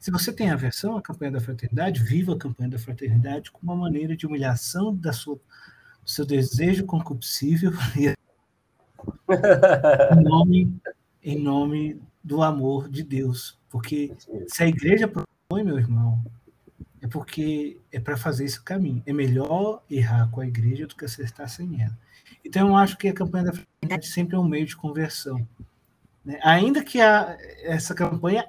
se 0.00 0.10
você 0.10 0.32
tem 0.32 0.50
aversão 0.50 0.96
à 0.96 1.02
campanha 1.02 1.32
da 1.32 1.40
fraternidade, 1.40 2.02
viva 2.02 2.32
a 2.32 2.38
campanha 2.38 2.70
da 2.70 2.78
fraternidade 2.78 3.50
como 3.50 3.70
uma 3.70 3.82
maneira 3.82 4.16
de 4.16 4.26
humilhação 4.26 4.96
da 4.96 5.12
sua, 5.12 5.34
do 5.34 6.10
seu 6.10 6.24
desejo 6.24 6.86
concupiscível 6.86 7.72
em, 9.28 10.22
nome, 10.22 10.80
em 11.22 11.38
nome 11.38 12.00
do 12.24 12.42
amor 12.42 12.88
de 12.88 13.02
Deus. 13.02 13.58
Porque 13.68 14.16
se 14.48 14.62
a 14.62 14.66
igreja 14.66 15.06
propõe, 15.06 15.62
meu 15.62 15.78
irmão, 15.78 16.24
é 17.02 17.06
porque 17.06 17.78
é 17.90 17.98
para 17.98 18.16
fazer 18.16 18.44
esse 18.44 18.60
caminho. 18.60 19.02
É 19.06 19.12
melhor 19.12 19.82
errar 19.90 20.30
com 20.30 20.40
a 20.40 20.46
igreja 20.46 20.86
do 20.86 20.94
que 20.94 21.04
acertar 21.04 21.48
sem 21.48 21.82
ela. 21.82 21.96
Então, 22.44 22.68
eu 22.68 22.76
acho 22.76 22.96
que 22.96 23.08
a 23.08 23.14
campanha 23.14 23.46
da 23.46 23.52
fraternidade 23.52 24.06
sempre 24.06 24.36
é 24.36 24.38
um 24.38 24.48
meio 24.48 24.66
de 24.66 24.76
conversão. 24.76 25.46
Né? 26.24 26.38
Ainda 26.42 26.84
que 26.84 27.00
a, 27.00 27.36
essa 27.62 27.94
campanha 27.94 28.46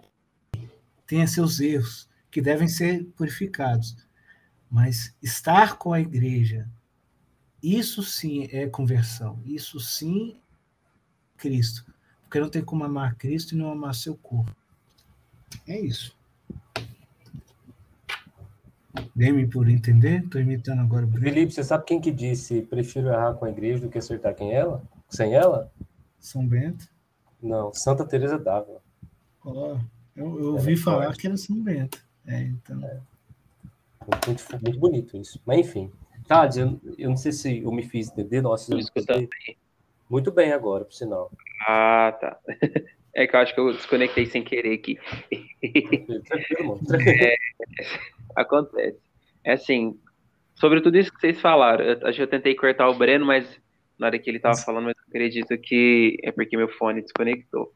tenha 1.07 1.27
seus 1.27 1.59
erros, 1.59 2.09
que 2.29 2.41
devem 2.41 2.67
ser 2.67 3.05
purificados, 3.15 3.95
mas 4.69 5.13
estar 5.21 5.77
com 5.77 5.93
a 5.93 5.99
igreja, 5.99 6.69
isso 7.61 8.01
sim 8.03 8.47
é 8.51 8.67
conversão, 8.67 9.41
isso 9.45 9.79
sim 9.79 10.37
é 10.37 10.41
Cristo. 11.37 11.85
Porque 12.23 12.39
não 12.39 12.49
tem 12.49 12.63
como 12.63 12.83
amar 12.83 13.15
Cristo 13.15 13.53
e 13.53 13.57
não 13.57 13.71
amar 13.71 13.95
seu 13.95 14.15
corpo. 14.15 14.55
É 15.67 15.79
isso. 15.79 16.15
Dê-me 19.15 19.47
por 19.47 19.69
entender, 19.69 20.23
estou 20.23 20.41
imitando 20.41 20.81
agora 20.81 21.05
o 21.05 21.11
Felipe, 21.11 21.53
você 21.53 21.63
sabe 21.63 21.85
quem 21.85 22.01
que 22.01 22.11
disse 22.11 22.61
prefiro 22.63 23.07
errar 23.07 23.33
com 23.33 23.45
a 23.45 23.49
igreja 23.49 23.79
do 23.79 23.89
que 23.89 23.97
acertar 23.97 24.35
quem 24.35 24.53
ela? 24.53 24.83
sem 25.11 25.35
ela? 25.35 25.71
São 26.19 26.45
Bento. 26.45 26.87
Não, 27.41 27.73
Santa 27.73 28.05
Teresa 28.05 28.39
d'Ávila. 28.39 28.81
Oh, 29.43 29.77
eu, 30.15 30.39
eu 30.39 30.53
ouvi 30.53 30.77
falar 30.77 31.05
forte. 31.05 31.19
que 31.19 31.27
era 31.27 31.37
São 31.37 31.61
Bento. 31.61 32.03
É, 32.25 32.41
então. 32.41 32.83
É. 32.85 32.99
Muito, 34.27 34.43
muito 34.63 34.79
bonito 34.79 35.17
isso. 35.17 35.39
Mas 35.45 35.59
enfim. 35.59 35.91
Tades, 36.27 36.57
eu, 36.57 36.79
eu 36.97 37.09
não 37.09 37.17
sei 37.17 37.31
se 37.31 37.59
eu 37.59 37.71
me 37.71 37.83
fiz 37.83 38.09
entender. 38.09 38.41
Nossa, 38.41 38.73
eu 38.73 38.79
escutei. 38.79 39.27
Muito 40.09 40.31
bem 40.31 40.53
agora, 40.53 40.85
por 40.85 40.93
sinal. 40.93 41.31
Ah, 41.67 42.17
tá. 42.19 42.39
É 43.13 43.27
que 43.27 43.35
eu 43.35 43.41
acho 43.41 43.53
que 43.53 43.59
eu 43.59 43.73
desconectei 43.73 44.25
sem 44.25 44.41
querer 44.41 44.73
aqui. 44.73 44.97
Tranquilo, 46.25 46.79
mano. 46.79 46.81
É, 47.05 47.35
acontece. 48.35 48.99
É 49.43 49.53
assim, 49.53 49.97
sobre 50.55 50.81
tudo 50.81 50.97
isso 50.97 51.11
que 51.13 51.19
vocês 51.19 51.39
falaram, 51.39 51.83
eu, 51.83 52.07
acho 52.07 52.17
que 52.17 52.23
eu 52.23 52.27
tentei 52.27 52.55
cortar 52.55 52.89
o 52.89 52.95
Breno, 52.95 53.25
mas 53.25 53.59
na 53.97 54.07
hora 54.07 54.19
que 54.19 54.29
ele 54.29 54.37
estava 54.37 54.55
falando, 54.57 54.85
mas 54.85 54.95
acredito 55.07 55.57
que 55.57 56.17
é 56.23 56.31
porque 56.31 56.57
meu 56.57 56.69
fone 56.69 57.01
desconectou. 57.01 57.71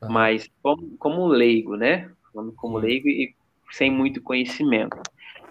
Ah. 0.00 0.08
Mas 0.08 0.48
como, 0.62 0.96
como 0.98 1.26
leigo, 1.26 1.76
né? 1.76 2.10
Falando 2.32 2.52
como 2.52 2.78
leigo 2.78 3.08
e 3.08 3.34
sem 3.72 3.90
muito 3.90 4.22
conhecimento. 4.22 5.00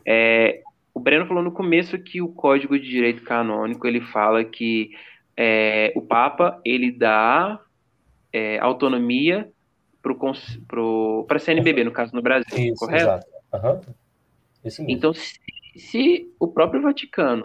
É, 0.06 0.62
o 0.94 1.00
Breno 1.00 1.26
falou 1.26 1.44
no 1.44 1.52
começo 1.52 1.98
que 1.98 2.22
o 2.22 2.30
Código 2.30 2.78
de 2.78 2.88
Direito 2.88 3.24
Canônico 3.24 3.88
ele 3.88 4.00
fala 4.00 4.44
que 4.44 4.92
é, 5.36 5.92
o 5.96 6.02
Papa 6.02 6.62
ele 6.64 6.92
dá 6.92 7.60
é, 8.32 8.60
autonomia 8.60 9.50
para 10.02 11.38
a 11.38 11.40
CNBB, 11.40 11.86
no 11.86 11.92
caso 11.92 12.14
no 12.14 12.22
Brasil, 12.22 12.74
Isso, 12.74 12.76
correto? 12.76 13.26
Uhum. 13.54 13.82
Então, 14.88 15.14
se, 15.14 15.40
se, 15.76 16.34
o 16.40 16.48
próprio 16.48 16.82
Vaticano, 16.82 17.44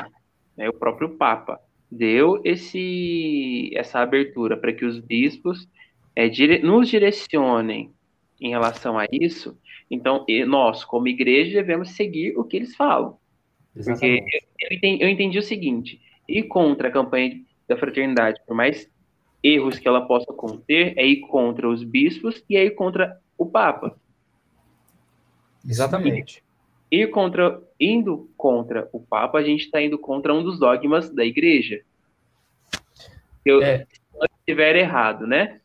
né, 0.56 0.68
o 0.68 0.72
próprio 0.72 1.16
Papa, 1.16 1.60
deu 1.90 2.40
esse, 2.44 3.70
essa 3.74 4.00
abertura 4.00 4.56
para 4.56 4.72
que 4.72 4.84
os 4.84 4.98
bispos 5.00 5.68
é, 6.14 6.28
dire, 6.28 6.60
nos 6.60 6.88
direcionem 6.88 7.92
em 8.40 8.50
relação 8.50 8.98
a 8.98 9.06
isso, 9.10 9.58
então 9.90 10.24
nós, 10.46 10.84
como 10.84 11.08
igreja, 11.08 11.54
devemos 11.54 11.90
seguir 11.90 12.36
o 12.36 12.44
que 12.44 12.56
eles 12.56 12.76
falam. 12.76 13.18
Exatamente. 13.74 14.20
Porque 14.20 14.46
eu 14.60 14.76
entendi, 14.76 15.02
eu 15.02 15.08
entendi 15.08 15.38
o 15.38 15.42
seguinte: 15.42 16.00
ir 16.28 16.44
contra 16.44 16.88
a 16.88 16.90
campanha 16.90 17.40
da 17.66 17.76
fraternidade, 17.76 18.40
por 18.46 18.54
mais 18.54 18.88
erros 19.42 19.78
que 19.78 19.88
ela 19.88 20.06
possa 20.06 20.32
conter, 20.32 20.94
é 20.96 21.06
ir 21.06 21.20
contra 21.20 21.68
os 21.68 21.82
bispos 21.82 22.44
e 22.48 22.56
é 22.56 22.64
ir 22.64 22.72
contra 22.72 23.20
o 23.36 23.46
Papa. 23.46 23.98
Exatamente. 25.64 26.42
E 26.90 27.02
ir 27.02 27.10
contra, 27.10 27.62
indo 27.78 28.30
contra 28.36 28.88
o 28.92 29.00
Papa, 29.00 29.38
a 29.38 29.42
gente 29.42 29.64
está 29.64 29.80
indo 29.80 29.98
contra 29.98 30.32
um 30.32 30.42
dos 30.42 30.58
dogmas 30.58 31.10
da 31.10 31.24
Igreja. 31.24 31.82
Eu, 33.44 33.62
é. 33.62 33.78
Se 33.78 34.00
eu 34.14 34.26
estiver 34.40 34.76
errado, 34.76 35.26
né? 35.26 35.60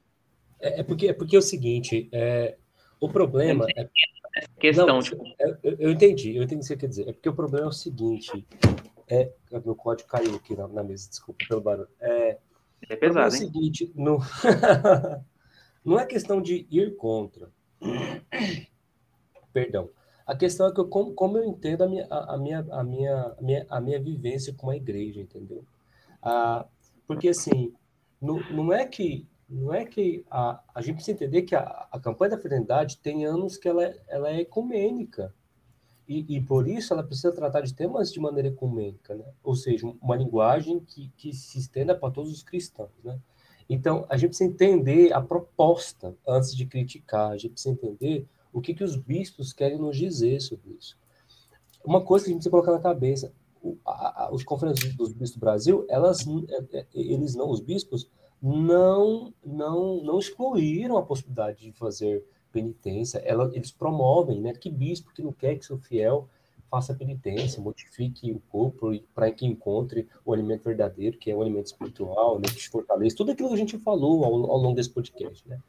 É, 0.60 0.80
é, 0.80 0.84
porque, 0.84 1.08
é 1.08 1.14
porque 1.14 1.36
é 1.36 1.40
o 1.40 1.42
seguinte, 1.42 2.10
é, 2.12 2.56
o 3.00 3.10
problema 3.10 3.66
é 3.76 3.90
questão. 4.60 4.88
Não, 4.88 5.02
tipo... 5.02 5.24
Eu, 5.40 5.76
eu, 5.80 5.92
entendi, 5.92 6.36
eu 6.36 6.44
entendi 6.44 6.56
o 6.56 6.60
que 6.60 6.66
você 6.66 6.78
quer 6.78 6.88
dizer. 6.88 7.10
É 7.10 7.14
porque 7.14 7.30
o 7.30 7.34
problema 7.34 7.66
é 7.66 7.70
o 7.70 7.74
seguinte: 7.74 8.46
é, 9.10 9.30
meu 9.52 9.76
código 9.76 10.10
caiu 10.10 10.36
aqui 10.36 10.56
na, 10.56 10.68
na 10.68 10.84
mesa, 10.84 11.10
desculpa 11.10 11.46
pelo 11.48 11.62
barulho. 11.62 11.90
É, 12.00 12.38
é 12.90 12.96
pesado, 12.96 13.26
é 13.26 13.28
o 13.28 13.32
seguinte, 13.32 13.92
não, 13.96 14.20
não 15.84 16.00
é 16.00 16.06
questão 16.06 16.42
de 16.42 16.66
ir 16.70 16.96
contra. 16.96 17.50
Perdão. 19.52 19.90
A 20.34 20.36
questão 20.36 20.68
é 20.68 20.74
que 20.74 20.80
eu, 20.80 20.88
como, 20.88 21.14
como 21.14 21.38
eu 21.38 21.46
entendo 21.46 21.84
a 21.84 21.88
minha, 21.88 22.08
a, 22.10 22.36
minha, 22.40 22.66
a, 22.72 22.84
minha, 22.84 23.36
a, 23.38 23.42
minha, 23.42 23.66
a 23.70 23.80
minha 23.80 24.00
vivência 24.02 24.52
com 24.52 24.72
a 24.72 24.76
igreja, 24.76 25.22
entendeu? 25.22 25.64
Ah, 26.20 26.66
porque 27.06 27.30
assim, 27.30 27.72
não, 28.20 28.40
não 28.50 28.74
é 28.74 28.84
que 28.84 29.28
não 29.48 29.72
é 29.72 29.86
que 29.86 30.26
a, 30.32 30.60
a 30.74 30.82
gente 30.82 30.96
precisa 30.96 31.16
entender 31.16 31.44
que 31.44 31.54
a, 31.54 31.88
a 31.92 32.00
campanha 32.00 32.32
da 32.32 32.40
fraternidade 32.40 32.98
tem 32.98 33.26
anos 33.26 33.58
que 33.58 33.68
ela, 33.68 33.84
é, 33.84 33.96
ela 34.08 34.32
é 34.32 34.40
ecumênica. 34.40 35.32
E, 36.08 36.26
e, 36.36 36.42
por 36.42 36.68
isso 36.68 36.94
ela 36.94 37.04
precisa 37.04 37.32
tratar 37.32 37.62
de 37.62 37.72
temas 37.72 38.12
de 38.12 38.20
maneira 38.20 38.48
ecumênica, 38.48 39.14
né? 39.14 39.26
ou 39.44 39.56
seja, 39.56 39.86
uma 40.02 40.16
linguagem 40.16 40.80
que, 40.80 41.12
que 41.16 41.32
se 41.32 41.60
estenda 41.60 41.94
para 41.94 42.10
todos 42.10 42.32
os 42.32 42.42
cristãos. 42.42 42.90
Né? 43.04 43.20
Então, 43.70 44.04
a 44.10 44.18
gente 44.18 44.30
precisa 44.30 44.50
entender 44.50 45.14
a 45.14 45.22
proposta 45.22 46.16
antes 46.28 46.56
de 46.56 46.66
criticar, 46.66 47.30
a 47.30 47.38
gente 47.38 47.52
precisa 47.52 47.76
entender 47.76 48.26
o 48.54 48.62
que, 48.62 48.74
que 48.74 48.84
os 48.84 48.96
bispos 48.96 49.52
querem 49.52 49.78
nos 49.78 49.98
dizer 49.98 50.40
sobre 50.40 50.78
isso. 50.80 50.96
Uma 51.84 52.02
coisa 52.02 52.24
que 52.24 52.30
a 52.30 52.34
gente 52.34 52.40
precisa 52.40 52.52
colocar 52.52 52.72
na 52.72 52.80
cabeça, 52.80 53.34
o, 53.62 53.78
a, 53.86 54.26
a, 54.26 54.34
os 54.34 54.44
conferências 54.44 54.96
dos 54.96 55.10
bispos 55.10 55.32
do 55.32 55.40
Brasil, 55.40 55.86
elas, 55.90 56.26
é, 56.50 56.80
é, 56.80 56.86
eles 56.94 57.36
não, 57.36 57.50
os 57.50 57.60
bispos, 57.60 58.08
não, 58.42 59.34
não, 59.44 60.04
não 60.04 60.20
excluíram 60.20 60.98
a 60.98 61.04
possibilidade 61.04 61.62
de 61.62 61.72
fazer 61.72 62.24
penitência. 62.52 63.18
Ela, 63.20 63.50
eles 63.54 63.72
promovem, 63.72 64.40
né? 64.40 64.54
Que 64.54 64.70
bispo 64.70 65.14
que 65.14 65.24
não 65.24 65.34
quer 65.34 65.56
que 65.56 65.66
seu 65.66 65.78
fiel 65.78 66.30
faça 66.70 66.94
penitência, 66.94 67.62
modifique 67.62 68.32
o 68.32 68.42
corpo 68.50 68.92
para 69.14 69.32
que 69.32 69.46
encontre 69.46 70.08
o 70.26 70.34
alimento 70.34 70.64
verdadeiro, 70.64 71.20
que 71.20 71.30
é 71.30 71.36
o 71.36 71.42
alimento 71.42 71.68
espiritual, 71.68 72.40
né, 72.40 72.48
que 72.48 72.56
te 72.56 72.68
fortalece. 72.68 73.16
Tudo 73.16 73.32
aquilo 73.32 73.50
que 73.50 73.54
a 73.54 73.60
gente 73.60 73.78
falou 73.78 74.26
ao, 74.26 74.34
ao 74.50 74.58
longo 74.58 74.76
desse 74.76 74.90
podcast, 74.90 75.48
né? 75.48 75.60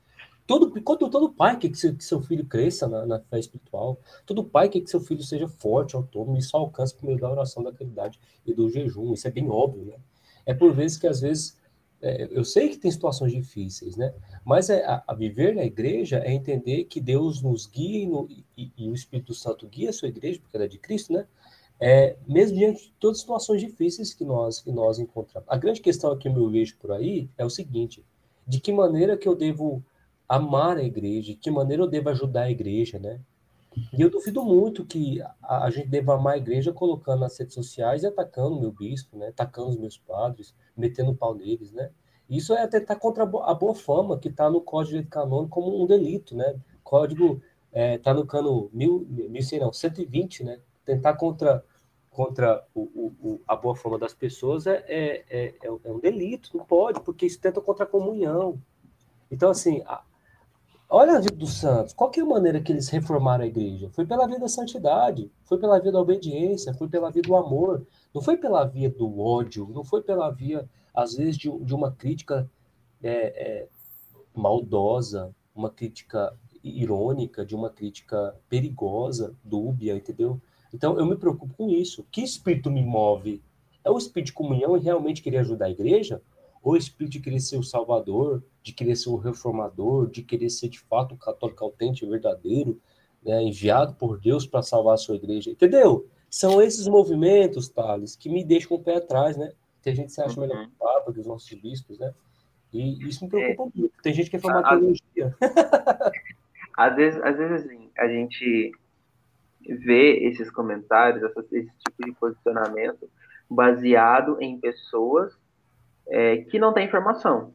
Todo, 0.47 0.70
todo, 0.82 1.32
pai 1.32 1.59
quer 1.59 1.70
que 1.70 1.78
seu, 1.78 1.97
que 1.97 2.05
seu 2.05 2.20
filho 2.20 2.45
cresça 2.45 2.86
na, 2.86 3.07
na, 3.07 3.20
fé 3.20 3.38
espiritual. 3.38 3.99
Todo 4.26 4.45
pai 4.45 4.68
quer 4.68 4.80
que 4.80 4.90
seu 4.90 5.01
filho 5.01 5.22
seja 5.22 5.49
forte, 5.49 5.97
autônomo, 5.97 6.36
e 6.36 6.42
só 6.42 6.59
alcance 6.59 6.95
por 6.95 7.07
meio 7.07 7.18
da 7.18 7.30
oração, 7.30 7.62
da 7.62 7.72
caridade 7.72 8.20
e 8.45 8.53
do 8.53 8.68
jejum. 8.68 9.14
Isso 9.14 9.26
é 9.26 9.30
bem 9.30 9.49
óbvio, 9.49 9.86
né? 9.86 9.97
É 10.45 10.53
por 10.53 10.74
vezes 10.74 10.99
que, 10.99 11.07
às 11.07 11.22
vezes, 11.22 11.57
é, 12.03 12.28
eu 12.30 12.45
sei 12.45 12.68
que 12.68 12.76
tem 12.76 12.90
situações 12.90 13.32
difíceis, 13.32 13.97
né? 13.97 14.12
Mas 14.45 14.68
é, 14.68 14.84
a, 14.84 15.03
a, 15.07 15.14
viver 15.14 15.55
na 15.55 15.64
igreja 15.64 16.18
é 16.18 16.34
entender 16.34 16.84
que 16.84 17.01
Deus 17.01 17.40
nos 17.40 17.66
guia 17.66 18.01
e, 18.01 18.07
no, 18.07 18.28
e, 18.55 18.70
e, 18.76 18.90
o 18.90 18.95
Espírito 18.95 19.32
Santo 19.32 19.66
guia 19.66 19.88
a 19.88 19.92
sua 19.95 20.09
igreja, 20.09 20.38
porque 20.38 20.55
ela 20.55 20.66
é 20.66 20.68
de 20.68 20.78
Cristo, 20.78 21.14
né? 21.14 21.26
É, 21.80 22.16
mesmo 22.28 22.59
diante 22.59 22.84
de 22.84 22.92
todas 23.01 23.16
as 23.16 23.20
situações 23.22 23.62
difíceis 23.62 24.12
que 24.12 24.24
nós, 24.24 24.61
que 24.61 24.70
nós 24.70 24.99
encontramos. 24.99 25.49
A 25.49 25.57
grande 25.57 25.80
questão 25.80 26.16
que 26.18 26.28
eu 26.28 26.51
vejo 26.51 26.76
por 26.76 26.92
aí 26.92 27.30
é 27.38 27.45
o 27.47 27.51
seguinte: 27.51 28.05
de 28.47 28.61
que 28.61 28.70
maneira 28.70 29.16
que 29.16 29.26
eu 29.26 29.34
devo 29.34 29.82
amar 30.28 30.76
a 30.76 30.82
igreja, 30.82 31.32
de 31.32 31.36
que 31.36 31.50
maneira 31.50 31.82
eu 31.82 31.88
devo 31.88 32.08
ajudar 32.10 32.42
a 32.42 32.50
igreja, 32.50 32.98
né? 32.98 33.20
E 33.92 34.00
eu 34.00 34.10
duvido 34.10 34.42
muito 34.44 34.84
que 34.84 35.20
a, 35.42 35.64
a 35.64 35.70
gente 35.70 35.88
deva 35.88 36.14
amar 36.14 36.34
a 36.34 36.38
igreja 36.38 36.72
colocando 36.72 37.20
nas 37.20 37.38
redes 37.38 37.54
sociais 37.54 38.02
e 38.02 38.06
atacando 38.06 38.56
o 38.56 38.60
meu 38.60 38.70
bispo, 38.70 39.16
né? 39.16 39.28
Atacando 39.28 39.70
os 39.70 39.76
meus 39.76 39.98
padres, 39.98 40.54
metendo 40.76 41.14
pau 41.14 41.34
neles, 41.34 41.72
né? 41.72 41.90
Isso 42.28 42.54
é 42.54 42.62
atentar 42.62 42.98
contra 42.98 43.24
a 43.24 43.54
boa 43.54 43.74
fama 43.74 44.18
que 44.18 44.28
está 44.28 44.48
no 44.48 44.60
Código 44.60 45.02
de 45.02 45.08
Canônico 45.08 45.50
como 45.50 45.82
um 45.82 45.86
delito, 45.86 46.34
né? 46.36 46.56
Código 46.82 47.42
está 47.68 47.80
é, 47.80 47.98
tá 47.98 48.14
no 48.14 48.24
cano 48.24 48.70
mil, 48.72 49.06
mil, 49.08 49.42
não, 49.60 49.72
120, 49.72 50.44
né? 50.44 50.60
Tentar 50.84 51.14
contra, 51.14 51.64
contra 52.10 52.64
o, 52.74 53.12
o, 53.20 53.40
a 53.46 53.56
boa 53.56 53.74
fama 53.74 53.98
das 53.98 54.14
pessoas 54.14 54.66
é, 54.66 54.84
é, 54.88 55.24
é, 55.28 55.54
é, 55.62 55.90
um 55.90 55.98
delito, 55.98 56.56
não 56.56 56.64
pode, 56.64 57.00
porque 57.00 57.26
isso 57.26 57.40
tenta 57.40 57.60
contra 57.60 57.84
a 57.84 57.88
comunhão. 57.88 58.60
Então, 59.30 59.50
assim, 59.50 59.82
a, 59.86 60.02
olha 60.95 61.16
a 61.16 61.20
vida 61.20 61.36
dos 61.36 61.55
santos, 61.55 61.92
qual 61.92 62.11
que 62.11 62.20
é 62.20 62.22
a 62.22 62.26
maneira 62.26 62.61
que 62.61 62.72
eles 62.72 62.88
reformaram 62.88 63.45
a 63.45 63.47
igreja? 63.47 63.90
Foi 63.90 64.07
pela 64.07 64.26
via 64.26 64.38
da 64.38 64.49
santidade, 64.49 65.30
foi 65.45 65.59
pela 65.59 65.78
via 65.78 65.92
da 65.92 66.01
obediência, 66.01 66.72
foi 66.74 66.88
pela 66.88 67.11
via 67.11 67.22
do 67.22 67.34
amor, 67.34 67.86
não 68.14 68.22
foi 68.22 68.36
pela 68.36 68.64
via 68.64 68.90
do 68.90 69.20
ódio, 69.20 69.68
não 69.72 69.84
foi 69.84 70.03
pela 70.03 70.30
via 70.30 70.68
às 70.95 71.16
vezes, 71.16 71.36
de, 71.36 71.51
de 71.51 71.74
uma 71.74 71.90
crítica 71.90 72.49
é, 73.03 73.11
é, 73.11 73.68
maldosa, 74.32 75.34
uma 75.55 75.68
crítica 75.68 76.32
irônica, 76.62 77.45
de 77.45 77.55
uma 77.55 77.68
crítica 77.68 78.34
perigosa, 78.49 79.34
dúbia, 79.42 79.97
entendeu? 79.97 80.40
Então, 80.72 80.99
eu 80.99 81.05
me 81.05 81.16
preocupo 81.16 81.53
com 81.55 81.68
isso. 81.68 82.07
Que 82.11 82.22
espírito 82.22 82.70
me 82.70 82.82
move? 82.82 83.42
É 83.84 83.90
o 83.90 83.99
espírito 83.99 84.26
de 84.26 84.32
comunhão 84.32 84.76
e 84.76 84.80
realmente 84.80 85.20
querer 85.20 85.38
ajudar 85.38 85.66
a 85.66 85.70
igreja? 85.70 86.22
O 86.64 86.76
espírito 86.76 87.12
de 87.12 87.20
querer 87.20 87.40
ser 87.40 87.58
o 87.58 87.62
salvador, 87.62 88.42
de 88.62 88.72
querer 88.72 88.96
ser 88.96 89.10
o 89.10 89.16
reformador, 89.16 90.08
de 90.10 90.22
querer 90.22 90.48
ser 90.48 90.70
de 90.70 90.80
fato 90.80 91.14
o 91.14 91.18
católico 91.18 91.62
autêntico, 91.62 92.10
verdadeiro, 92.10 92.80
né, 93.22 93.42
enviado 93.42 93.94
por 93.96 94.18
Deus 94.18 94.46
para 94.46 94.62
salvar 94.62 94.94
a 94.94 94.96
sua 94.96 95.16
igreja. 95.16 95.50
Entendeu? 95.50 96.08
São 96.30 96.62
esses 96.62 96.88
movimentos, 96.88 97.68
Thales, 97.68 98.16
que 98.16 98.30
me 98.30 98.42
deixam 98.42 98.70
com 98.70 98.74
o 98.76 98.82
pé 98.82 98.96
atrás, 98.96 99.36
né? 99.36 99.52
Tem 99.82 99.94
gente 99.94 100.06
que 100.06 100.12
se 100.12 100.22
acha 100.22 100.40
melhor 100.40 100.64
que 100.64 100.72
o 100.72 100.78
Papa, 100.78 101.12
que 101.12 101.20
os 101.20 101.26
nossos 101.26 101.52
bispos, 101.52 101.98
né? 101.98 102.14
E 102.72 103.06
isso 103.06 103.22
me 103.22 103.30
preocupa 103.30 103.70
é. 103.76 103.78
muito. 103.78 104.02
Tem 104.02 104.14
gente 104.14 104.30
que 104.30 104.36
é 104.36 104.38
forma 104.38 104.62
teologia. 104.62 105.36
Às 106.76 106.96
vezes, 106.96 107.22
às 107.22 107.36
vezes 107.36 107.64
assim, 107.64 107.88
a 107.96 108.08
gente 108.08 108.72
vê 109.60 110.26
esses 110.26 110.50
comentários, 110.50 111.22
esse 111.52 111.70
tipo 111.78 112.04
de 112.04 112.12
posicionamento 112.18 113.08
baseado 113.48 114.38
em 114.40 114.58
pessoas 114.58 115.32
é, 116.09 116.38
que 116.38 116.59
não 116.59 116.72
têm 116.72 116.86
informação. 116.86 117.52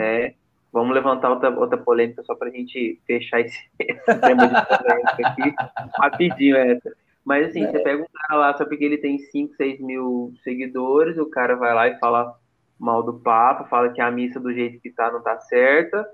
É, 0.00 0.34
vamos 0.72 0.94
levantar 0.94 1.30
outra, 1.30 1.50
outra 1.50 1.78
polêmica 1.78 2.22
só 2.22 2.34
para 2.34 2.48
a 2.48 2.52
gente 2.52 3.00
fechar 3.06 3.40
esse, 3.40 3.58
esse 3.78 4.14
tema 4.20 4.46
de 4.46 4.66
polêmica 4.66 5.28
aqui, 5.28 5.54
rapidinho 6.00 6.56
essa. 6.56 6.92
Mas 7.24 7.48
assim, 7.48 7.64
é. 7.64 7.70
você 7.70 7.78
pega 7.80 8.02
um 8.02 8.06
cara 8.12 8.40
lá 8.40 8.56
só 8.56 8.64
porque 8.64 8.84
ele 8.84 8.98
tem 8.98 9.18
5, 9.18 9.54
6 9.54 9.80
mil 9.80 10.32
seguidores, 10.42 11.18
o 11.18 11.26
cara 11.26 11.56
vai 11.56 11.74
lá 11.74 11.88
e 11.88 11.98
fala 11.98 12.34
mal 12.78 13.02
do 13.02 13.14
Papa, 13.14 13.64
fala 13.64 13.90
que 13.90 14.00
a 14.00 14.10
missa 14.10 14.40
do 14.40 14.52
jeito 14.52 14.80
que 14.80 14.90
tá 14.90 15.10
não 15.10 15.20
tá 15.20 15.38
certa, 15.40 16.08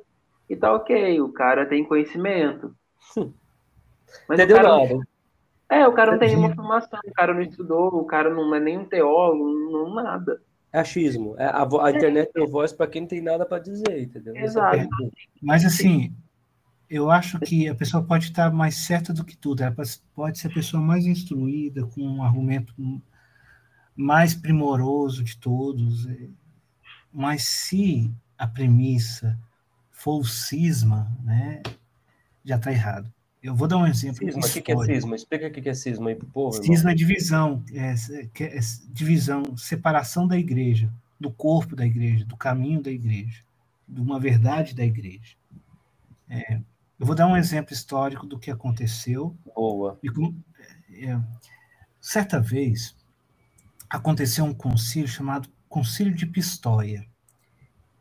e 0.49 0.57
tá 0.57 0.73
ok, 0.73 1.21
o 1.21 1.33
cara 1.33 1.67
tem 1.67 1.85
conhecimento. 1.85 2.75
Mas 4.29 4.41
Entendeu 4.41 4.57
o 4.57 4.61
cara, 4.61 4.77
nada. 4.77 5.09
É, 5.69 5.89
o 5.89 5.93
cara 5.93 6.13
não 6.13 6.19
tem 6.19 6.29
nenhuma 6.29 6.55
formação, 6.55 6.99
o 7.05 7.13
cara 7.13 7.35
não 7.35 7.43
estudou, 7.43 7.95
o 7.95 8.05
cara 8.05 8.31
não 8.31 8.55
é 8.55 8.61
nem 8.61 8.79
um 8.79 8.85
teólogo, 8.85 9.45
não 9.71 9.95
nada. 9.95 10.41
É 10.75 10.81
achismo. 10.81 11.37
É, 11.39 11.45
a, 11.45 11.63
a 11.63 11.91
internet 11.93 12.33
tem 12.33 12.49
voz 12.49 12.73
para 12.73 12.89
quem 12.89 13.03
não 13.03 13.09
tem 13.09 13.23
nada 13.23 13.47
para 13.47 13.63
dizer, 13.63 14.03
entendeu? 14.03 14.35
É 14.35 14.43
Exato. 14.43 14.77
É 14.77 14.89
Mas 15.41 15.65
assim, 15.65 16.13
eu 16.91 17.13
acho 17.13 17.39
que 17.39 17.69
a 17.69 17.75
pessoa 17.77 18.03
pode 18.03 18.25
estar 18.25 18.53
mais 18.53 18.75
certa 18.79 19.13
do 19.13 19.25
que 19.25 19.37
tudo. 19.37 19.63
Ela 19.63 19.73
pode 20.17 20.37
ser 20.37 20.49
a 20.49 20.53
pessoa 20.53 20.83
mais 20.83 21.07
instruída, 21.07 21.87
com 21.87 22.01
um 22.03 22.25
argumento 22.25 22.75
mais 23.95 24.35
primoroso 24.35 25.23
de 25.23 25.37
todos. 25.37 26.09
É, 26.09 26.29
mas 27.13 27.45
se 27.45 28.13
a 28.37 28.49
premissa 28.49 29.39
for 29.93 30.19
o 30.19 30.25
cisma, 30.25 31.17
né, 31.23 31.63
já 32.45 32.57
está 32.57 32.73
errado. 32.73 33.14
Eu 33.45 33.55
vou 33.55 33.69
dar 33.69 33.77
um 33.77 33.87
exemplo. 33.87 34.25
Cisma, 34.25 34.41
o 34.41 34.51
que, 34.51 34.63
que, 34.63 34.73
é 34.73 34.77
cisma? 34.87 35.17
Explica 35.17 35.49
o 35.49 35.51
que 35.51 35.69
é 35.69 35.75
cisma 35.75 36.09
aí 36.09 36.17
para 36.17 36.25
o 36.25 36.31
povo. 36.31 36.63
Cisma 36.63 36.93
é 36.93 36.95
divisão, 36.95 37.63
é, 37.75 37.93
é, 37.93 38.57
é, 38.57 38.61
divisão, 38.89 39.55
separação 39.55 40.27
da 40.27 40.39
igreja, 40.39 40.91
do 41.21 41.31
corpo 41.31 41.77
da 41.77 41.85
igreja, 41.85 42.25
do 42.25 42.39
caminho 42.39 42.81
da 42.81 42.91
igreja, 42.91 43.45
de 43.87 44.01
uma 44.01 44.19
verdade 44.19 44.75
da 44.75 44.83
igreja. 44.83 45.37
É, 46.27 46.55
eu 46.99 47.05
vou 47.05 47.15
dar 47.15 47.27
um 47.27 47.37
exemplo 47.37 47.75
histórico 47.75 48.27
do 48.27 48.39
que 48.39 48.51
aconteceu. 48.51 49.37
Boa. 49.55 50.01
É, 50.95 51.21
certa 52.01 52.41
vez 52.41 52.97
aconteceu 53.91 54.47
um 54.47 54.55
concílio 54.55 55.07
chamado 55.07 55.51
Concílio 55.69 56.15
de 56.15 56.25
Pistoia. 56.25 57.07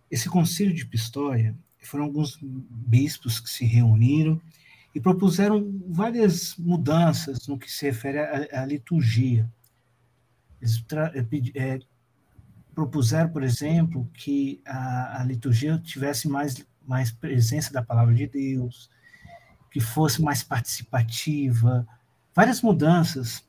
Esse 0.09 0.29
Concílio 0.29 0.73
de 0.73 0.85
Pistoia 0.85 1.53
foram 1.79 2.05
alguns 2.05 2.39
bispos 2.41 3.41
que 3.41 3.49
se 3.49 3.65
reuniram 3.65 4.41
e 4.93 4.99
propuseram 4.99 5.81
várias 5.87 6.55
mudanças 6.57 7.47
no 7.47 7.57
que 7.57 7.71
se 7.71 7.85
refere 7.85 8.19
à, 8.19 8.61
à 8.61 8.65
liturgia. 8.65 9.49
Eles 10.61 10.83
é, 11.55 11.79
propuseram, 12.73 13.29
por 13.29 13.43
exemplo, 13.43 14.09
que 14.13 14.61
a, 14.65 15.21
a, 15.21 15.23
liturgia 15.23 15.77
tivesse 15.79 16.27
mais, 16.27 16.65
mais 16.87 17.11
presença 17.11 17.73
da 17.73 17.81
palavra 17.81 18.13
de 18.13 18.27
Deus, 18.27 18.89
que 19.71 19.79
fosse 19.79 20.21
mais 20.21 20.43
participativa, 20.43 21.87
várias 22.33 22.61
mudanças 22.61 23.43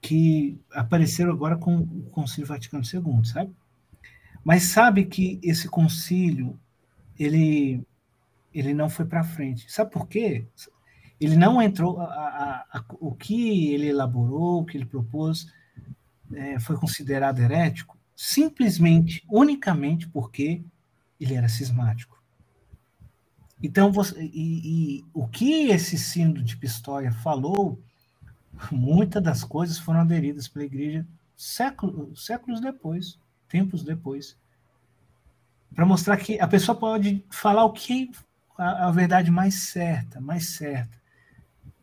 que 0.00 0.60
apareceram 0.72 1.32
agora 1.32 1.56
com 1.56 1.78
o 1.78 2.02
Concílio 2.10 2.46
Vaticano 2.46 2.84
II, 2.84 3.24
sabe? 3.24 3.50
Mas 4.44 4.64
sabe 4.64 5.06
que 5.06 5.40
esse 5.42 5.66
concílio 5.66 6.58
ele 7.18 7.82
ele 8.54 8.72
não 8.72 8.88
foi 8.88 9.04
para 9.04 9.24
frente. 9.24 9.70
Sabe 9.70 9.90
por 9.90 10.06
quê? 10.08 10.46
Ele 11.20 11.36
não 11.36 11.60
entrou. 11.60 12.00
A, 12.00 12.04
a, 12.04 12.78
a, 12.78 12.84
o 13.00 13.14
que 13.14 13.72
ele 13.74 13.88
elaborou, 13.88 14.60
o 14.60 14.64
que 14.64 14.76
ele 14.76 14.86
propôs, 14.86 15.46
é, 16.32 16.58
foi 16.60 16.76
considerado 16.76 17.40
herético 17.40 17.98
simplesmente, 18.16 19.24
unicamente 19.28 20.08
porque 20.08 20.62
ele 21.20 21.34
era 21.34 21.48
cismático. 21.48 22.22
Então, 23.62 23.90
você, 23.90 24.20
e, 24.22 24.98
e 24.98 25.04
o 25.12 25.26
que 25.26 25.68
esse 25.68 25.98
sínodo 25.98 26.42
de 26.42 26.56
Pistoia 26.56 27.10
falou, 27.10 27.80
muitas 28.70 29.22
das 29.22 29.42
coisas 29.42 29.78
foram 29.78 30.00
aderidas 30.00 30.46
pela 30.46 30.64
igreja 30.64 31.06
séculos, 31.36 32.24
séculos 32.24 32.60
depois, 32.60 33.18
tempos 33.48 33.82
depois, 33.82 34.36
para 35.74 35.86
mostrar 35.86 36.16
que 36.16 36.38
a 36.38 36.46
pessoa 36.46 36.78
pode 36.78 37.24
falar 37.30 37.64
o 37.64 37.72
que 37.72 38.10
a, 38.56 38.88
a 38.88 38.90
verdade 38.90 39.30
mais 39.30 39.54
certa, 39.54 40.20
mais 40.20 40.50
certa. 40.50 41.00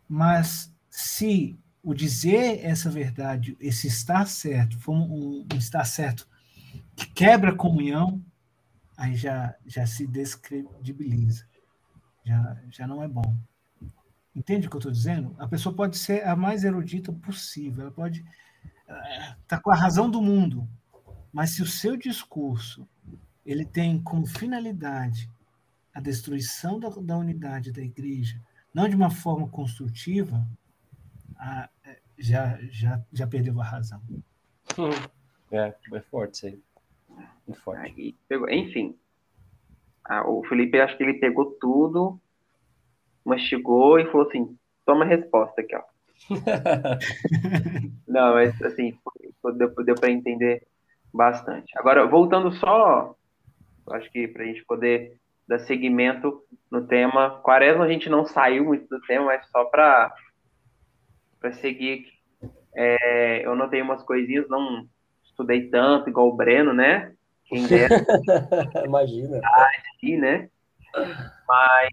Mas 0.07 0.74
se 0.89 1.57
o 1.84 1.93
dizer 1.93 2.63
essa 2.63 2.89
verdade, 2.89 3.57
esse 3.59 3.88
estar 3.88 4.28
certo, 4.28 4.80
for 4.80 4.93
um, 4.93 5.45
um 5.51 5.57
estar 5.57 5.86
certo 5.86 6.28
que 6.95 7.07
quebra 7.07 7.51
a 7.51 7.55
comunhão, 7.55 8.24
aí 8.95 9.15
já, 9.15 9.55
já 9.65 9.86
se 9.86 10.05
descredibiliza. 10.05 11.45
Já, 12.24 12.57
já 12.69 12.88
não 12.88 13.01
é 13.01 13.07
bom. 13.07 13.36
Entende 14.36 14.67
o 14.67 14.69
que 14.69 14.76
eu 14.76 14.80
estou 14.80 14.91
dizendo? 14.91 15.36
A 15.39 15.47
pessoa 15.47 15.76
pode 15.76 15.97
ser 15.97 16.26
a 16.26 16.36
mais 16.36 16.63
erudita 16.63 17.11
possível, 17.11 17.82
ela 17.82 17.91
pode 17.91 18.19
estar 18.19 19.34
uh, 19.34 19.41
tá 19.47 19.59
com 19.59 19.72
a 19.72 19.76
razão 19.76 20.09
do 20.09 20.22
mundo, 20.22 20.67
mas 21.34 21.51
se 21.51 21.61
o 21.61 21.67
seu 21.67 21.97
discurso 21.97 22.88
ele 23.45 23.65
tem 23.65 24.01
como 24.01 24.26
finalidade 24.26 25.30
a 25.93 25.99
destruição 25.99 26.79
da, 26.79 26.89
da 26.89 27.17
unidade 27.17 27.71
da 27.71 27.81
igreja, 27.81 28.39
não 28.73 28.87
de 28.87 28.95
uma 28.95 29.09
forma 29.09 29.47
construtiva, 29.49 30.47
a, 31.37 31.69
é, 31.83 31.99
já, 32.17 32.57
já, 32.69 33.01
já 33.11 33.27
perdeu 33.27 33.59
a 33.59 33.63
razão. 33.63 34.01
É, 35.51 35.75
é 35.93 36.01
forte 36.01 36.33
isso 36.35 36.45
aí. 36.47 36.59
Muito 37.45 37.61
forte. 37.61 38.15
Enfim, 38.49 38.97
o 40.25 40.43
Felipe, 40.45 40.79
acho 40.79 40.97
que 40.97 41.03
ele 41.03 41.19
pegou 41.19 41.51
tudo, 41.59 42.19
mastigou 43.25 43.99
e 43.99 44.05
falou 44.05 44.27
assim: 44.27 44.57
toma 44.85 45.03
a 45.03 45.07
resposta 45.07 45.61
aqui, 45.61 45.75
ó. 45.75 45.83
Não, 48.07 48.33
mas 48.33 48.61
assim, 48.61 48.97
deu, 49.57 49.73
deu 49.83 49.95
para 49.95 50.11
entender 50.11 50.65
bastante. 51.13 51.71
Agora, 51.77 52.05
voltando 52.05 52.51
só, 52.53 53.15
acho 53.91 54.11
que 54.11 54.27
para 54.27 54.43
a 54.43 54.45
gente 54.45 54.63
poder 54.65 55.19
dar 55.52 55.60
seguimento 55.60 56.41
no 56.72 56.88
tema. 56.88 57.41
Quaresma 57.43 57.84
a 57.84 57.89
gente 57.89 58.10
não 58.10 58.26
saiu 58.26 58.64
muito 58.64 58.88
do 58.88 59.02
tema, 59.02 59.26
mas 59.26 59.45
só 59.49 59.66
para 59.66 60.14
seguir. 61.54 62.08
É, 62.74 63.45
eu 63.45 63.54
notei 63.54 63.82
umas 63.82 64.02
coisinhas, 64.04 64.47
não 64.47 64.88
estudei 65.24 65.70
tanto 65.70 66.10
igual 66.10 66.30
o 66.30 66.36
Breno, 66.36 66.74
né? 66.74 67.14
Quem 67.45 67.68
dera. 67.68 67.95
Imagina. 68.86 69.41
Aqui, 69.93 70.16
né? 70.16 70.49
Mas 71.47 71.91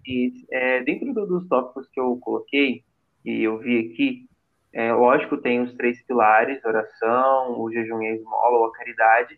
é, 0.51 0.81
dentro 0.83 1.25
dos 1.25 1.47
tópicos 1.49 1.89
que 1.89 1.99
eu 1.99 2.17
coloquei 2.21 2.83
e 3.25 3.43
eu 3.43 3.57
vi 3.57 3.91
aqui, 3.91 4.29
é, 4.71 4.93
lógico, 4.93 5.37
tem 5.37 5.61
os 5.61 5.73
três 5.73 6.01
pilares, 6.05 6.63
oração, 6.63 7.59
o 7.59 7.69
jejum 7.71 8.01
e 8.01 8.07
a 8.07 8.15
esmola, 8.15 8.59
ou 8.59 8.65
a 8.67 8.71
caridade, 8.71 9.37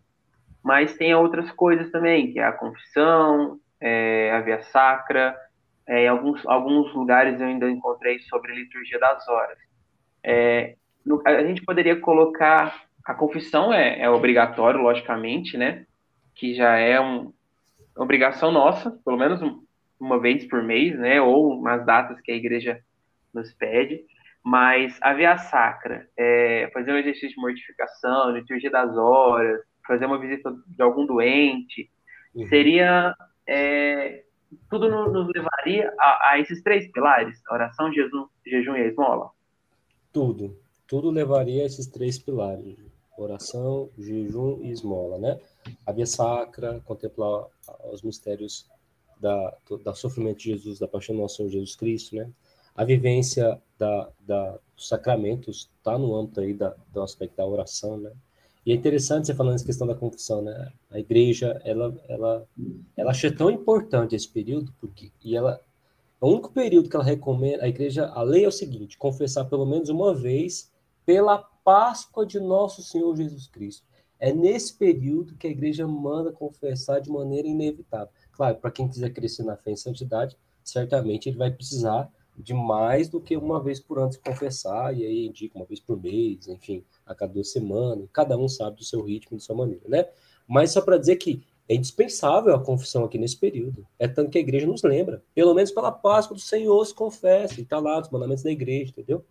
mas 0.63 0.95
tem 0.95 1.15
outras 1.15 1.51
coisas 1.51 1.89
também, 1.89 2.31
que 2.31 2.39
é 2.39 2.43
a 2.43 2.51
confissão, 2.51 3.59
é, 3.81 4.31
a 4.31 4.39
Via 4.41 4.61
Sacra. 4.63 5.35
É, 5.87 6.05
em 6.05 6.07
alguns, 6.07 6.45
alguns 6.45 6.93
lugares 6.93 7.41
eu 7.41 7.47
ainda 7.47 7.69
encontrei 7.69 8.19
sobre 8.21 8.51
a 8.51 8.55
liturgia 8.55 8.99
das 8.99 9.27
horas. 9.27 9.57
É, 10.23 10.75
no, 11.05 11.21
a 11.25 11.43
gente 11.43 11.63
poderia 11.63 11.99
colocar 11.99 12.85
a 13.03 13.13
confissão 13.13 13.73
é, 13.73 13.99
é 13.99 14.09
obrigatório, 14.09 14.79
logicamente, 14.79 15.57
né? 15.57 15.85
Que 16.35 16.53
já 16.53 16.77
é 16.77 16.99
um, 16.99 17.33
uma 17.95 18.03
obrigação 18.05 18.51
nossa, 18.51 18.91
pelo 19.03 19.17
menos 19.17 19.41
uma 19.99 20.19
vez 20.19 20.45
por 20.45 20.63
mês, 20.63 20.97
né? 20.97 21.19
Ou 21.19 21.59
umas 21.59 21.85
datas 21.85 22.21
que 22.21 22.31
a 22.31 22.35
igreja 22.35 22.79
nos 23.33 23.51
pede. 23.53 24.01
Mas 24.43 24.97
a 25.01 25.13
via 25.13 25.37
sacra, 25.37 26.07
é, 26.17 26.69
fazer 26.73 26.91
um 26.91 26.97
exercício 26.97 27.29
de 27.29 27.41
mortificação, 27.41 28.31
liturgia 28.31 28.71
das 28.71 28.95
horas, 28.97 29.61
fazer 29.85 30.05
uma 30.05 30.19
visita 30.19 30.51
de 30.67 30.81
algum 30.81 31.05
doente, 31.05 31.89
uhum. 32.33 32.47
seria 32.47 33.15
é, 33.51 34.23
tudo 34.69 34.89
nos 34.89 35.27
levaria 35.27 35.93
a, 35.99 36.29
a, 36.29 36.39
esses 36.39 36.63
três 36.63 36.89
pilares, 36.91 37.41
oração, 37.49 37.91
jejum, 37.91 38.27
jejum 38.45 38.75
e 38.75 38.87
esmola? 38.87 39.29
Tudo. 40.13 40.57
Tudo 40.87 41.09
levaria 41.09 41.63
a 41.63 41.65
esses 41.65 41.87
três 41.87 42.17
pilares, 42.17 42.77
oração, 43.17 43.89
jejum 43.97 44.61
e 44.61 44.71
esmola, 44.71 45.17
né? 45.17 45.39
A 45.85 45.91
via 45.91 46.05
sacra, 46.05 46.81
contemplar 46.85 47.45
os 47.91 48.01
mistérios 48.01 48.69
da, 49.19 49.57
da 49.83 49.93
sofrimento 49.93 50.39
de 50.39 50.51
Jesus, 50.51 50.79
da 50.79 50.87
paixão 50.87 51.15
do 51.15 51.21
nosso 51.21 51.37
Senhor 51.37 51.49
Jesus 51.49 51.75
Cristo, 51.75 52.15
né? 52.15 52.29
A 52.75 52.85
vivência 52.85 53.61
da, 53.77 54.09
da, 54.21 54.57
dos 54.75 54.87
sacramentos 54.87 55.69
está 55.77 55.97
no 55.97 56.15
âmbito 56.15 56.39
aí 56.39 56.53
da, 56.53 56.73
do 56.93 57.01
aspecto 57.01 57.35
da 57.35 57.45
oração, 57.45 57.97
né? 57.97 58.11
E 58.65 58.71
é 58.71 58.75
interessante 58.75 59.25
você 59.25 59.33
falando 59.33 59.55
essa 59.55 59.65
questão 59.65 59.87
da 59.87 59.95
confissão, 59.95 60.41
né? 60.41 60.71
A 60.89 60.99
igreja, 60.99 61.59
ela, 61.65 61.95
ela, 62.07 62.47
ela 62.95 63.11
acha 63.11 63.35
tão 63.35 63.49
importante 63.49 64.15
esse 64.15 64.27
período, 64.27 64.71
porque, 64.79 65.11
e 65.23 65.35
ela, 65.35 65.59
o 66.19 66.29
único 66.29 66.51
período 66.51 66.87
que 66.87 66.95
ela 66.95 67.03
recomenda, 67.03 67.63
a 67.63 67.67
igreja, 67.67 68.07
a 68.07 68.21
lei 68.21 68.45
é 68.45 68.47
o 68.47 68.51
seguinte, 68.51 68.97
confessar 68.97 69.45
pelo 69.45 69.65
menos 69.65 69.89
uma 69.89 70.13
vez 70.13 70.71
pela 71.05 71.39
Páscoa 71.63 72.25
de 72.25 72.39
nosso 72.39 72.83
Senhor 72.83 73.15
Jesus 73.15 73.47
Cristo. 73.47 73.85
É 74.19 74.31
nesse 74.31 74.75
período 74.75 75.35
que 75.35 75.47
a 75.47 75.49
igreja 75.49 75.87
manda 75.87 76.31
confessar 76.31 76.99
de 76.99 77.09
maneira 77.09 77.47
inevitável. 77.47 78.09
Claro, 78.31 78.57
para 78.57 78.71
quem 78.71 78.87
quiser 78.87 79.11
crescer 79.11 79.43
na 79.43 79.57
fé 79.57 79.71
em 79.71 79.75
santidade, 79.75 80.37
certamente 80.63 81.27
ele 81.27 81.37
vai 81.37 81.49
precisar 81.49 82.11
de 82.37 82.53
mais 82.53 83.09
do 83.09 83.19
que 83.19 83.35
uma 83.37 83.61
vez 83.61 83.79
por 83.79 83.99
ano 83.99 84.11
se 84.11 84.19
confessar, 84.19 84.95
e 84.97 85.05
aí 85.05 85.27
indica 85.27 85.57
uma 85.57 85.65
vez 85.65 85.79
por 85.79 86.01
mês, 86.01 86.47
enfim, 86.47 86.83
a 87.05 87.13
cada 87.13 87.33
duas 87.33 87.51
semanas, 87.51 88.07
cada 88.11 88.37
um 88.37 88.47
sabe 88.47 88.77
do 88.77 88.83
seu 88.83 89.03
ritmo, 89.03 89.37
de 89.37 89.43
sua 89.43 89.55
maneira, 89.55 89.83
né? 89.87 90.07
Mas 90.47 90.71
só 90.71 90.81
para 90.81 90.97
dizer 90.97 91.17
que 91.17 91.43
é 91.69 91.75
indispensável 91.75 92.53
a 92.53 92.63
confissão 92.63 93.05
aqui 93.05 93.17
nesse 93.17 93.37
período. 93.37 93.87
É 93.97 94.07
tanto 94.07 94.31
que 94.31 94.37
a 94.37 94.41
igreja 94.41 94.67
nos 94.67 94.83
lembra. 94.83 95.23
Pelo 95.33 95.53
menos 95.53 95.71
pela 95.71 95.91
Páscoa 95.91 96.35
do 96.35 96.41
Senhor 96.41 96.83
se 96.85 96.93
confessa, 96.93 97.59
e 97.59 97.63
está 97.63 97.79
lá, 97.79 97.99
os 97.99 98.09
mandamentos 98.09 98.43
da 98.43 98.51
igreja, 98.51 98.91
entendeu? 98.91 99.23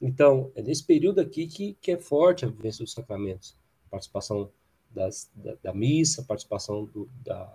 Então, 0.00 0.50
é 0.54 0.62
nesse 0.62 0.84
período 0.84 1.20
aqui 1.20 1.46
que, 1.46 1.76
que 1.80 1.92
é 1.92 1.96
forte 1.96 2.44
a 2.44 2.48
vivência 2.48 2.84
dos 2.84 2.92
sacramentos 2.92 3.56
participação 3.92 4.50
das, 4.90 5.30
da, 5.34 5.54
da, 5.62 5.74
missa, 5.74 6.22
participação 6.22 6.86
do, 6.86 7.08
da, 7.22 7.54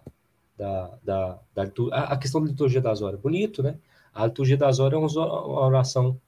da, 0.56 1.00
da, 1.04 1.40
da, 1.56 1.64
a 1.96 2.16
questão 2.18 2.42
da 2.42 2.48
liturgia 2.48 2.80
das 2.80 3.02
horas. 3.02 3.20
Bonito, 3.20 3.64
né? 3.64 3.80
A 4.18 4.26
liturgia 4.26 4.58
das 4.58 4.80
horas 4.80 5.16
é 5.16 5.20
uma 5.20 5.66
oração 5.66 6.20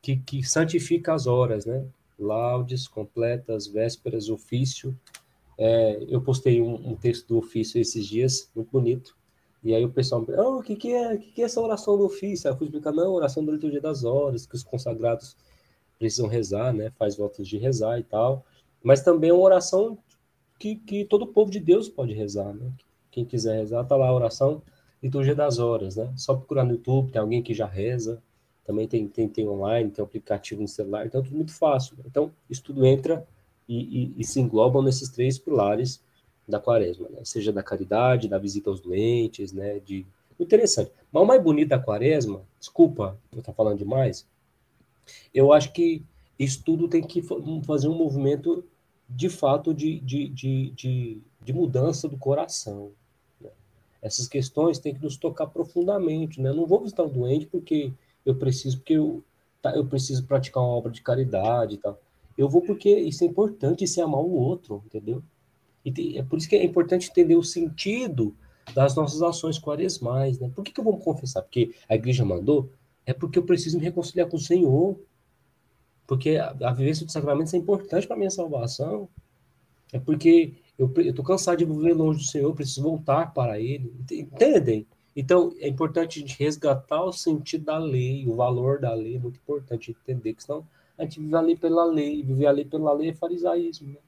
que, 0.00 0.16
que 0.16 0.42
santifica 0.42 1.14
as 1.14 1.26
horas, 1.26 1.66
né? 1.66 1.84
Laudes, 2.18 2.88
completas, 2.88 3.66
vésperas, 3.66 4.28
ofício. 4.28 4.96
É, 5.58 6.04
eu 6.08 6.20
postei 6.20 6.60
um, 6.60 6.74
um, 6.74 6.96
texto 6.96 7.28
do 7.28 7.38
ofício 7.38 7.80
esses 7.80 8.06
dias, 8.06 8.50
muito 8.54 8.70
bonito. 8.70 9.16
E 9.62 9.74
aí 9.74 9.84
o 9.84 9.90
pessoal 9.90 10.20
me 10.20 10.34
oh, 10.34 10.58
o 10.58 10.62
que, 10.62 10.76
que, 10.76 10.92
é, 10.92 11.16
que, 11.16 11.32
que 11.32 11.42
é 11.42 11.44
essa 11.44 11.60
oração 11.60 11.96
do 11.96 12.04
ofício? 12.04 12.48
Aí 12.48 12.54
eu 12.54 12.58
fui 12.58 12.66
explicar, 12.66 12.92
não, 12.92 13.12
oração 13.12 13.44
da 13.44 13.52
liturgia 13.52 13.80
das 13.80 14.04
horas, 14.04 14.46
que 14.46 14.54
os 14.54 14.62
consagrados 14.62 15.36
precisam 15.98 16.26
rezar, 16.26 16.72
né? 16.72 16.90
Faz 16.98 17.16
votos 17.16 17.46
de 17.48 17.58
rezar 17.58 17.98
e 17.98 18.02
tal 18.02 18.44
mas 18.84 19.00
também 19.00 19.30
é 19.30 19.32
uma 19.32 19.42
oração 19.42 19.98
que, 20.60 20.76
que 20.76 21.06
todo 21.06 21.26
povo 21.26 21.50
de 21.50 21.58
Deus 21.58 21.88
pode 21.88 22.12
rezar, 22.12 22.52
né? 22.52 22.70
Quem 23.10 23.24
quiser 23.24 23.56
rezar, 23.56 23.82
tá 23.84 23.96
lá 23.96 24.08
a 24.08 24.14
oração 24.14 24.62
Liturgia 25.04 25.34
das 25.34 25.58
Horas, 25.58 25.96
né? 25.96 26.10
Só 26.16 26.34
procurar 26.34 26.64
no 26.64 26.72
YouTube, 26.72 27.12
tem 27.12 27.20
alguém 27.20 27.42
que 27.42 27.52
já 27.52 27.66
reza, 27.66 28.22
também 28.64 28.88
tem, 28.88 29.06
tem, 29.06 29.28
tem 29.28 29.46
online, 29.46 29.90
tem 29.90 30.02
aplicativo 30.02 30.62
no 30.62 30.66
celular, 30.66 31.04
então 31.04 31.20
é 31.20 31.24
tudo 31.24 31.36
muito 31.36 31.52
fácil. 31.52 31.94
Então, 32.06 32.32
isso 32.48 32.62
tudo 32.62 32.86
entra 32.86 33.26
e, 33.68 33.76
e, 33.76 34.14
e, 34.16 34.24
se 34.24 34.40
englobam 34.40 34.82
nesses 34.82 35.10
três 35.10 35.38
pilares 35.38 36.02
da 36.48 36.58
quaresma, 36.58 37.06
né? 37.10 37.20
Seja 37.22 37.52
da 37.52 37.62
caridade, 37.62 38.28
da 38.28 38.38
visita 38.38 38.70
aos 38.70 38.80
doentes, 38.80 39.52
né? 39.52 39.78
De... 39.78 40.06
Interessante. 40.40 40.90
Mas 41.12 41.22
o 41.22 41.26
mais 41.26 41.42
bonito 41.42 41.68
da 41.68 41.78
quaresma, 41.78 42.40
desculpa 42.58 43.18
eu 43.30 43.40
estar 43.40 43.52
falando 43.52 43.76
demais, 43.76 44.26
eu 45.34 45.52
acho 45.52 45.70
que 45.70 46.02
isso 46.38 46.62
tudo 46.64 46.88
tem 46.88 47.02
que 47.02 47.22
fazer 47.66 47.88
um 47.88 47.94
movimento 47.94 48.64
de 49.06 49.28
fato 49.28 49.74
de, 49.74 50.00
de, 50.00 50.28
de, 50.28 50.70
de, 50.70 51.18
de 51.44 51.52
mudança 51.52 52.08
do 52.08 52.16
coração. 52.16 52.92
Essas 54.04 54.28
questões 54.28 54.78
têm 54.78 54.94
que 54.94 55.02
nos 55.02 55.16
tocar 55.16 55.46
profundamente. 55.46 56.38
Né? 56.38 56.52
não 56.52 56.66
vou 56.66 56.82
visitar 56.82 57.04
um 57.04 57.08
doente 57.08 57.46
porque 57.46 57.90
eu 58.24 58.34
preciso, 58.34 58.76
porque 58.76 58.92
eu, 58.92 59.24
tá, 59.62 59.74
eu 59.74 59.86
preciso 59.86 60.26
praticar 60.26 60.62
uma 60.62 60.72
obra 60.72 60.92
de 60.92 61.00
caridade 61.00 61.76
e 61.76 61.78
tal. 61.78 61.98
Eu 62.36 62.46
vou 62.46 62.60
porque 62.60 62.90
isso 62.90 63.24
é 63.24 63.26
importante, 63.26 63.84
isso 63.84 63.98
é 63.98 64.02
amar 64.02 64.20
o 64.20 64.30
outro, 64.30 64.82
entendeu? 64.84 65.22
E 65.82 66.18
é 66.18 66.22
por 66.22 66.38
isso 66.38 66.48
que 66.48 66.54
é 66.54 66.62
importante 66.62 67.08
entender 67.08 67.36
o 67.36 67.42
sentido 67.42 68.36
das 68.74 68.94
nossas 68.94 69.22
ações 69.22 69.58
quaresmais, 69.58 70.38
né? 70.38 70.50
Por 70.54 70.62
que, 70.62 70.72
que 70.72 70.80
eu 70.80 70.84
vou 70.84 70.96
me 70.96 71.02
confessar? 71.02 71.40
Porque 71.40 71.74
a 71.88 71.94
igreja 71.94 72.26
mandou? 72.26 72.70
É 73.06 73.14
porque 73.14 73.38
eu 73.38 73.42
preciso 73.42 73.78
me 73.78 73.84
reconciliar 73.84 74.28
com 74.28 74.36
o 74.36 74.40
Senhor. 74.40 74.98
Porque 76.06 76.36
a, 76.36 76.54
a 76.62 76.72
vivência 76.72 77.06
dos 77.06 77.12
sacramentos 77.12 77.54
é 77.54 77.56
importante 77.56 78.06
para 78.06 78.16
a 78.16 78.18
minha 78.18 78.30
salvação. 78.30 79.08
É 79.92 79.98
porque 79.98 80.54
eu 80.78 80.92
estou 80.96 81.24
cansado 81.24 81.58
de 81.58 81.64
viver 81.64 81.94
longe 81.94 82.18
do 82.18 82.24
Senhor, 82.24 82.52
preciso 82.54 82.82
voltar 82.82 83.32
para 83.32 83.60
Ele. 83.60 83.92
Entendem? 84.10 84.86
Então, 85.16 85.54
é 85.58 85.68
importante 85.68 86.18
a 86.18 86.20
gente 86.20 86.42
resgatar 86.42 87.04
o 87.04 87.12
sentido 87.12 87.66
da 87.66 87.78
lei, 87.78 88.26
o 88.26 88.34
valor 88.34 88.80
da 88.80 88.92
lei, 88.92 89.16
é 89.16 89.18
muito 89.18 89.36
importante 89.36 89.92
entender, 89.92 90.34
que 90.34 90.42
senão 90.42 90.66
a 90.98 91.02
gente 91.04 91.20
vive 91.20 91.34
a 91.36 91.40
lei 91.40 91.56
pela 91.56 91.84
lei, 91.84 92.22
viver 92.22 92.46
a 92.46 92.50
lei 92.50 92.64
pela 92.64 92.92
lei 92.92 93.10
é 93.10 93.14
farisaísmo. 93.14 93.88
Né? 93.88 93.98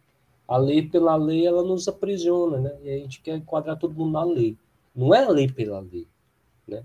A 0.49 0.57
lei 0.57 0.83
pela 0.83 1.17
lei, 1.17 1.47
ela 1.47 1.63
nos 1.63 1.87
aprisiona, 1.89 2.59
né? 2.59 2.77
E 2.83 2.91
a 2.91 2.99
gente 2.99 3.21
quer 3.21 3.37
enquadrar 3.37 3.77
todo 3.77 3.95
mundo 3.95 4.13
na 4.13 4.25
lei. 4.25 4.57
Não 4.95 5.13
é 5.13 5.25
a 5.25 5.29
lei 5.29 5.49
pela 5.49 5.81
lei, 5.81 6.07
né? 6.67 6.85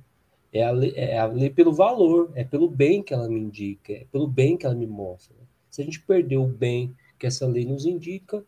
É 0.51 0.63
a, 0.63 0.71
lei, 0.71 0.93
é 0.95 1.17
a 1.17 1.27
lei 1.27 1.49
pelo 1.49 1.71
valor, 1.71 2.31
é 2.35 2.43
pelo 2.43 2.67
bem 2.67 3.01
que 3.01 3.13
ela 3.13 3.29
me 3.29 3.39
indica, 3.39 3.93
é 3.93 4.05
pelo 4.11 4.27
bem 4.27 4.57
que 4.57 4.65
ela 4.65 4.75
me 4.75 4.87
mostra. 4.87 5.35
Se 5.69 5.81
a 5.81 5.85
gente 5.85 6.01
perder 6.01 6.37
o 6.37 6.47
bem 6.47 6.93
que 7.17 7.25
essa 7.25 7.47
lei 7.47 7.65
nos 7.65 7.85
indica, 7.85 8.43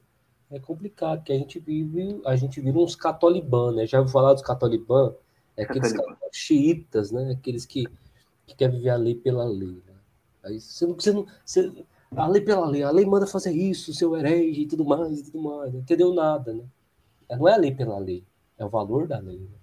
é 0.54 0.60
complicado, 0.60 1.18
porque 1.18 1.34
a 1.34 1.38
gente 1.38 1.60
vive, 1.60 2.22
a 2.26 2.36
gente 2.36 2.62
vive 2.62 2.78
uns 2.78 2.96
catolibã, 2.96 3.72
né? 3.72 3.88
Já 3.88 4.00
ouviu 4.00 4.14
falar 4.14 4.34
dos 4.34 4.44
catolibã? 4.44 5.14
É 5.58 5.64
aqueles 5.64 5.94
xiitas, 6.32 7.12
né? 7.12 7.32
Aqueles 7.32 7.66
que, 7.66 7.86
que 8.46 8.56
querem 8.56 8.78
viver 8.78 8.92
a 8.92 8.96
lei 8.96 9.16
pela 9.16 9.46
lei. 9.46 9.82
Né? 9.86 9.94
Aí 10.44 10.62
você 10.62 10.86
não, 10.86 10.94
você 10.94 11.12
não 11.12 11.26
você, 11.44 11.86
a 12.16 12.28
lei 12.28 12.42
pela 12.42 12.68
lei, 12.68 12.84
a 12.84 12.92
lei 12.92 13.06
manda 13.06 13.26
fazer 13.26 13.52
isso, 13.52 13.94
seu 13.94 14.16
herege 14.16 14.62
e 14.62 14.68
tudo 14.68 14.86
mais, 14.86 15.20
e 15.20 15.24
tudo 15.24 15.42
mais. 15.42 15.74
Não 15.74 15.80
entendeu 15.80 16.14
nada, 16.14 16.54
né? 16.54 16.64
Não 17.30 17.48
é 17.48 17.54
a 17.54 17.58
lei 17.58 17.74
pela 17.74 17.98
lei, 17.98 18.24
é 18.58 18.64
o 18.64 18.70
valor 18.70 19.08
da 19.08 19.18
lei. 19.18 19.40
Né? 19.40 19.58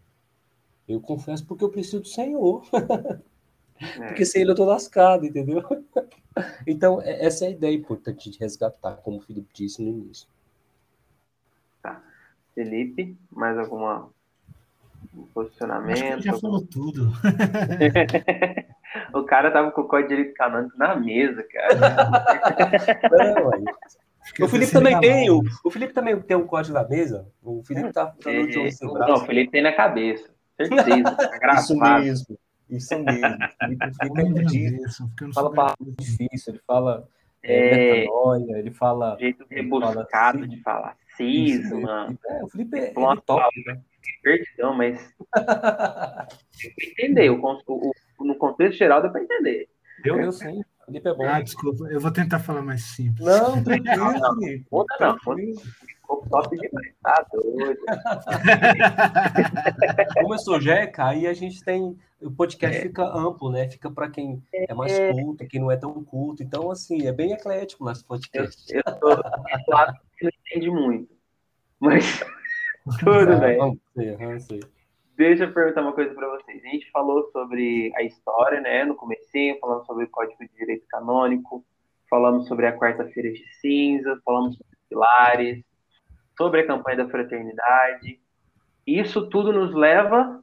Eu 0.88 1.00
confesso 1.00 1.46
porque 1.46 1.62
eu 1.62 1.70
preciso 1.70 2.00
do 2.00 2.08
Senhor. 2.08 2.64
É. 3.80 4.08
porque 4.08 4.26
sem 4.26 4.42
ele 4.42 4.50
eu 4.50 4.54
tô 4.56 4.64
lascado, 4.64 5.24
entendeu? 5.24 5.62
então, 6.66 7.00
é, 7.00 7.24
essa 7.24 7.44
é 7.44 7.48
a 7.48 7.50
ideia 7.52 7.74
importante 7.74 8.28
de 8.28 8.38
resgatar, 8.38 8.96
como 8.96 9.18
o 9.18 9.20
Felipe 9.20 9.48
disse 9.54 9.80
no 9.80 9.88
início. 9.88 10.28
Tá. 11.82 12.00
Felipe, 12.54 13.16
mais 13.30 13.58
alguma 13.58 14.10
posicionamento? 15.34 15.92
Acho 15.92 16.04
que 16.04 16.12
ele 16.12 16.22
já 16.22 16.38
falou 16.38 16.66
tudo. 16.66 17.12
o 19.14 19.22
cara 19.24 19.50
tava 19.50 19.70
com 19.70 19.82
o 19.82 19.88
código 19.88 20.08
de 20.08 20.16
direito 20.16 20.36
canônico 20.36 20.76
na 20.76 20.96
mesa, 20.96 21.44
cara. 21.44 21.74
Não, 23.10 24.44
o 24.44 24.48
Felipe 24.48 24.72
também 24.72 25.00
tem, 25.00 25.30
o, 25.30 25.42
o 25.64 25.70
Felipe 25.70 25.92
também 25.92 26.20
tem 26.20 26.36
um 26.36 26.46
código 26.46 26.74
na 26.74 26.86
mesa. 26.86 27.26
O 27.42 27.62
Felipe 27.64 27.92
tá 27.92 28.14
é, 28.26 28.42
Não, 28.82 29.14
o 29.14 29.26
Felipe 29.26 29.50
tem 29.50 29.62
na 29.62 29.72
cabeça. 29.72 30.30
Certeza. 30.56 31.16
Tá 31.16 31.54
isso 31.56 31.76
mesmo. 31.76 32.38
Isso 32.68 32.98
mesmo. 32.98 33.20
Felipe 34.14 34.44
disso. 34.44 35.10
Fala 35.34 35.52
palavra 35.52 35.76
difícil, 35.98 36.54
ele 36.54 36.62
fala 36.66 37.08
é, 37.42 38.00
metanoia, 38.00 38.58
ele 38.58 38.70
fala. 38.70 39.16
Jeito 39.18 39.44
rebuscado 39.48 40.06
fala, 40.10 40.48
de 40.48 40.62
falar. 40.62 40.96
Cisma. 41.20 42.16
É, 42.26 42.44
o 42.44 42.48
Felipe 42.48 42.78
é, 42.78 42.90
é 42.90 42.92
top, 42.92 43.64
né? 43.66 43.80
Perdão, 44.22 44.74
mas. 44.74 45.14
entender. 46.98 47.30
O, 47.30 47.40
o, 47.40 48.24
no 48.24 48.34
contexto 48.36 48.78
geral 48.78 49.02
deu 49.02 49.10
para 49.10 49.22
entender. 49.22 49.68
Deu, 50.02 50.16
deu 50.16 50.32
sim. 50.32 50.62
Felipe 50.86 51.08
é 51.08 51.14
bom. 51.14 51.24
Ah, 51.24 51.40
desculpa, 51.40 51.86
eu 51.88 52.00
vou 52.00 52.10
tentar 52.10 52.40
falar 52.40 52.62
mais 52.62 52.82
simples. 52.82 53.24
Não, 53.24 53.60
tranquilo. 53.62 53.96
Não, 53.96 54.12
não, 54.12 54.36
conta 54.68 54.96
não. 55.00 55.18
Conta, 55.18 55.42
ficou 55.86 56.26
top 56.28 56.56
demais, 56.56 56.92
tá 57.02 57.26
doido. 57.32 57.78
Como 60.14 60.34
eu 60.34 60.38
sou 60.38 60.60
Jeca, 60.60 61.06
aí 61.06 61.26
a 61.26 61.32
gente 61.32 61.62
tem. 61.62 61.96
O 62.20 62.30
podcast 62.30 62.76
é. 62.76 62.82
fica 62.82 63.02
amplo, 63.02 63.50
né? 63.50 63.70
Fica 63.70 63.90
para 63.90 64.10
quem 64.10 64.42
é 64.52 64.74
mais 64.74 64.92
é. 64.92 65.12
culto, 65.12 65.46
quem 65.46 65.60
não 65.60 65.70
é 65.70 65.76
tão 65.76 66.04
culto. 66.04 66.42
Então, 66.42 66.70
assim, 66.70 67.06
é 67.06 67.12
bem 67.12 67.32
eclético 67.32 67.84
nosso 67.84 68.04
podcast. 68.04 68.70
Eu, 68.70 68.82
eu 68.84 68.98
tô 68.98 69.08
não 70.24 70.30
entende 70.30 70.70
muito. 70.70 71.14
Mas 71.78 72.20
tudo 73.00 73.38
bem. 73.40 73.58
Vamos 73.58 73.78
ser, 73.94 74.16
vamos 74.16 74.44
ser. 74.44 74.60
Deixa 75.16 75.44
eu 75.44 75.52
perguntar 75.52 75.82
uma 75.82 75.92
coisa 75.92 76.14
para 76.14 76.28
vocês. 76.28 76.64
A 76.64 76.68
gente 76.68 76.90
falou 76.90 77.30
sobre 77.30 77.92
a 77.94 78.02
história, 78.02 78.60
né? 78.60 78.84
No 78.84 78.94
comecinho, 78.94 79.58
falamos 79.60 79.86
sobre 79.86 80.04
o 80.04 80.08
Código 80.08 80.38
de 80.40 80.56
Direito 80.56 80.86
Canônico, 80.88 81.62
falamos 82.08 82.48
sobre 82.48 82.66
a 82.66 82.76
quarta-feira 82.76 83.30
de 83.30 83.44
cinza, 83.60 84.18
falamos 84.24 84.56
sobre 84.56 84.76
pilares, 84.88 85.62
sobre 86.38 86.60
a 86.62 86.66
campanha 86.66 87.04
da 87.04 87.08
fraternidade. 87.08 88.18
Isso 88.86 89.28
tudo 89.28 89.52
nos 89.52 89.74
leva 89.74 90.42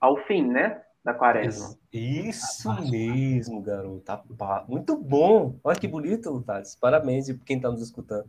ao 0.00 0.16
fim, 0.26 0.42
né? 0.42 0.82
Da 1.04 1.14
quaresma. 1.14 1.76
Isso 1.92 2.68
mesmo, 2.90 3.62
garoto. 3.62 4.12
Muito 4.66 4.96
bom. 4.96 5.54
Olha 5.62 5.78
que 5.78 5.86
bonito, 5.86 6.42
Thales. 6.42 6.74
Parabéns 6.74 7.28
e 7.28 7.38
quem 7.38 7.58
está 7.58 7.70
nos 7.70 7.80
escutando. 7.80 8.26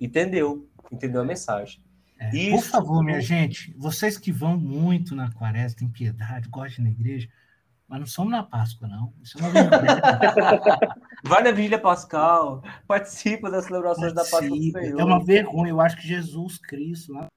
Entendeu? 0.00 0.68
Entendeu 0.90 1.20
a 1.20 1.24
mensagem. 1.24 1.82
É, 2.18 2.30
Isso, 2.34 2.50
por 2.50 2.62
favor, 2.62 3.04
minha 3.04 3.20
gente, 3.20 3.72
vocês 3.78 4.18
que 4.18 4.32
vão 4.32 4.56
muito 4.56 5.14
na 5.14 5.30
quaresma, 5.30 5.78
tem 5.78 5.88
piedade, 5.88 6.48
gostam 6.48 6.84
na 6.84 6.90
igreja, 6.90 7.28
Mas 7.86 8.00
não 8.00 8.06
somos 8.06 8.32
na 8.32 8.42
Páscoa, 8.42 8.88
não. 8.88 9.14
Isso 9.22 9.38
é 9.38 9.42
uma 9.42 9.52
Vai 11.24 11.42
na 11.42 11.52
Vigília 11.52 11.78
Pascal, 11.78 12.62
participa 12.86 13.50
das 13.50 13.66
celebrações 13.66 14.12
participa. 14.12 14.40
da 14.40 14.46
Páscoa 14.46 14.58
do 14.58 14.72
Senhor. 14.72 15.00
É 15.00 15.04
uma 15.04 15.24
vergonha. 15.24 15.70
Eu 15.70 15.80
acho 15.80 15.96
que 15.96 16.06
Jesus 16.06 16.58
Cristo, 16.58 17.12
lá 17.12 17.28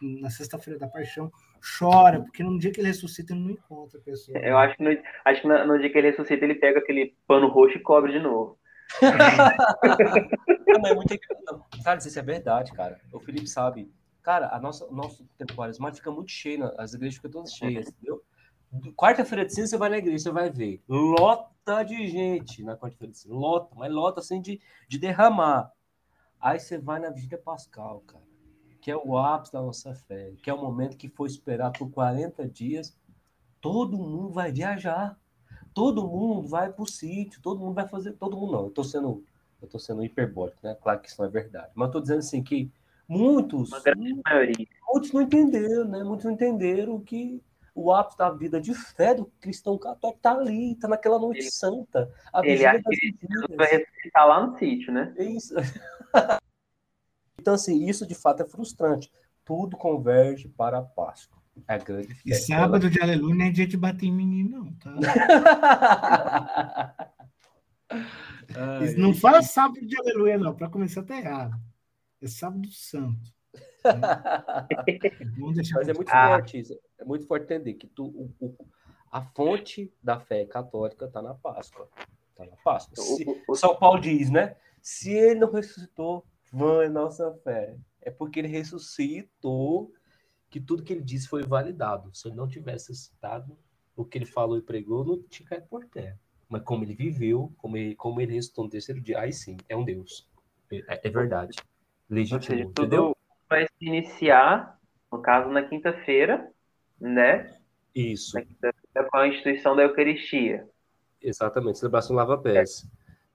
na 0.00 0.30
sexta-feira 0.30 0.78
da 0.78 0.88
paixão, 0.88 1.30
chora, 1.78 2.20
porque 2.20 2.42
no 2.42 2.58
dia 2.58 2.72
que 2.72 2.80
ele 2.80 2.88
ressuscita, 2.88 3.32
ele 3.32 3.42
não 3.42 3.50
encontra 3.50 3.98
a 3.98 4.02
pessoa. 4.02 4.36
Eu 4.38 4.58
acho 4.58 4.76
que, 4.76 4.82
no, 4.82 4.90
acho 5.24 5.42
que 5.42 5.48
no, 5.48 5.66
no 5.66 5.78
dia 5.78 5.90
que 5.90 5.98
ele 5.98 6.10
ressuscita, 6.10 6.44
ele 6.44 6.54
pega 6.54 6.80
aquele 6.80 7.14
pano 7.26 7.48
roxo 7.48 7.76
e 7.76 7.80
cobre 7.82 8.12
de 8.12 8.18
novo. 8.18 8.58
Não, 10.78 10.86
é 10.88 10.94
muito... 10.94 11.18
não, 11.46 11.64
cara, 11.82 11.98
isso 11.98 12.18
é 12.18 12.22
verdade, 12.22 12.72
cara. 12.72 13.00
O 13.12 13.20
Felipe 13.20 13.46
sabe. 13.46 13.92
Cara, 14.22 14.54
a 14.54 14.60
nossa, 14.60 14.84
o 14.86 14.94
nosso 14.94 15.24
tempo 15.36 15.54
quaresmal 15.54 15.92
fica 15.94 16.10
muito 16.10 16.30
cheio, 16.30 16.72
as 16.78 16.94
igrejas 16.94 17.16
ficam 17.16 17.30
todas 17.30 17.52
cheias, 17.52 17.88
entendeu? 17.88 18.22
Quarta-feira 18.96 19.44
de 19.44 19.54
cinza 19.54 19.68
você 19.68 19.76
vai 19.76 19.90
na 19.90 19.98
igreja, 19.98 20.24
você 20.24 20.30
vai 20.30 20.50
ver. 20.50 20.82
Lota 20.88 21.82
de 21.82 22.08
gente 22.08 22.62
na 22.62 22.76
quarta-feira 22.76 23.12
de 23.12 23.18
cinza. 23.18 23.34
Lota, 23.34 23.74
mas 23.76 23.92
lota 23.92 24.20
assim 24.20 24.40
de, 24.40 24.60
de 24.88 24.98
derramar. 24.98 25.70
Aí 26.40 26.58
você 26.58 26.78
vai 26.78 26.98
na 26.98 27.10
Vigília 27.10 27.38
Pascal, 27.38 28.00
cara. 28.06 28.24
Que 28.80 28.90
é 28.90 28.96
o 28.96 29.16
ápice 29.18 29.52
da 29.52 29.60
nossa 29.60 29.94
fé. 29.94 30.32
Que 30.42 30.48
é 30.48 30.54
o 30.54 30.60
momento 30.60 30.96
que 30.96 31.08
foi 31.08 31.28
esperado 31.28 31.78
por 31.78 31.90
40 31.90 32.48
dias. 32.48 32.96
Todo 33.60 33.98
mundo 33.98 34.30
vai 34.30 34.50
viajar. 34.50 35.16
Todo 35.74 36.06
mundo 36.06 36.48
vai 36.48 36.72
pro 36.72 36.86
sítio. 36.86 37.40
Todo 37.40 37.60
mundo 37.60 37.74
vai 37.74 37.88
fazer. 37.88 38.12
Todo 38.12 38.36
mundo 38.36 38.52
não. 38.52 38.64
Eu 38.64 38.70
tô 38.70 38.84
sendo, 38.84 39.24
eu 39.60 39.68
tô 39.68 39.78
sendo 39.78 40.04
hiperbólico, 40.04 40.58
né? 40.62 40.76
Claro 40.82 41.00
que 41.00 41.08
isso 41.08 41.20
não 41.20 41.28
é 41.28 41.30
verdade. 41.30 41.70
Mas 41.74 41.86
eu 41.88 41.92
tô 41.92 42.00
dizendo 42.00 42.18
assim 42.18 42.42
que 42.42 42.70
muitos. 43.08 43.70
Uma 43.70 43.80
grande 43.80 44.20
maioria. 44.24 44.66
Muitos 44.88 45.12
não 45.12 45.22
entenderam, 45.22 45.84
né? 45.86 46.04
Muitos 46.04 46.24
não 46.24 46.32
entenderam 46.32 47.00
que 47.00 47.42
o 47.74 47.92
ápice 47.92 48.18
da 48.18 48.30
vida 48.30 48.60
de 48.60 48.74
fé 48.74 49.14
do 49.14 49.26
cristão 49.40 49.78
católico 49.78 50.18
está 50.18 50.32
ali, 50.32 50.72
está 50.72 50.88
naquela 50.88 51.18
noite 51.18 51.40
ele, 51.40 51.50
santa. 51.50 52.12
A 52.32 52.46
ele 52.46 52.64
acha 52.64 52.82
que 52.82 53.56
vai 53.56 53.66
ressuscitar 53.68 54.26
lá 54.26 54.46
no 54.46 54.58
sítio, 54.58 54.92
né? 54.92 55.14
É 55.16 55.24
isso. 55.24 55.54
então, 57.38 57.54
assim, 57.54 57.86
isso 57.86 58.06
de 58.06 58.14
fato 58.14 58.42
é 58.42 58.46
frustrante. 58.46 59.10
Tudo 59.44 59.76
converge 59.76 60.48
para 60.48 60.78
a 60.78 60.82
Páscoa. 60.82 61.41
Grande 61.84 62.14
festa. 62.14 62.28
E 62.28 62.34
sábado 62.34 62.90
de 62.90 63.00
aleluia 63.00 63.34
não 63.34 63.44
é 63.44 63.50
dia 63.50 63.66
de 63.66 63.76
bater 63.76 64.06
em 64.06 64.12
menino, 64.12 64.64
não, 64.64 64.72
tá? 64.74 64.94
Ai, 68.56 68.94
não 68.96 69.14
fala 69.14 69.42
sábado 69.42 69.86
de 69.86 69.98
aleluia, 69.98 70.38
não. 70.38 70.54
Para 70.54 70.68
começar, 70.68 71.02
tá 71.02 71.16
errado. 71.16 71.56
É 72.20 72.26
sábado 72.26 72.70
santo. 72.70 73.32
Mas 75.74 75.88
é 75.88 75.94
muito 75.94 76.10
ah. 76.10 76.28
forte 76.28 76.60
isso. 76.60 76.78
É 76.98 77.04
muito 77.04 77.26
forte 77.26 77.44
entender 77.44 77.74
que 77.74 77.86
tu, 77.86 78.06
o, 78.06 78.34
o, 78.40 78.56
a 79.10 79.22
fonte 79.22 79.92
da 80.02 80.20
fé 80.20 80.44
católica 80.46 81.06
está 81.06 81.20
na 81.20 81.34
Páscoa. 81.34 81.88
Está 82.30 82.44
na 82.44 82.56
Páscoa. 82.64 82.96
Se, 82.96 83.26
o, 83.48 83.54
São 83.54 83.76
Paulo 83.76 84.00
diz, 84.00 84.30
né? 84.30 84.56
Se 84.80 85.12
ele 85.12 85.40
não 85.40 85.50
ressuscitou, 85.50 86.24
vã 86.50 86.84
é 86.84 86.88
nossa 86.88 87.32
fé. 87.44 87.76
É 88.00 88.10
porque 88.10 88.40
ele 88.40 88.48
ressuscitou 88.48 89.92
que 90.52 90.60
tudo 90.60 90.82
que 90.82 90.92
ele 90.92 91.02
disse 91.02 91.26
foi 91.26 91.42
validado. 91.42 92.14
Se 92.14 92.28
ele 92.28 92.36
não 92.36 92.46
tivesse 92.46 92.90
ressuscitado, 92.90 93.56
o 93.96 94.04
que 94.04 94.18
ele 94.18 94.26
falou 94.26 94.58
e 94.58 94.62
pregou 94.62 95.02
não 95.02 95.22
tinha 95.22 95.48
caído 95.48 95.66
por 95.66 95.86
terra. 95.86 96.18
Mas 96.46 96.62
como 96.62 96.84
ele 96.84 96.94
viveu, 96.94 97.50
como 97.56 97.78
ele, 97.78 97.94
como 97.94 98.20
ele 98.20 98.34
ressuscitou 98.34 98.64
no 98.64 98.70
terceiro 98.70 99.00
dia, 99.00 99.18
aí 99.18 99.32
sim, 99.32 99.56
é 99.66 99.74
um 99.74 99.82
Deus. 99.82 100.28
É, 100.70 101.08
é 101.08 101.10
verdade. 101.10 101.56
Legítimo, 102.08 102.42
seja, 102.42 102.64
entendeu? 102.64 103.16
vai 103.48 103.66
se 103.66 103.86
iniciar, 103.86 104.78
no 105.10 105.22
caso, 105.22 105.48
na 105.48 105.62
quinta-feira, 105.62 106.50
né? 107.00 107.56
Isso. 107.94 108.36
Na 108.36 108.44
quinta-feira 108.44 109.10
com 109.10 109.16
a 109.16 109.28
instituição 109.28 109.74
da 109.74 109.84
Eucaristia. 109.84 110.68
Exatamente, 111.20 111.78
celebração 111.78 112.14
lava-pés. 112.14 112.86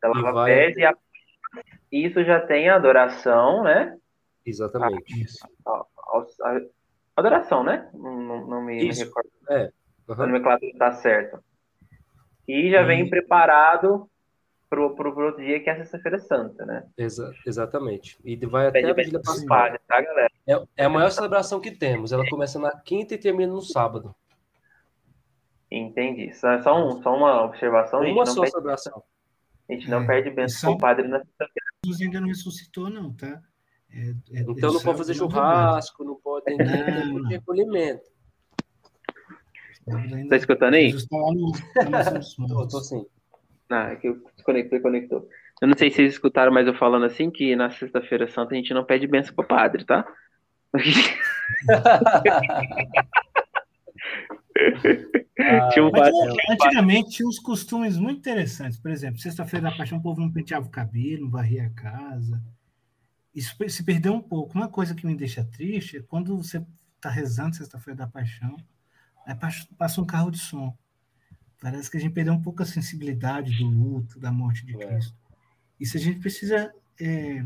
É, 0.03 0.07
lava-pés 0.07 0.75
vai... 0.75 0.83
e 0.83 0.85
a... 0.85 0.93
isso 1.91 2.23
já 2.23 2.39
tem 2.41 2.69
a 2.69 2.75
adoração, 2.75 3.63
né? 3.63 3.97
Exatamente. 4.45 5.39
A, 5.65 5.71
a, 5.71 6.25
a, 6.43 6.61
adoração, 7.17 7.63
né? 7.63 7.89
Não, 7.93 8.47
não 8.47 8.61
me, 8.61 8.75
me, 8.75 8.93
recordo. 8.93 9.29
É. 9.49 9.71
Uhum. 10.07 10.15
A 10.21 10.27
nomenclatura 10.27 10.71
está 10.71 10.91
certo. 10.93 11.43
E 12.47 12.71
já 12.71 12.81
e... 12.81 12.85
vem 12.85 13.09
preparado 13.09 14.09
pro, 14.69 14.95
pro 14.95 15.25
outro 15.25 15.43
dia, 15.43 15.59
que 15.59 15.69
é 15.69 15.73
a 15.73 15.77
Sexta-feira 15.77 16.19
Santa, 16.19 16.65
né? 16.65 16.87
Exa 16.97 17.33
exatamente. 17.45 18.17
E 18.23 18.35
vai 18.45 18.67
até 18.67 18.89
a 18.89 18.93
Vigília 18.93 19.21
Pascal. 19.21 19.77
Tá, 19.87 20.01
galera? 20.01 20.31
É, 20.47 20.63
é 20.77 20.85
a 20.85 20.89
maior 20.89 21.09
celebração 21.09 21.59
que 21.59 21.71
temos. 21.71 22.11
Ela 22.11 22.27
começa 22.29 22.59
na 22.59 22.71
quinta 22.79 23.15
e 23.15 23.17
termina 23.17 23.51
no 23.51 23.61
sábado. 23.61 24.15
Entendi. 25.69 26.33
Só, 26.33 26.61
só, 26.61 26.77
um, 26.77 27.01
só 27.01 27.15
uma 27.15 27.43
observação. 27.43 28.01
Uma 28.01 28.25
só 28.25 28.41
perde, 28.41 28.51
celebração. 28.51 29.03
A 29.69 29.73
gente 29.73 29.89
não 29.89 30.03
é. 30.03 30.07
perde 30.07 30.29
bênção 30.29 30.71
com 30.71 30.77
o 30.77 30.79
padre 30.79 31.07
na 31.07 31.19
sexta-feira. 31.19 31.67
Jesus 31.83 32.01
ainda 32.01 32.21
não 32.21 32.27
ressuscitou, 32.27 32.89
não, 32.89 33.13
tá? 33.13 33.41
É, 33.97 34.09
é, 34.37 34.41
então 34.41 34.71
não 34.71 34.79
pode 34.79 34.97
fazer 34.99 35.15
churrasco, 35.15 36.03
não 36.03 36.15
pode 36.15 36.45
ter 36.45 36.55
recolhimento. 37.29 38.03
Tá 40.29 40.35
escutando 40.35 40.75
aí? 40.75 40.89
Está 40.89 41.17
tô 42.69 42.81
sim. 42.81 43.03
Ah, 43.69 43.91
é 43.91 43.95
que 43.95 44.07
eu 44.07 44.21
desconectei, 44.35 44.79
conectou. 44.79 45.27
Eu 45.59 45.67
não 45.67 45.75
sei 45.75 45.89
se 45.89 45.95
vocês 45.95 46.13
escutaram, 46.13 46.51
mas 46.51 46.67
eu 46.67 46.75
falando 46.75 47.05
assim 47.05 47.31
que 47.31 47.55
na 47.55 47.71
sexta-feira 47.71 48.27
santa 48.27 48.53
a 48.53 48.57
gente 48.57 48.73
não 48.73 48.85
pede 48.85 49.07
benção 49.07 49.33
pro 49.33 49.47
padre, 49.47 49.83
tá? 49.83 50.05
tinha 55.71 55.85
um 55.85 55.91
padre, 55.91 56.13
antigamente 56.51 57.09
tinha 57.09 57.27
uns 57.27 57.39
costumes 57.39 57.97
muito 57.97 58.19
interessantes. 58.19 58.77
Por 58.77 58.91
exemplo, 58.91 59.19
sexta-feira 59.19 59.71
da 59.71 59.75
paixão, 59.75 59.97
o 59.97 60.03
povo 60.03 60.21
não 60.21 60.31
penteava 60.31 60.67
o 60.67 60.71
cabelo, 60.71 61.23
não 61.23 61.31
varria 61.31 61.65
a 61.65 61.69
casa. 61.71 62.39
Isso 63.37 63.55
se 63.69 63.83
perdeu 63.83 64.15
um 64.15 64.21
pouco. 64.21 64.57
Uma 64.57 64.67
coisa 64.67 64.95
que 64.95 65.05
me 65.05 65.15
deixa 65.15 65.43
triste 65.43 65.97
é 65.97 66.01
quando 66.01 66.35
você 66.35 66.65
está 66.95 67.07
rezando 67.07 67.55
sexta-feira 67.55 67.99
da 67.99 68.07
paixão, 68.07 68.57
aí 69.27 69.37
passa 69.77 70.01
um 70.01 70.05
carro 70.05 70.31
de 70.31 70.39
som. 70.39 70.75
Parece 71.61 71.91
que 71.91 71.97
a 71.97 71.99
gente 71.99 72.13
perdeu 72.13 72.33
um 72.33 72.41
pouco 72.41 72.63
a 72.63 72.65
sensibilidade 72.65 73.55
do 73.55 73.67
luto, 73.67 74.19
da 74.19 74.31
morte 74.31 74.65
de 74.65 74.73
é. 74.81 74.87
Cristo. 74.87 75.15
Isso 75.79 75.97
a 75.97 75.99
gente 75.99 76.19
precisa 76.19 76.73
é, 76.99 77.45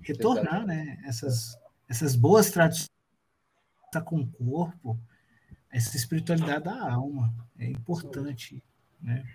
retornar, 0.00 0.66
né? 0.66 0.98
Essas, 1.04 1.58
essas 1.86 2.16
boas 2.16 2.50
tradições 2.50 2.88
tá 3.92 4.00
com 4.00 4.20
o 4.20 4.26
corpo, 4.26 4.98
essa 5.70 5.94
espiritualidade 5.94 6.64
da 6.64 6.90
alma 6.90 7.34
é 7.58 7.66
importante, 7.66 8.64
né? 8.98 9.26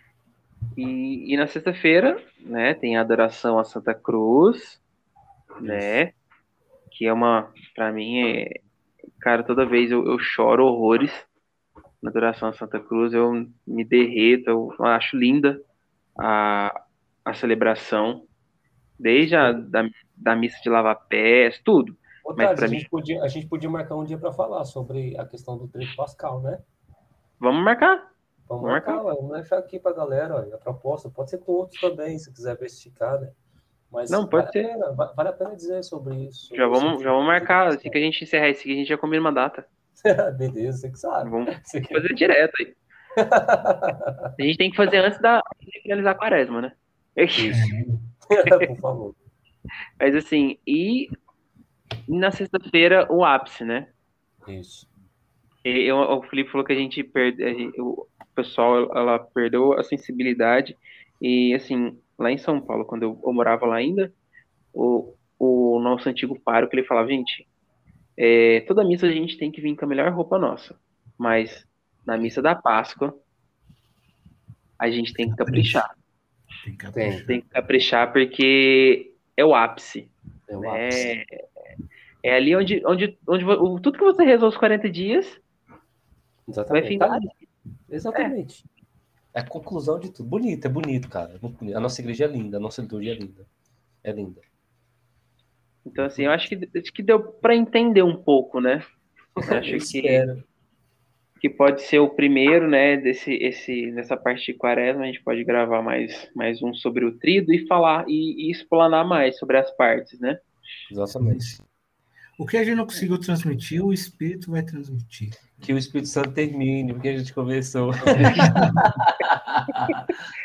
E, 0.75 1.31
e 1.31 1.37
na 1.37 1.45
sexta-feira, 1.45 2.19
né, 2.39 2.73
tem 2.73 2.97
a 2.97 3.01
adoração 3.01 3.59
a 3.59 3.63
Santa 3.63 3.93
Cruz, 3.93 4.81
né? 5.62 6.14
Que 6.91 7.06
é 7.08 7.14
uma, 7.14 7.51
para 7.76 7.91
mim, 7.91 8.22
é, 8.22 8.62
cara, 9.20 9.43
toda 9.43 9.66
vez 9.66 9.91
eu, 9.91 10.06
eu 10.06 10.20
choro 10.20 10.66
horrores 10.66 11.12
na 12.04 12.10
adoração 12.10 12.49
a 12.49 12.54
Santa 12.54 12.82
Cruz, 12.82 13.14
eu 13.14 13.47
me 13.66 13.86
derreto, 13.86 14.49
eu 14.49 14.86
acho 14.86 15.16
linda 15.16 15.62
a, 16.20 16.84
a 17.24 17.34
celebração, 17.34 18.28
desde 18.99 19.38
a 19.38 19.54
da, 19.54 19.89
da 20.16 20.36
missa 20.36 20.60
de 20.62 20.70
lavar 20.70 21.08
pés, 21.08 21.62
tudo. 21.64 21.97
Mas 22.36 22.62
a, 22.62 22.68
mim... 22.68 22.80
gente 22.80 22.89
podia, 22.89 23.24
a 23.24 23.28
gente 23.30 23.47
podia 23.47 23.70
marcar 23.70 23.95
um 23.95 24.04
dia 24.04 24.18
para 24.18 24.34
falar 24.34 24.66
sobre 24.66 25.18
a 25.18 25.26
questão 25.26 25.58
do 25.58 25.68
trecho 25.68 25.95
pascal, 25.95 26.41
né? 26.41 26.62
Vamos 27.39 27.64
marcar. 27.64 28.12
Vamos, 28.47 28.64
marcar, 28.64 28.95
marcar. 28.95 29.16
vamos 29.16 29.32
deixar 29.32 29.58
aqui 29.58 29.80
para 29.80 29.91
a 29.91 29.95
galera 29.95 30.36
ó, 30.36 30.56
a 30.56 30.58
proposta. 30.58 31.10
Pode 31.10 31.30
ser 31.30 31.39
com 31.39 31.54
outros 31.54 31.80
também, 31.80 32.20
se 32.20 32.32
quiser 32.34 32.62
esticar, 32.64 33.20
né? 33.20 33.32
Mas 33.93 34.09
não, 34.09 34.27
pode 34.27 34.47
vale 34.47 34.51
ser. 34.51 34.65
A 34.65 34.73
pena, 34.73 35.13
vale 35.15 35.29
a 35.29 35.33
pena 35.33 35.55
dizer 35.55 35.83
sobre 35.83 36.15
isso. 36.25 36.47
Sobre 36.47 36.57
já, 36.57 36.67
vamos, 36.67 37.03
já 37.03 37.11
vamos 37.11 37.27
marcar. 37.27 37.67
Assim 37.67 37.91
que 37.91 37.97
a 37.97 38.01
gente 38.01 38.23
encerrar 38.23 38.49
isso 38.49 38.61
aqui, 38.61 38.73
a 38.73 38.75
gente 38.75 38.87
já 38.87 38.97
combina 38.97 39.21
uma 39.21 39.31
data. 39.31 39.65
Beleza, 40.37 40.79
você 40.79 40.91
que 40.91 40.99
sabe. 40.99 41.29
Vamos 41.29 41.55
você 41.63 41.81
fazer 41.81 42.07
quer... 42.09 42.13
direto 42.15 42.53
aí. 42.59 42.75
a 43.15 44.41
gente 44.41 44.57
tem 44.57 44.71
que 44.71 44.75
fazer 44.75 44.97
antes 44.97 45.21
da 45.21 45.39
de 45.61 45.81
finalizar 45.83 46.13
a 46.13 46.17
quaresma, 46.17 46.61
né? 46.61 46.71
Isso. 47.15 47.61
Por 48.27 48.77
favor. 48.77 49.15
Mas 49.99 50.15
assim, 50.15 50.57
e 50.65 51.07
na 52.07 52.31
sexta-feira 52.31 53.05
o 53.11 53.23
ápice, 53.23 53.63
né? 53.63 53.89
Isso. 54.47 54.89
E, 55.63 55.87
eu, 55.87 55.97
o 55.97 56.23
Felipe 56.23 56.49
falou 56.49 56.65
que 56.65 56.73
a 56.73 56.75
gente 56.75 57.03
perde, 57.03 57.71
o 57.79 58.07
pessoal 58.33 58.91
ela 58.97 59.19
perdeu 59.19 59.73
a 59.73 59.83
sensibilidade 59.83 60.75
e 61.21 61.53
assim, 61.53 61.97
lá 62.18 62.32
em 62.32 62.38
São 62.38 62.61
Paulo, 62.61 62.86
quando 62.86 63.03
eu, 63.03 63.20
eu 63.24 63.34
morava 63.34 63.66
lá 63.66 63.76
ainda, 63.76 64.14
o, 64.74 65.14
o 65.38 65.80
nosso 65.80 66.07
antigo 66.09 66.39
paro 66.39 66.70
que 66.70 66.76
ele 66.76 66.88
falava, 66.88 67.07
gente, 67.07 67.47
é, 68.18 68.61
toda 68.61 68.84
missa 68.84 69.07
a 69.07 69.11
gente 69.11 69.38
tem 69.38 69.51
que 69.51 69.61
vir 69.61 69.76
com 69.76 69.86
a 69.86 69.88
melhor 69.88 70.11
roupa 70.11 70.38
nossa. 70.38 70.76
Mas 71.18 71.66
na 72.05 72.18
missa 72.18 72.41
da 72.41 72.55
Páscoa, 72.55 73.18
a 74.78 74.89
gente 74.89 75.14
tem 75.14 75.30
que 75.30 75.36
caprichar. 75.36 75.95
Tem 76.64 76.74
que 76.74 76.78
caprichar, 76.78 77.26
tem 77.26 77.41
que 77.41 77.49
caprichar 77.49 78.14
porque 78.14 79.14
é 79.36 79.45
o 79.45 79.55
ápice. 79.55 80.09
É, 80.47 80.57
o 80.57 80.61
né? 80.61 80.88
ápice. 80.88 81.26
É, 81.32 81.45
é, 82.24 82.36
ali 82.36 82.55
onde, 82.55 82.82
onde, 82.86 83.18
onde 83.28 83.82
tudo 83.82 83.97
que 83.97 84.03
você 84.03 84.24
rezou 84.24 84.49
os 84.49 84.57
40 84.57 84.89
dias 84.89 85.39
Exatamente. 86.47 86.82
vai 86.82 86.89
findar. 86.89 87.20
Exatamente. 87.89 88.66
É 89.34 89.39
a 89.39 89.47
conclusão 89.47 89.99
de 89.99 90.11
tudo. 90.11 90.29
Bonito, 90.29 90.65
é 90.65 90.69
bonito, 90.69 91.09
cara. 91.09 91.39
A 91.75 91.79
nossa 91.79 92.01
igreja 92.01 92.25
é 92.25 92.27
linda, 92.27 92.57
a 92.57 92.59
nossa 92.59 92.81
liturgia 92.81 93.13
é 93.13 93.15
linda. 93.15 93.47
É 94.03 94.11
linda. 94.11 94.41
Então, 95.86 96.05
assim, 96.05 96.23
eu 96.23 96.31
acho 96.31 96.47
que, 96.47 96.55
acho 96.55 96.93
que 96.93 97.03
deu 97.03 97.19
para 97.19 97.55
entender 97.55 98.03
um 98.03 98.15
pouco, 98.15 98.61
né? 98.61 98.84
Eu 99.36 99.57
acho 99.57 99.91
que, 99.91 100.43
que 101.41 101.49
pode 101.49 101.81
ser 101.81 101.97
o 101.97 102.09
primeiro, 102.09 102.69
né, 102.69 102.95
desse, 102.95 103.34
esse, 103.34 103.91
nessa 103.91 104.15
parte 104.15 104.45
de 104.45 104.57
quaresma, 104.57 105.01
a 105.01 105.05
gente 105.07 105.23
pode 105.23 105.43
gravar 105.43 105.81
mais, 105.81 106.29
mais 106.36 106.61
um 106.61 106.73
sobre 106.73 107.03
o 107.03 107.17
trido 107.17 107.51
e 107.51 107.65
falar 107.65 108.05
e, 108.07 108.47
e 108.47 108.51
explanar 108.51 109.03
mais 109.05 109.38
sobre 109.39 109.57
as 109.57 109.75
partes, 109.75 110.19
né? 110.19 110.39
Exatamente. 110.91 111.57
O 112.38 112.45
que 112.47 112.57
a 112.57 112.63
gente 112.63 112.75
não 112.75 112.86
conseguiu 112.86 113.19
transmitir, 113.19 113.86
o 113.86 113.93
Espírito 113.93 114.51
vai 114.51 114.63
transmitir. 114.63 115.29
Que 115.61 115.71
o 115.71 115.77
Espírito 115.77 116.09
Santo 116.09 116.31
termine, 116.31 116.91
porque 116.93 117.09
a 117.09 117.17
gente 117.17 117.34
conversou. 117.34 117.93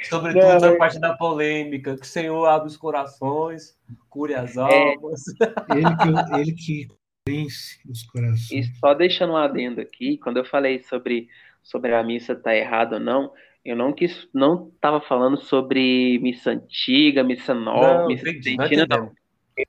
Sobretudo 0.08 0.60
não, 0.60 0.74
a 0.74 0.76
parte 0.76 1.00
da 1.00 1.16
polêmica, 1.16 1.96
que 1.96 2.02
o 2.02 2.08
Senhor 2.08 2.46
abre 2.46 2.68
os 2.68 2.76
corações, 2.76 3.76
cure 4.08 4.34
as 4.34 4.56
é. 4.56 4.60
almas. 4.60 5.22
É, 5.40 5.76
ele, 5.76 5.96
que, 5.96 6.08
ele 6.40 6.52
que 6.52 6.86
vence 7.28 7.78
os 7.88 8.02
corações. 8.04 8.50
E 8.50 8.64
só 8.78 8.94
deixando 8.94 9.32
um 9.32 9.36
adendo 9.36 9.80
aqui, 9.80 10.18
quando 10.18 10.36
eu 10.36 10.44
falei 10.44 10.82
sobre, 10.82 11.28
sobre 11.62 11.94
a 11.94 12.02
missa 12.02 12.32
estar 12.32 12.50
tá 12.50 12.56
errada 12.56 12.96
ou 12.96 13.00
não, 13.00 13.32
eu 13.64 13.76
não 13.76 13.92
quis, 13.92 14.28
não 14.32 14.70
estava 14.74 15.00
falando 15.00 15.38
sobre 15.38 16.18
missa 16.20 16.50
antiga, 16.50 17.24
missa 17.24 17.54
nova, 17.54 17.98
não, 17.98 18.06
missa 18.06 18.28
argentina, 18.28 18.86
não. 18.88 19.12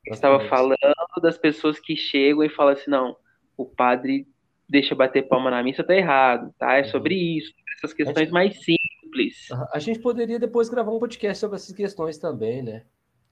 Eu 0.06 0.14
estava 0.14 0.48
falando 0.48 0.78
das 1.22 1.38
pessoas 1.38 1.80
que 1.80 1.96
chegam 1.96 2.44
e 2.44 2.50
falam 2.50 2.74
assim, 2.74 2.90
não, 2.90 3.16
o 3.58 3.66
padre 3.66 4.28
deixa 4.68 4.94
bater 4.94 5.28
palma 5.28 5.50
na 5.50 5.64
missa, 5.64 5.84
tá 5.84 5.96
errado, 5.96 6.54
tá? 6.58 6.76
É 6.76 6.84
sobre 6.84 7.16
uhum. 7.16 7.38
isso, 7.38 7.54
essas 7.78 7.94
questões 7.94 8.30
mais 8.30 8.64
simples. 8.64 9.48
A 9.74 9.80
gente 9.80 10.00
poderia 10.00 10.40
depois 10.40 10.70
gravar 10.70 10.92
um 10.92 11.00
podcast 11.00 11.40
sobre 11.40 11.56
essas 11.56 11.76
questões 11.76 12.18
também, 12.18 12.62
né? 12.62 12.84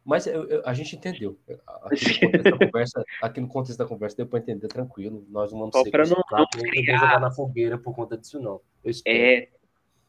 Mas 0.04 0.26
eu, 0.26 0.48
eu, 0.48 0.62
a 0.66 0.74
gente 0.74 0.96
entendeu. 0.96 1.38
Aqui 1.84 2.26
no, 2.26 2.32
contexto 2.42 2.50
da 2.50 2.66
conversa, 2.66 3.06
aqui 3.22 3.42
no 3.42 3.48
contexto 3.48 3.78
da 3.78 3.86
conversa 3.86 4.18
deu 4.18 4.26
para 4.26 4.40
entender 4.40 4.68
tranquilo. 4.70 5.26
Nós 5.30 5.52
não 5.52 5.60
vamos 5.60 5.76
Só 5.76 5.84
ser 5.84 5.92
pra 5.92 6.06
não, 6.06 6.24
não 6.32 6.48
criar... 6.48 6.98
jogar 6.98 7.20
na 7.20 7.30
fogueira 7.30 7.78
por 7.78 7.94
conta 7.94 8.18
disso, 8.18 8.40
não. 8.40 8.62
é, 9.06 9.50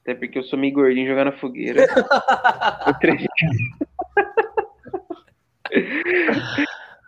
até 0.03 0.15
porque 0.15 0.39
eu 0.39 0.45
sou 0.45 0.59
meio 0.59 0.73
gordinho 0.73 1.09
jogar 1.09 1.25
na 1.25 1.33
fogueira. 1.33 1.85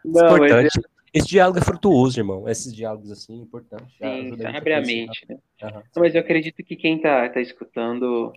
Não, 0.04 0.36
importante. 0.36 0.70
Mas... 0.76 1.00
Esse 1.12 1.26
diálogo 1.26 1.58
é 1.58 1.62
frutuoso, 1.62 2.20
irmão. 2.20 2.48
Esses 2.48 2.72
diálogos 2.72 3.10
assim, 3.10 3.40
é 3.40 3.42
importante. 3.42 3.96
Sim, 3.98 4.46
abre 4.46 4.74
a 4.74 4.80
mente, 4.80 5.26
né? 5.28 5.38
Uhum. 5.62 5.70
Não, 5.72 6.02
mas 6.02 6.14
eu 6.14 6.20
acredito 6.20 6.62
que 6.62 6.76
quem 6.76 7.00
tá, 7.00 7.28
tá 7.28 7.40
escutando 7.40 8.32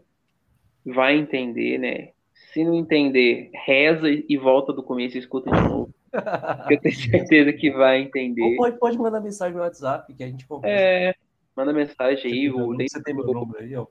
vai 0.84 1.16
entender, 1.16 1.78
né? 1.78 2.10
Se 2.52 2.64
não 2.64 2.74
entender, 2.74 3.52
reza 3.66 4.08
e 4.10 4.38
volta 4.38 4.74
do 4.74 4.82
começo 4.82 5.16
e 5.18 5.20
escuta 5.20 5.52
de 5.52 5.70
novo. 5.70 5.94
eu 6.70 6.80
tenho 6.80 6.96
certeza 6.96 7.54
que 7.54 7.72
vai 7.72 8.02
entender. 8.02 8.42
Ou 8.42 8.56
pode, 8.56 8.80
pode 8.80 8.98
mandar 8.98 9.22
mensagem 9.22 9.56
no 9.56 9.62
WhatsApp 9.62 10.12
que 10.14 10.24
a 10.24 10.28
gente 10.28 10.46
conversa. 10.46 10.84
É, 10.84 11.16
manda 11.56 11.74
mensagem 11.74 12.32
aí. 12.32 12.52
O 12.52 12.74
link 12.74 12.90
você 12.90 13.04
tem 13.04 13.14
meu 13.14 13.26
número 13.26 13.60
aí, 13.60 13.76
ó. 13.76 13.86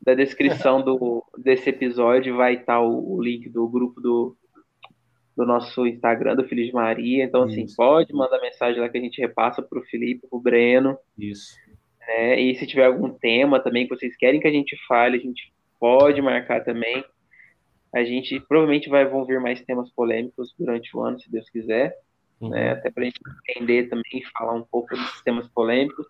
Da 0.00 0.14
descrição 0.14 0.82
do, 0.82 1.24
desse 1.36 1.68
episódio 1.68 2.36
vai 2.36 2.54
estar 2.54 2.74
tá 2.74 2.80
o, 2.80 3.16
o 3.16 3.22
link 3.22 3.48
do 3.48 3.68
grupo 3.68 4.00
do, 4.00 4.36
do 5.36 5.44
nosso 5.44 5.86
Instagram 5.86 6.34
do 6.34 6.48
Feliz 6.48 6.72
Maria. 6.72 7.24
Então, 7.24 7.42
assim, 7.42 7.64
Isso. 7.64 7.76
pode 7.76 8.12
mandar 8.14 8.40
mensagem 8.40 8.80
lá 8.80 8.88
que 8.88 8.96
a 8.96 9.00
gente 9.00 9.20
repassa 9.20 9.62
para 9.62 9.78
o 9.78 9.84
Felipe, 9.84 10.26
para 10.26 10.36
o 10.36 10.40
Breno. 10.40 10.96
Isso. 11.18 11.54
Né? 12.00 12.40
E 12.40 12.54
se 12.56 12.66
tiver 12.66 12.86
algum 12.86 13.10
tema 13.10 13.60
também 13.60 13.86
que 13.86 13.94
vocês 13.94 14.16
querem 14.16 14.40
que 14.40 14.48
a 14.48 14.52
gente 14.52 14.76
fale, 14.88 15.18
a 15.18 15.20
gente 15.20 15.52
pode 15.78 16.22
marcar 16.22 16.64
também. 16.64 17.04
A 17.94 18.02
gente 18.02 18.40
provavelmente 18.40 18.88
vai 18.88 19.04
vão 19.06 19.26
vir 19.26 19.40
mais 19.40 19.60
temas 19.62 19.90
polêmicos 19.90 20.54
durante 20.58 20.96
o 20.96 21.00
ano, 21.02 21.20
se 21.20 21.30
Deus 21.30 21.48
quiser. 21.50 21.94
Uhum. 22.40 22.50
Né? 22.50 22.72
Até 22.72 22.90
para 22.90 23.02
a 23.02 23.06
gente 23.06 23.20
entender 23.48 23.88
também 23.88 24.20
e 24.20 24.24
falar 24.38 24.54
um 24.54 24.62
pouco 24.62 24.96
dos 24.96 25.22
temas 25.22 25.46
polêmicos. 25.48 26.06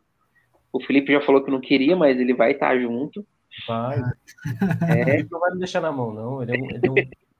O 0.72 0.80
Felipe 0.80 1.12
já 1.12 1.20
falou 1.20 1.42
que 1.42 1.50
não 1.50 1.60
queria, 1.60 1.96
mas 1.96 2.18
ele 2.18 2.34
vai 2.34 2.52
estar 2.52 2.78
junto. 2.78 3.26
Vai. 3.66 3.98
É. 4.88 5.16
Ele 5.16 5.28
não 5.30 5.40
vai 5.40 5.52
me 5.52 5.58
deixar 5.60 5.80
na 5.80 5.90
mão, 5.90 6.12
não. 6.12 6.42
Ele 6.42 6.56
é 6.56 6.60
um, 6.60 6.70
ele 6.70 6.86
é 6.86 6.90
um 6.90 6.94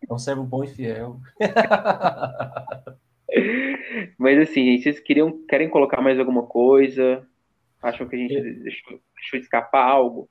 é 0.09 0.13
um 0.13 0.19
servo 0.19 0.45
bom 0.45 0.65
e 0.65 0.69
fiel. 0.69 1.21
Mas 4.19 4.39
assim, 4.39 4.79
vocês 4.79 4.99
queriam, 5.01 5.45
querem 5.47 5.69
colocar 5.69 6.01
mais 6.01 6.19
alguma 6.19 6.45
coisa? 6.45 7.27
Acham 7.83 8.09
que 8.09 8.17
a 8.17 8.19
gente 8.19 8.35
deixou, 8.35 9.01
deixou 9.17 9.39
escapar 9.39 9.89
algo? 9.89 10.29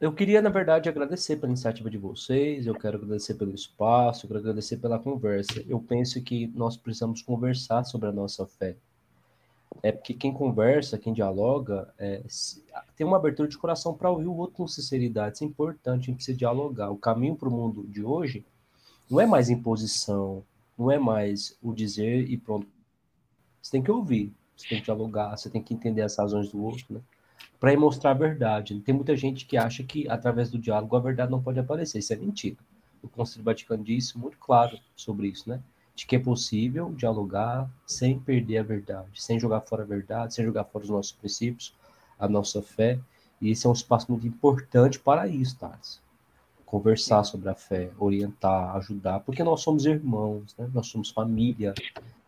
Eu 0.00 0.12
queria, 0.12 0.40
na 0.40 0.50
verdade, 0.50 0.88
agradecer 0.88 1.36
pela 1.36 1.48
iniciativa 1.48 1.90
de 1.90 1.98
vocês, 1.98 2.66
eu 2.66 2.74
quero 2.74 2.96
agradecer 2.96 3.34
pelo 3.34 3.52
espaço, 3.52 4.24
eu 4.24 4.28
quero 4.28 4.40
agradecer 4.40 4.76
pela 4.76 5.00
conversa. 5.00 5.64
Eu 5.68 5.80
penso 5.80 6.22
que 6.22 6.46
nós 6.54 6.76
precisamos 6.76 7.22
conversar 7.22 7.82
sobre 7.84 8.08
a 8.08 8.12
nossa 8.12 8.46
fé. 8.46 8.76
É 9.82 9.90
porque 9.90 10.14
quem 10.14 10.32
conversa, 10.32 10.96
quem 10.96 11.12
dialoga, 11.12 11.92
é, 11.98 12.22
tem 12.96 13.04
uma 13.04 13.16
abertura 13.16 13.48
de 13.48 13.58
coração 13.58 13.92
para 13.92 14.10
ouvir 14.10 14.26
o 14.26 14.36
outro 14.36 14.56
com 14.56 14.68
sinceridade. 14.68 15.34
Isso 15.34 15.44
é 15.44 15.48
importante, 15.48 16.04
a 16.04 16.06
gente 16.06 16.16
precisa 16.16 16.38
dialogar. 16.38 16.90
O 16.90 16.96
caminho 16.96 17.34
para 17.34 17.48
o 17.48 17.52
mundo 17.52 17.84
de 17.88 18.02
hoje 18.02 18.46
não 19.10 19.20
é 19.20 19.26
mais 19.26 19.50
imposição, 19.50 20.42
não 20.78 20.90
é 20.90 20.98
mais 20.98 21.56
o 21.62 21.72
dizer 21.72 22.28
e 22.28 22.36
pronto. 22.36 22.66
Você 23.60 23.70
tem 23.70 23.82
que 23.82 23.90
ouvir, 23.90 24.32
você 24.56 24.68
tem 24.68 24.78
que 24.78 24.84
dialogar, 24.84 25.36
você 25.36 25.50
tem 25.50 25.62
que 25.62 25.74
entender 25.74 26.02
as 26.02 26.16
razões 26.16 26.50
do 26.50 26.62
outro, 26.62 26.94
né? 26.94 27.00
Para 27.60 27.78
mostrar 27.78 28.10
a 28.10 28.14
verdade. 28.14 28.78
Tem 28.80 28.94
muita 28.94 29.16
gente 29.16 29.46
que 29.46 29.56
acha 29.56 29.82
que 29.82 30.08
através 30.08 30.50
do 30.50 30.58
diálogo 30.58 30.96
a 30.96 31.00
verdade 31.00 31.30
não 31.30 31.42
pode 31.42 31.58
aparecer. 31.58 31.98
Isso 31.98 32.12
é 32.12 32.16
mentira. 32.16 32.56
O 33.02 33.08
Conselho 33.08 33.44
Vaticano 33.44 33.82
disse 33.82 34.18
muito 34.18 34.38
claro 34.38 34.78
sobre 34.96 35.28
isso, 35.28 35.48
né? 35.48 35.60
De 35.94 36.06
que 36.06 36.16
é 36.16 36.18
possível 36.18 36.92
dialogar 36.92 37.70
sem 37.86 38.18
perder 38.18 38.58
a 38.58 38.62
verdade, 38.62 39.22
sem 39.22 39.38
jogar 39.38 39.60
fora 39.60 39.82
a 39.82 39.86
verdade, 39.86 40.34
sem 40.34 40.44
jogar 40.44 40.64
fora 40.64 40.84
os 40.84 40.90
nossos 40.90 41.12
princípios, 41.12 41.74
a 42.18 42.28
nossa 42.28 42.60
fé. 42.60 42.98
E 43.40 43.50
esse 43.50 43.66
é 43.66 43.70
um 43.70 43.74
espaço 43.74 44.10
muito 44.10 44.26
importante 44.26 44.98
para 44.98 45.28
isso, 45.28 45.56
Thales 45.56 46.03
conversar 46.74 47.22
sobre 47.22 47.48
a 47.48 47.54
fé, 47.54 47.92
orientar, 48.00 48.74
ajudar, 48.74 49.20
porque 49.20 49.44
nós 49.44 49.60
somos 49.60 49.86
irmãos, 49.86 50.56
né? 50.58 50.68
nós 50.74 50.88
somos 50.88 51.08
família. 51.08 51.72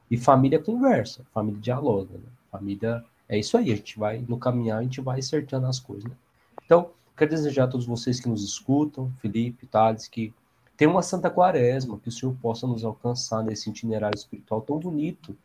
E 0.08 0.16
família 0.16 0.60
conversa, 0.60 1.26
família 1.34 1.60
dialoga, 1.60 2.14
né? 2.14 2.28
família 2.48 3.04
é 3.28 3.36
isso 3.36 3.56
aí, 3.56 3.72
a 3.72 3.74
gente 3.74 3.98
vai 3.98 4.24
no 4.28 4.38
caminhar, 4.38 4.78
a 4.78 4.82
gente 4.84 5.00
vai 5.00 5.18
acertando 5.18 5.66
as 5.66 5.80
coisas. 5.80 6.04
Né? 6.04 6.16
Então, 6.64 6.90
quero 7.16 7.28
desejar 7.28 7.64
a 7.64 7.66
todos 7.66 7.86
vocês 7.86 8.20
que 8.20 8.28
nos 8.28 8.44
escutam, 8.44 9.10
Felipe, 9.20 9.66
Thales, 9.66 10.06
que 10.06 10.32
tenham 10.76 10.92
uma 10.92 11.02
santa 11.02 11.28
quaresma, 11.28 11.98
que 11.98 12.08
o 12.08 12.12
Senhor 12.12 12.32
possa 12.40 12.68
nos 12.68 12.84
alcançar 12.84 13.42
nesse 13.42 13.68
itinerário 13.68 14.16
espiritual 14.16 14.60
tão 14.60 14.78
bonito 14.78 15.36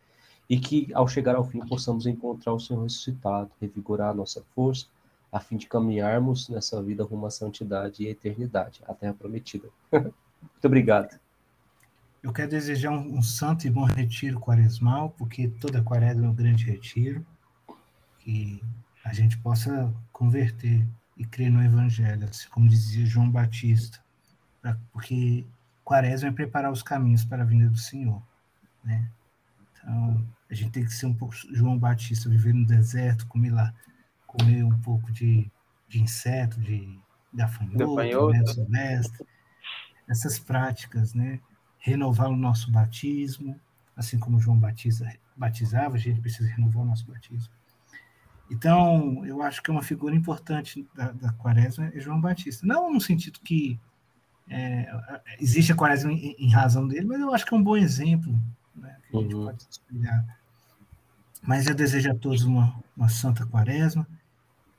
e 0.48 0.60
que 0.60 0.92
ao 0.94 1.08
chegar 1.08 1.36
ao 1.36 1.44
fim 1.44 1.60
possamos 1.66 2.06
encontrar 2.06 2.54
o 2.54 2.60
Senhor 2.60 2.84
ressuscitado, 2.84 3.50
revigorar 3.60 4.12
a 4.12 4.14
nossa 4.14 4.44
força 4.54 4.86
a 5.32 5.40
fim 5.40 5.56
de 5.56 5.68
caminharmos 5.68 6.50
nessa 6.50 6.82
vida 6.84 7.04
rumo 7.04 7.26
à 7.26 7.32
santidade 7.32 8.04
e 8.04 8.08
à 8.08 8.12
eternidade, 8.12 8.82
a 8.88 8.94
terra 8.94 9.14
prometida. 9.14 9.70
Muito 9.92 10.66
obrigado. 10.66 11.20
Eu 12.22 12.34
quero 12.34 12.52
desejar 12.52 12.92
um, 12.92 13.18
um, 13.18 13.22
santo 13.22 13.66
e 13.66 13.70
bom 13.70 13.84
retiro 13.84 14.40
quaresmal, 14.40 15.10
porque 15.12 15.48
toda 15.48 15.82
quaresma 15.82 16.26
é 16.26 16.30
um 16.30 16.36
grande 16.36 16.66
retiro, 16.66 17.26
que 18.20 18.62
a 19.04 19.14
gente 19.14 19.38
possa 19.38 19.92
converter 20.12 20.86
e 21.18 21.26
crer 21.26 21.50
no 21.50 21.64
Evangelho, 21.64 22.28
assim 22.30 22.48
como 22.50 22.70
dizia 22.70 23.06
João 23.06 23.30
Batista, 23.30 24.00
pra, 24.62 24.78
porque 24.92 25.46
quaresma 25.84 26.30
é 26.30 26.32
preparar 26.32 26.72
os 26.72 26.84
caminhos 26.84 27.26
para 27.26 27.42
a 27.42 27.46
vinda 27.46 27.70
do 27.70 27.78
Senhor, 27.78 28.22
né? 28.84 29.10
Então, 29.74 30.28
a 30.50 30.54
gente 30.54 30.72
tem 30.72 30.84
que 30.84 30.94
ser 30.94 31.08
um 31.08 31.14
pouco 31.14 31.34
João 31.52 31.78
Batista, 31.78 32.30
viver 32.30 32.54
no 32.54 32.66
deserto, 32.66 33.26
comer 33.26 33.50
lá 33.50 33.74
comer 34.32 34.64
um 34.64 34.80
pouco 34.80 35.12
de, 35.12 35.50
de 35.88 36.02
inseto, 36.02 36.60
de 36.62 36.98
gafanhoto, 37.34 38.30
né, 38.32 38.46
silvestre, 38.46 39.28
essas 40.08 40.40
práticas, 40.40 41.14
né? 41.14 41.40
Renovar 41.78 42.30
o 42.30 42.36
nosso 42.36 42.72
batismo, 42.72 43.60
assim 43.96 44.18
como 44.20 44.40
João 44.40 44.58
Batista 44.58 45.12
batizava, 45.36 45.96
a 45.96 46.00
gente 46.00 46.22
precisa 46.22 46.50
renovar 46.50 46.84
o 46.84 46.86
nosso 46.86 47.06
batismo. 47.08 47.52
Então, 48.50 49.26
eu 49.26 49.42
acho 49.42 49.62
que 49.62 49.72
é 49.72 49.74
uma 49.74 49.82
figura 49.82 50.16
importante 50.16 50.88
da, 50.94 51.12
da 51.12 51.32
quaresma 51.34 51.92
é 51.94 52.00
João 52.00 52.20
Batista. 52.20 52.66
Não 52.68 52.92
no 52.92 53.02
sentido 53.02 53.40
que 53.40 53.80
é, 54.50 55.22
existe 55.40 55.72
a 55.72 55.76
quaresma 55.76 56.12
em, 56.12 56.36
em, 56.38 56.52
razão 56.52 56.88
dele, 56.88 57.06
mas 57.06 57.20
eu 57.20 57.34
acho 57.34 57.46
que 57.46 57.54
é 57.54 57.58
um 57.58 57.64
bom 57.64 57.78
exemplo 57.78 58.34
né, 58.76 58.98
que 59.10 59.18
a 59.18 59.22
gente 59.22 59.36
uhum. 59.36 59.46
pode 59.46 59.64
espelhar. 59.70 60.38
Mas 61.42 61.66
eu 61.66 61.74
desejo 61.74 62.12
a 62.12 62.16
todos 62.16 62.44
uma, 62.44 62.78
uma 62.96 63.10
santa 63.10 63.46
quaresma 63.46 64.06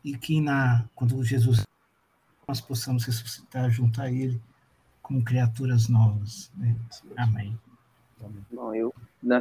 e 0.05 0.17
que 0.17 0.41
na 0.41 0.85
quando 0.95 1.23
Jesus 1.25 1.67
nós 2.47 2.61
possamos 2.61 3.05
ressuscitar 3.05 3.71
junto 3.71 4.01
a 4.01 4.11
Ele 4.11 4.41
como 5.01 5.25
criaturas 5.25 5.89
novas. 5.89 6.51
Né? 6.57 6.75
Amém. 7.17 7.59
Bom, 8.51 8.75
eu 8.75 8.95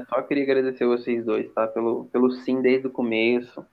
só 0.09 0.21
queria 0.23 0.43
agradecer 0.43 0.85
vocês 0.85 1.25
dois, 1.25 1.51
tá? 1.53 1.67
Pelo, 1.67 2.05
pelo 2.05 2.31
sim 2.31 2.61
desde 2.61 2.87
o 2.87 2.91
começo. 2.91 3.65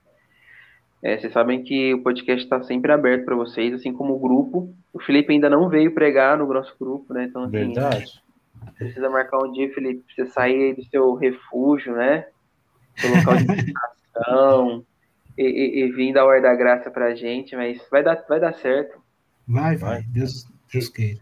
É, 1.01 1.17
vocês 1.17 1.31
sabem 1.31 1.63
que 1.63 1.93
o 1.93 2.03
podcast 2.03 2.43
está 2.43 2.61
sempre 2.63 2.91
aberto 2.91 3.25
para 3.25 3.35
vocês, 3.35 3.73
assim 3.73 3.93
como 3.93 4.13
o 4.13 4.19
grupo. 4.19 4.73
O 4.93 4.99
Felipe 4.99 5.31
ainda 5.31 5.49
não 5.49 5.69
veio 5.69 5.93
pregar 5.93 6.37
no 6.37 6.51
nosso 6.51 6.75
grupo, 6.79 7.13
né? 7.13 7.25
Então, 7.25 7.43
assim, 7.43 7.51
Verdade. 7.51 8.21
precisa 8.77 9.09
marcar 9.09 9.39
um 9.39 9.51
dia, 9.51 9.73
Felipe, 9.73 10.03
pra 10.03 10.25
você 10.25 10.31
sair 10.31 10.75
do 10.75 10.83
seu 10.85 11.13
refúgio, 11.15 11.95
né? 11.95 12.27
Seu 12.97 13.15
local 13.15 13.37
de 13.37 13.47
meditação 13.47 14.85
e, 15.39 15.43
e, 15.43 15.83
e 15.85 15.91
vir 15.91 16.13
dar 16.13 16.25
o 16.25 16.29
ar 16.29 16.41
da 16.41 16.53
graça 16.53 16.91
pra 16.91 17.15
gente, 17.15 17.55
mas 17.55 17.81
vai 17.89 18.03
dar, 18.03 18.21
vai 18.27 18.41
dar 18.41 18.53
certo. 18.53 18.99
Vai, 19.47 19.77
vai. 19.77 20.03
Deus, 20.03 20.45
Deus 20.71 20.89
queira. 20.89 21.21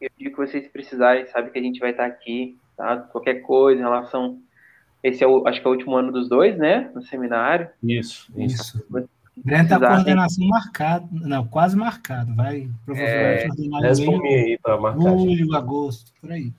Eu 0.00 0.10
digo 0.18 0.30
que 0.32 0.36
vocês 0.36 0.66
precisarem, 0.66 1.26
sabe 1.26 1.50
que 1.50 1.58
a 1.60 1.62
gente 1.62 1.78
vai 1.78 1.92
estar 1.92 2.04
aqui, 2.04 2.58
tá? 2.76 2.96
Qualquer 2.96 3.36
coisa 3.42 3.80
em 3.80 3.84
relação. 3.84 4.40
Esse 5.00 5.22
é 5.22 5.26
o, 5.28 5.46
acho 5.46 5.60
que 5.60 5.66
é 5.66 5.70
o 5.70 5.74
último 5.74 5.94
ano 5.94 6.10
dos 6.10 6.28
dois, 6.28 6.58
né? 6.58 6.90
No 6.92 7.02
seminário. 7.02 7.68
Isso, 7.82 8.32
isso. 8.36 8.84
Breno 9.36 9.68
tá 9.68 9.78
com 9.78 9.86
coordenação 9.86 10.46
marcada, 10.46 11.06
não, 11.10 11.46
quase 11.46 11.76
marcado. 11.76 12.34
Vai 12.34 12.68
provavelmente 12.84 13.44
É, 13.44 13.48
ordenar 13.48 13.84
em 13.92 15.36
julho, 15.36 15.54
agosto, 15.54 16.12
por 16.20 16.32
aí. 16.32 16.52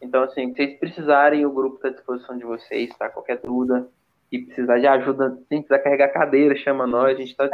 Então, 0.00 0.22
assim, 0.22 0.48
se 0.50 0.54
vocês 0.54 0.78
precisarem, 0.78 1.44
o 1.44 1.52
grupo 1.52 1.76
está 1.76 1.88
à 1.88 1.90
disposição 1.90 2.38
de 2.38 2.44
vocês, 2.44 2.96
tá? 2.96 3.08
Qualquer 3.08 3.40
dúvida. 3.40 3.88
E 4.34 4.46
precisar 4.46 4.80
de 4.80 4.86
ajuda, 4.88 5.38
sem 5.48 5.62
precisar 5.62 5.78
carregar 5.78 6.08
cadeira, 6.08 6.56
chama 6.56 6.88
nós, 6.88 7.16
a 7.16 7.20
gente 7.20 7.30
está. 7.30 7.48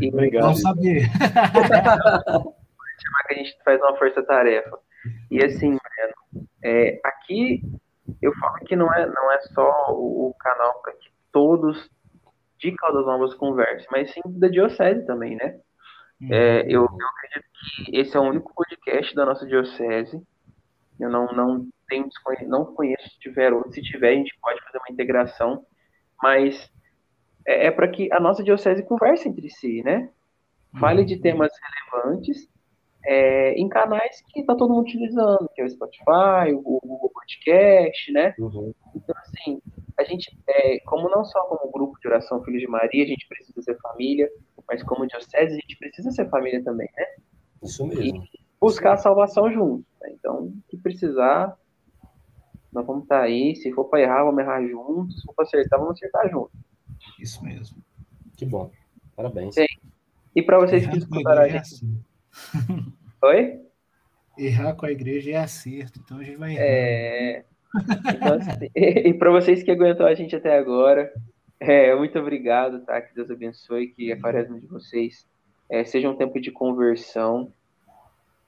E 0.00 0.08
Obrigado. 0.08 0.42
Vamos 0.42 0.60
saber. 0.60 1.08
que 3.28 3.34
a 3.34 3.36
gente 3.36 3.56
faz 3.64 3.80
uma 3.80 3.96
força-tarefa. 3.96 4.78
E 5.30 5.44
assim, 5.44 5.76
Breno, 5.76 6.48
é, 6.64 7.00
aqui 7.04 7.62
eu 8.20 8.34
falo 8.34 8.56
que 8.64 8.74
não 8.74 8.92
é, 8.92 9.06
não 9.06 9.32
é 9.32 9.40
só 9.42 9.92
o, 9.92 10.30
o 10.30 10.34
canal 10.34 10.80
para 10.82 10.92
que 10.94 11.08
todos 11.30 11.88
de 12.58 12.72
Caldas 12.72 13.06
Novas 13.06 13.34
conversem, 13.34 13.86
mas 13.92 14.12
sim 14.12 14.20
da 14.26 14.48
Diocese 14.48 15.06
também, 15.06 15.36
né? 15.36 15.60
É, 16.28 16.62
eu, 16.62 16.82
eu 16.82 17.06
acredito 17.06 17.48
que 17.52 17.96
esse 17.96 18.16
é 18.16 18.20
o 18.20 18.24
único 18.24 18.52
podcast 18.52 19.14
da 19.14 19.24
nossa 19.24 19.46
Diocese. 19.46 20.20
Eu 20.98 21.08
não, 21.08 21.26
não, 21.26 21.68
tenho, 21.88 22.08
não 22.46 22.64
conheço 22.74 23.08
se 23.08 23.18
tiver 23.18 23.52
outro. 23.52 23.72
Se 23.72 23.82
tiver, 23.82 24.10
a 24.10 24.16
gente 24.16 24.36
pode 24.40 24.62
fazer 24.64 24.78
uma 24.78 24.92
integração. 24.92 25.64
Mas 26.22 26.70
é, 27.46 27.66
é 27.66 27.70
para 27.70 27.88
que 27.88 28.12
a 28.12 28.20
nossa 28.20 28.42
Diocese 28.42 28.82
converse 28.82 29.28
entre 29.28 29.48
si, 29.50 29.82
né? 29.82 30.10
Fale 30.78 31.04
de 31.04 31.18
temas 31.18 31.50
relevantes 31.92 32.48
é, 33.04 33.54
em 33.54 33.68
canais 33.68 34.22
que 34.28 34.40
está 34.40 34.54
todo 34.54 34.72
mundo 34.74 34.82
utilizando, 34.82 35.48
que 35.54 35.62
é 35.62 35.64
o 35.64 35.70
Spotify, 35.70 36.52
o 36.52 36.60
Google 36.60 37.10
Podcast, 37.10 38.12
né? 38.12 38.34
Uhum. 38.38 38.74
Então, 38.94 39.14
assim, 39.18 39.62
a 39.98 40.04
gente, 40.04 40.36
é, 40.46 40.78
como 40.80 41.08
não 41.08 41.24
só 41.24 41.40
como 41.44 41.72
grupo 41.72 41.98
de 42.00 42.08
oração 42.08 42.44
Filhos 42.44 42.60
de 42.60 42.68
Maria, 42.68 43.04
a 43.04 43.08
gente 43.08 43.26
precisa 43.26 43.62
ser 43.62 43.78
família, 43.78 44.28
mas 44.68 44.82
como 44.82 45.06
diocese, 45.06 45.54
a 45.54 45.60
gente 45.60 45.78
precisa 45.78 46.10
ser 46.10 46.28
família 46.28 46.62
também, 46.62 46.88
né? 46.96 47.06
Isso 47.62 47.86
mesmo. 47.86 48.22
Buscar 48.60 48.92
a 48.92 48.98
salvação 48.98 49.50
juntos. 49.50 49.86
né? 50.02 50.10
Então, 50.12 50.52
se 50.68 50.76
precisar, 50.76 51.56
nós 52.72 52.86
vamos 52.86 53.02
estar 53.04 53.22
aí. 53.22 53.56
Se 53.56 53.72
for 53.72 53.84
para 53.86 54.00
errar, 54.02 54.24
vamos 54.24 54.40
errar 54.40 54.62
juntos. 54.66 55.16
Se 55.16 55.26
for 55.26 55.34
para 55.34 55.44
acertar, 55.44 55.78
vamos 55.78 55.94
acertar 55.94 56.30
juntos. 56.30 56.52
Isso 57.18 57.42
mesmo. 57.44 57.78
Que 58.36 58.44
bom. 58.44 58.70
Parabéns. 59.16 59.54
Sim. 59.54 59.66
E 60.34 60.42
para 60.42 60.58
vocês 60.58 60.82
que 60.86 60.88
Errar 60.88 60.94
a 60.94 60.98
escutaram 60.98 61.42
a 61.42 61.46
é 61.46 61.50
gente. 61.50 61.60
assim. 61.60 62.02
Oi? 63.22 63.60
Errar 64.38 64.74
com 64.74 64.86
a 64.86 64.92
igreja 64.92 65.32
é 65.32 65.36
acerto, 65.36 65.98
então 65.98 66.18
a 66.18 66.22
gente 66.22 66.36
vai 66.36 66.52
errar. 66.52 66.62
É, 66.64 67.44
então, 68.14 68.34
assim, 68.34 68.70
e 68.74 69.14
para 69.14 69.30
vocês 69.30 69.62
que 69.62 69.70
aguentou 69.70 70.06
a 70.06 70.14
gente 70.14 70.36
até 70.36 70.56
agora, 70.56 71.12
é, 71.58 71.94
muito 71.96 72.18
obrigado, 72.18 72.84
tá? 72.84 73.00
Que 73.00 73.14
Deus 73.14 73.30
abençoe, 73.30 73.88
que 73.88 74.12
a 74.12 74.20
quaresma 74.20 74.60
de 74.60 74.66
vocês 74.66 75.26
é, 75.68 75.84
seja 75.84 76.08
um 76.08 76.16
tempo 76.16 76.40
de 76.40 76.52
conversão. 76.52 77.52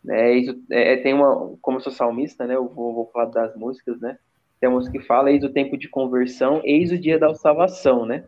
Né? 0.03 0.35
Isso, 0.35 0.63
é, 0.71 0.97
tem 0.97 1.15
uma, 1.15 1.57
como 1.61 1.79
eu 1.79 1.83
sou 1.83 1.93
salmista, 1.93 2.47
né? 2.47 2.57
Eu 2.57 2.69
vou, 2.69 2.95
vou 2.95 3.11
falar 3.13 3.27
das 3.27 3.55
músicas, 3.55 4.01
né? 4.01 4.19
Tem 4.59 4.69
uma 4.69 4.77
música 4.77 4.99
que 4.99 5.07
fala, 5.07 5.31
eis 5.31 5.43
o 5.45 5.53
tempo 5.53 5.77
de 5.77 5.89
conversão, 5.89 6.61
eis 6.65 6.91
o 6.91 6.99
dia 6.99 7.19
da 7.19 7.35
salvação, 7.35 8.05
né? 8.05 8.25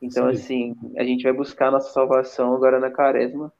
Então, 0.00 0.24
Sim. 0.26 0.30
assim, 0.30 0.76
a 0.96 1.04
gente 1.04 1.22
vai 1.24 1.32
buscar 1.32 1.68
a 1.68 1.72
nossa 1.72 1.92
salvação 1.92 2.54
agora 2.54 2.78
na 2.78 2.90
quaresma. 2.90 3.52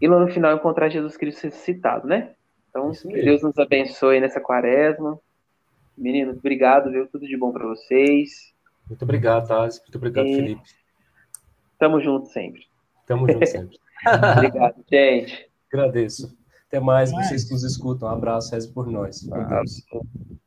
E 0.00 0.06
lá 0.06 0.18
no 0.18 0.28
final 0.28 0.54
encontrar 0.54 0.90
Jesus 0.90 1.16
Cristo 1.16 1.44
ressuscitado, 1.44 2.06
né? 2.06 2.34
Então, 2.68 2.90
que. 2.90 3.22
Deus 3.22 3.42
nos 3.42 3.58
abençoe 3.58 4.20
nessa 4.20 4.40
quaresma. 4.40 5.18
Meninos, 5.96 6.36
obrigado, 6.36 6.90
viu? 6.90 7.06
Tudo 7.06 7.26
de 7.26 7.36
bom 7.36 7.52
para 7.52 7.66
vocês. 7.66 8.52
Muito 8.88 9.02
obrigado, 9.02 9.48
Thales. 9.48 9.80
Muito 9.80 9.96
obrigado, 9.96 10.26
E- 10.26 10.36
Felipe. 10.36 10.62
Tamo 11.78 12.00
junto 12.00 12.26
sempre. 12.26 12.66
Tamo 13.06 13.30
junto 13.30 13.46
sempre. 13.46 13.78
Obrigado, 14.36 14.84
gente. 14.90 15.53
Agradeço. 15.74 16.36
Até 16.68 16.78
mais, 16.78 17.10
Mais. 17.10 17.28
vocês 17.28 17.44
que 17.44 17.52
nos 17.52 17.64
escutam. 17.64 18.08
Um 18.08 18.12
abraço, 18.12 18.52
reze 18.52 18.72
por 18.72 18.86
nós. 18.88 19.28
Ah, 19.32 19.62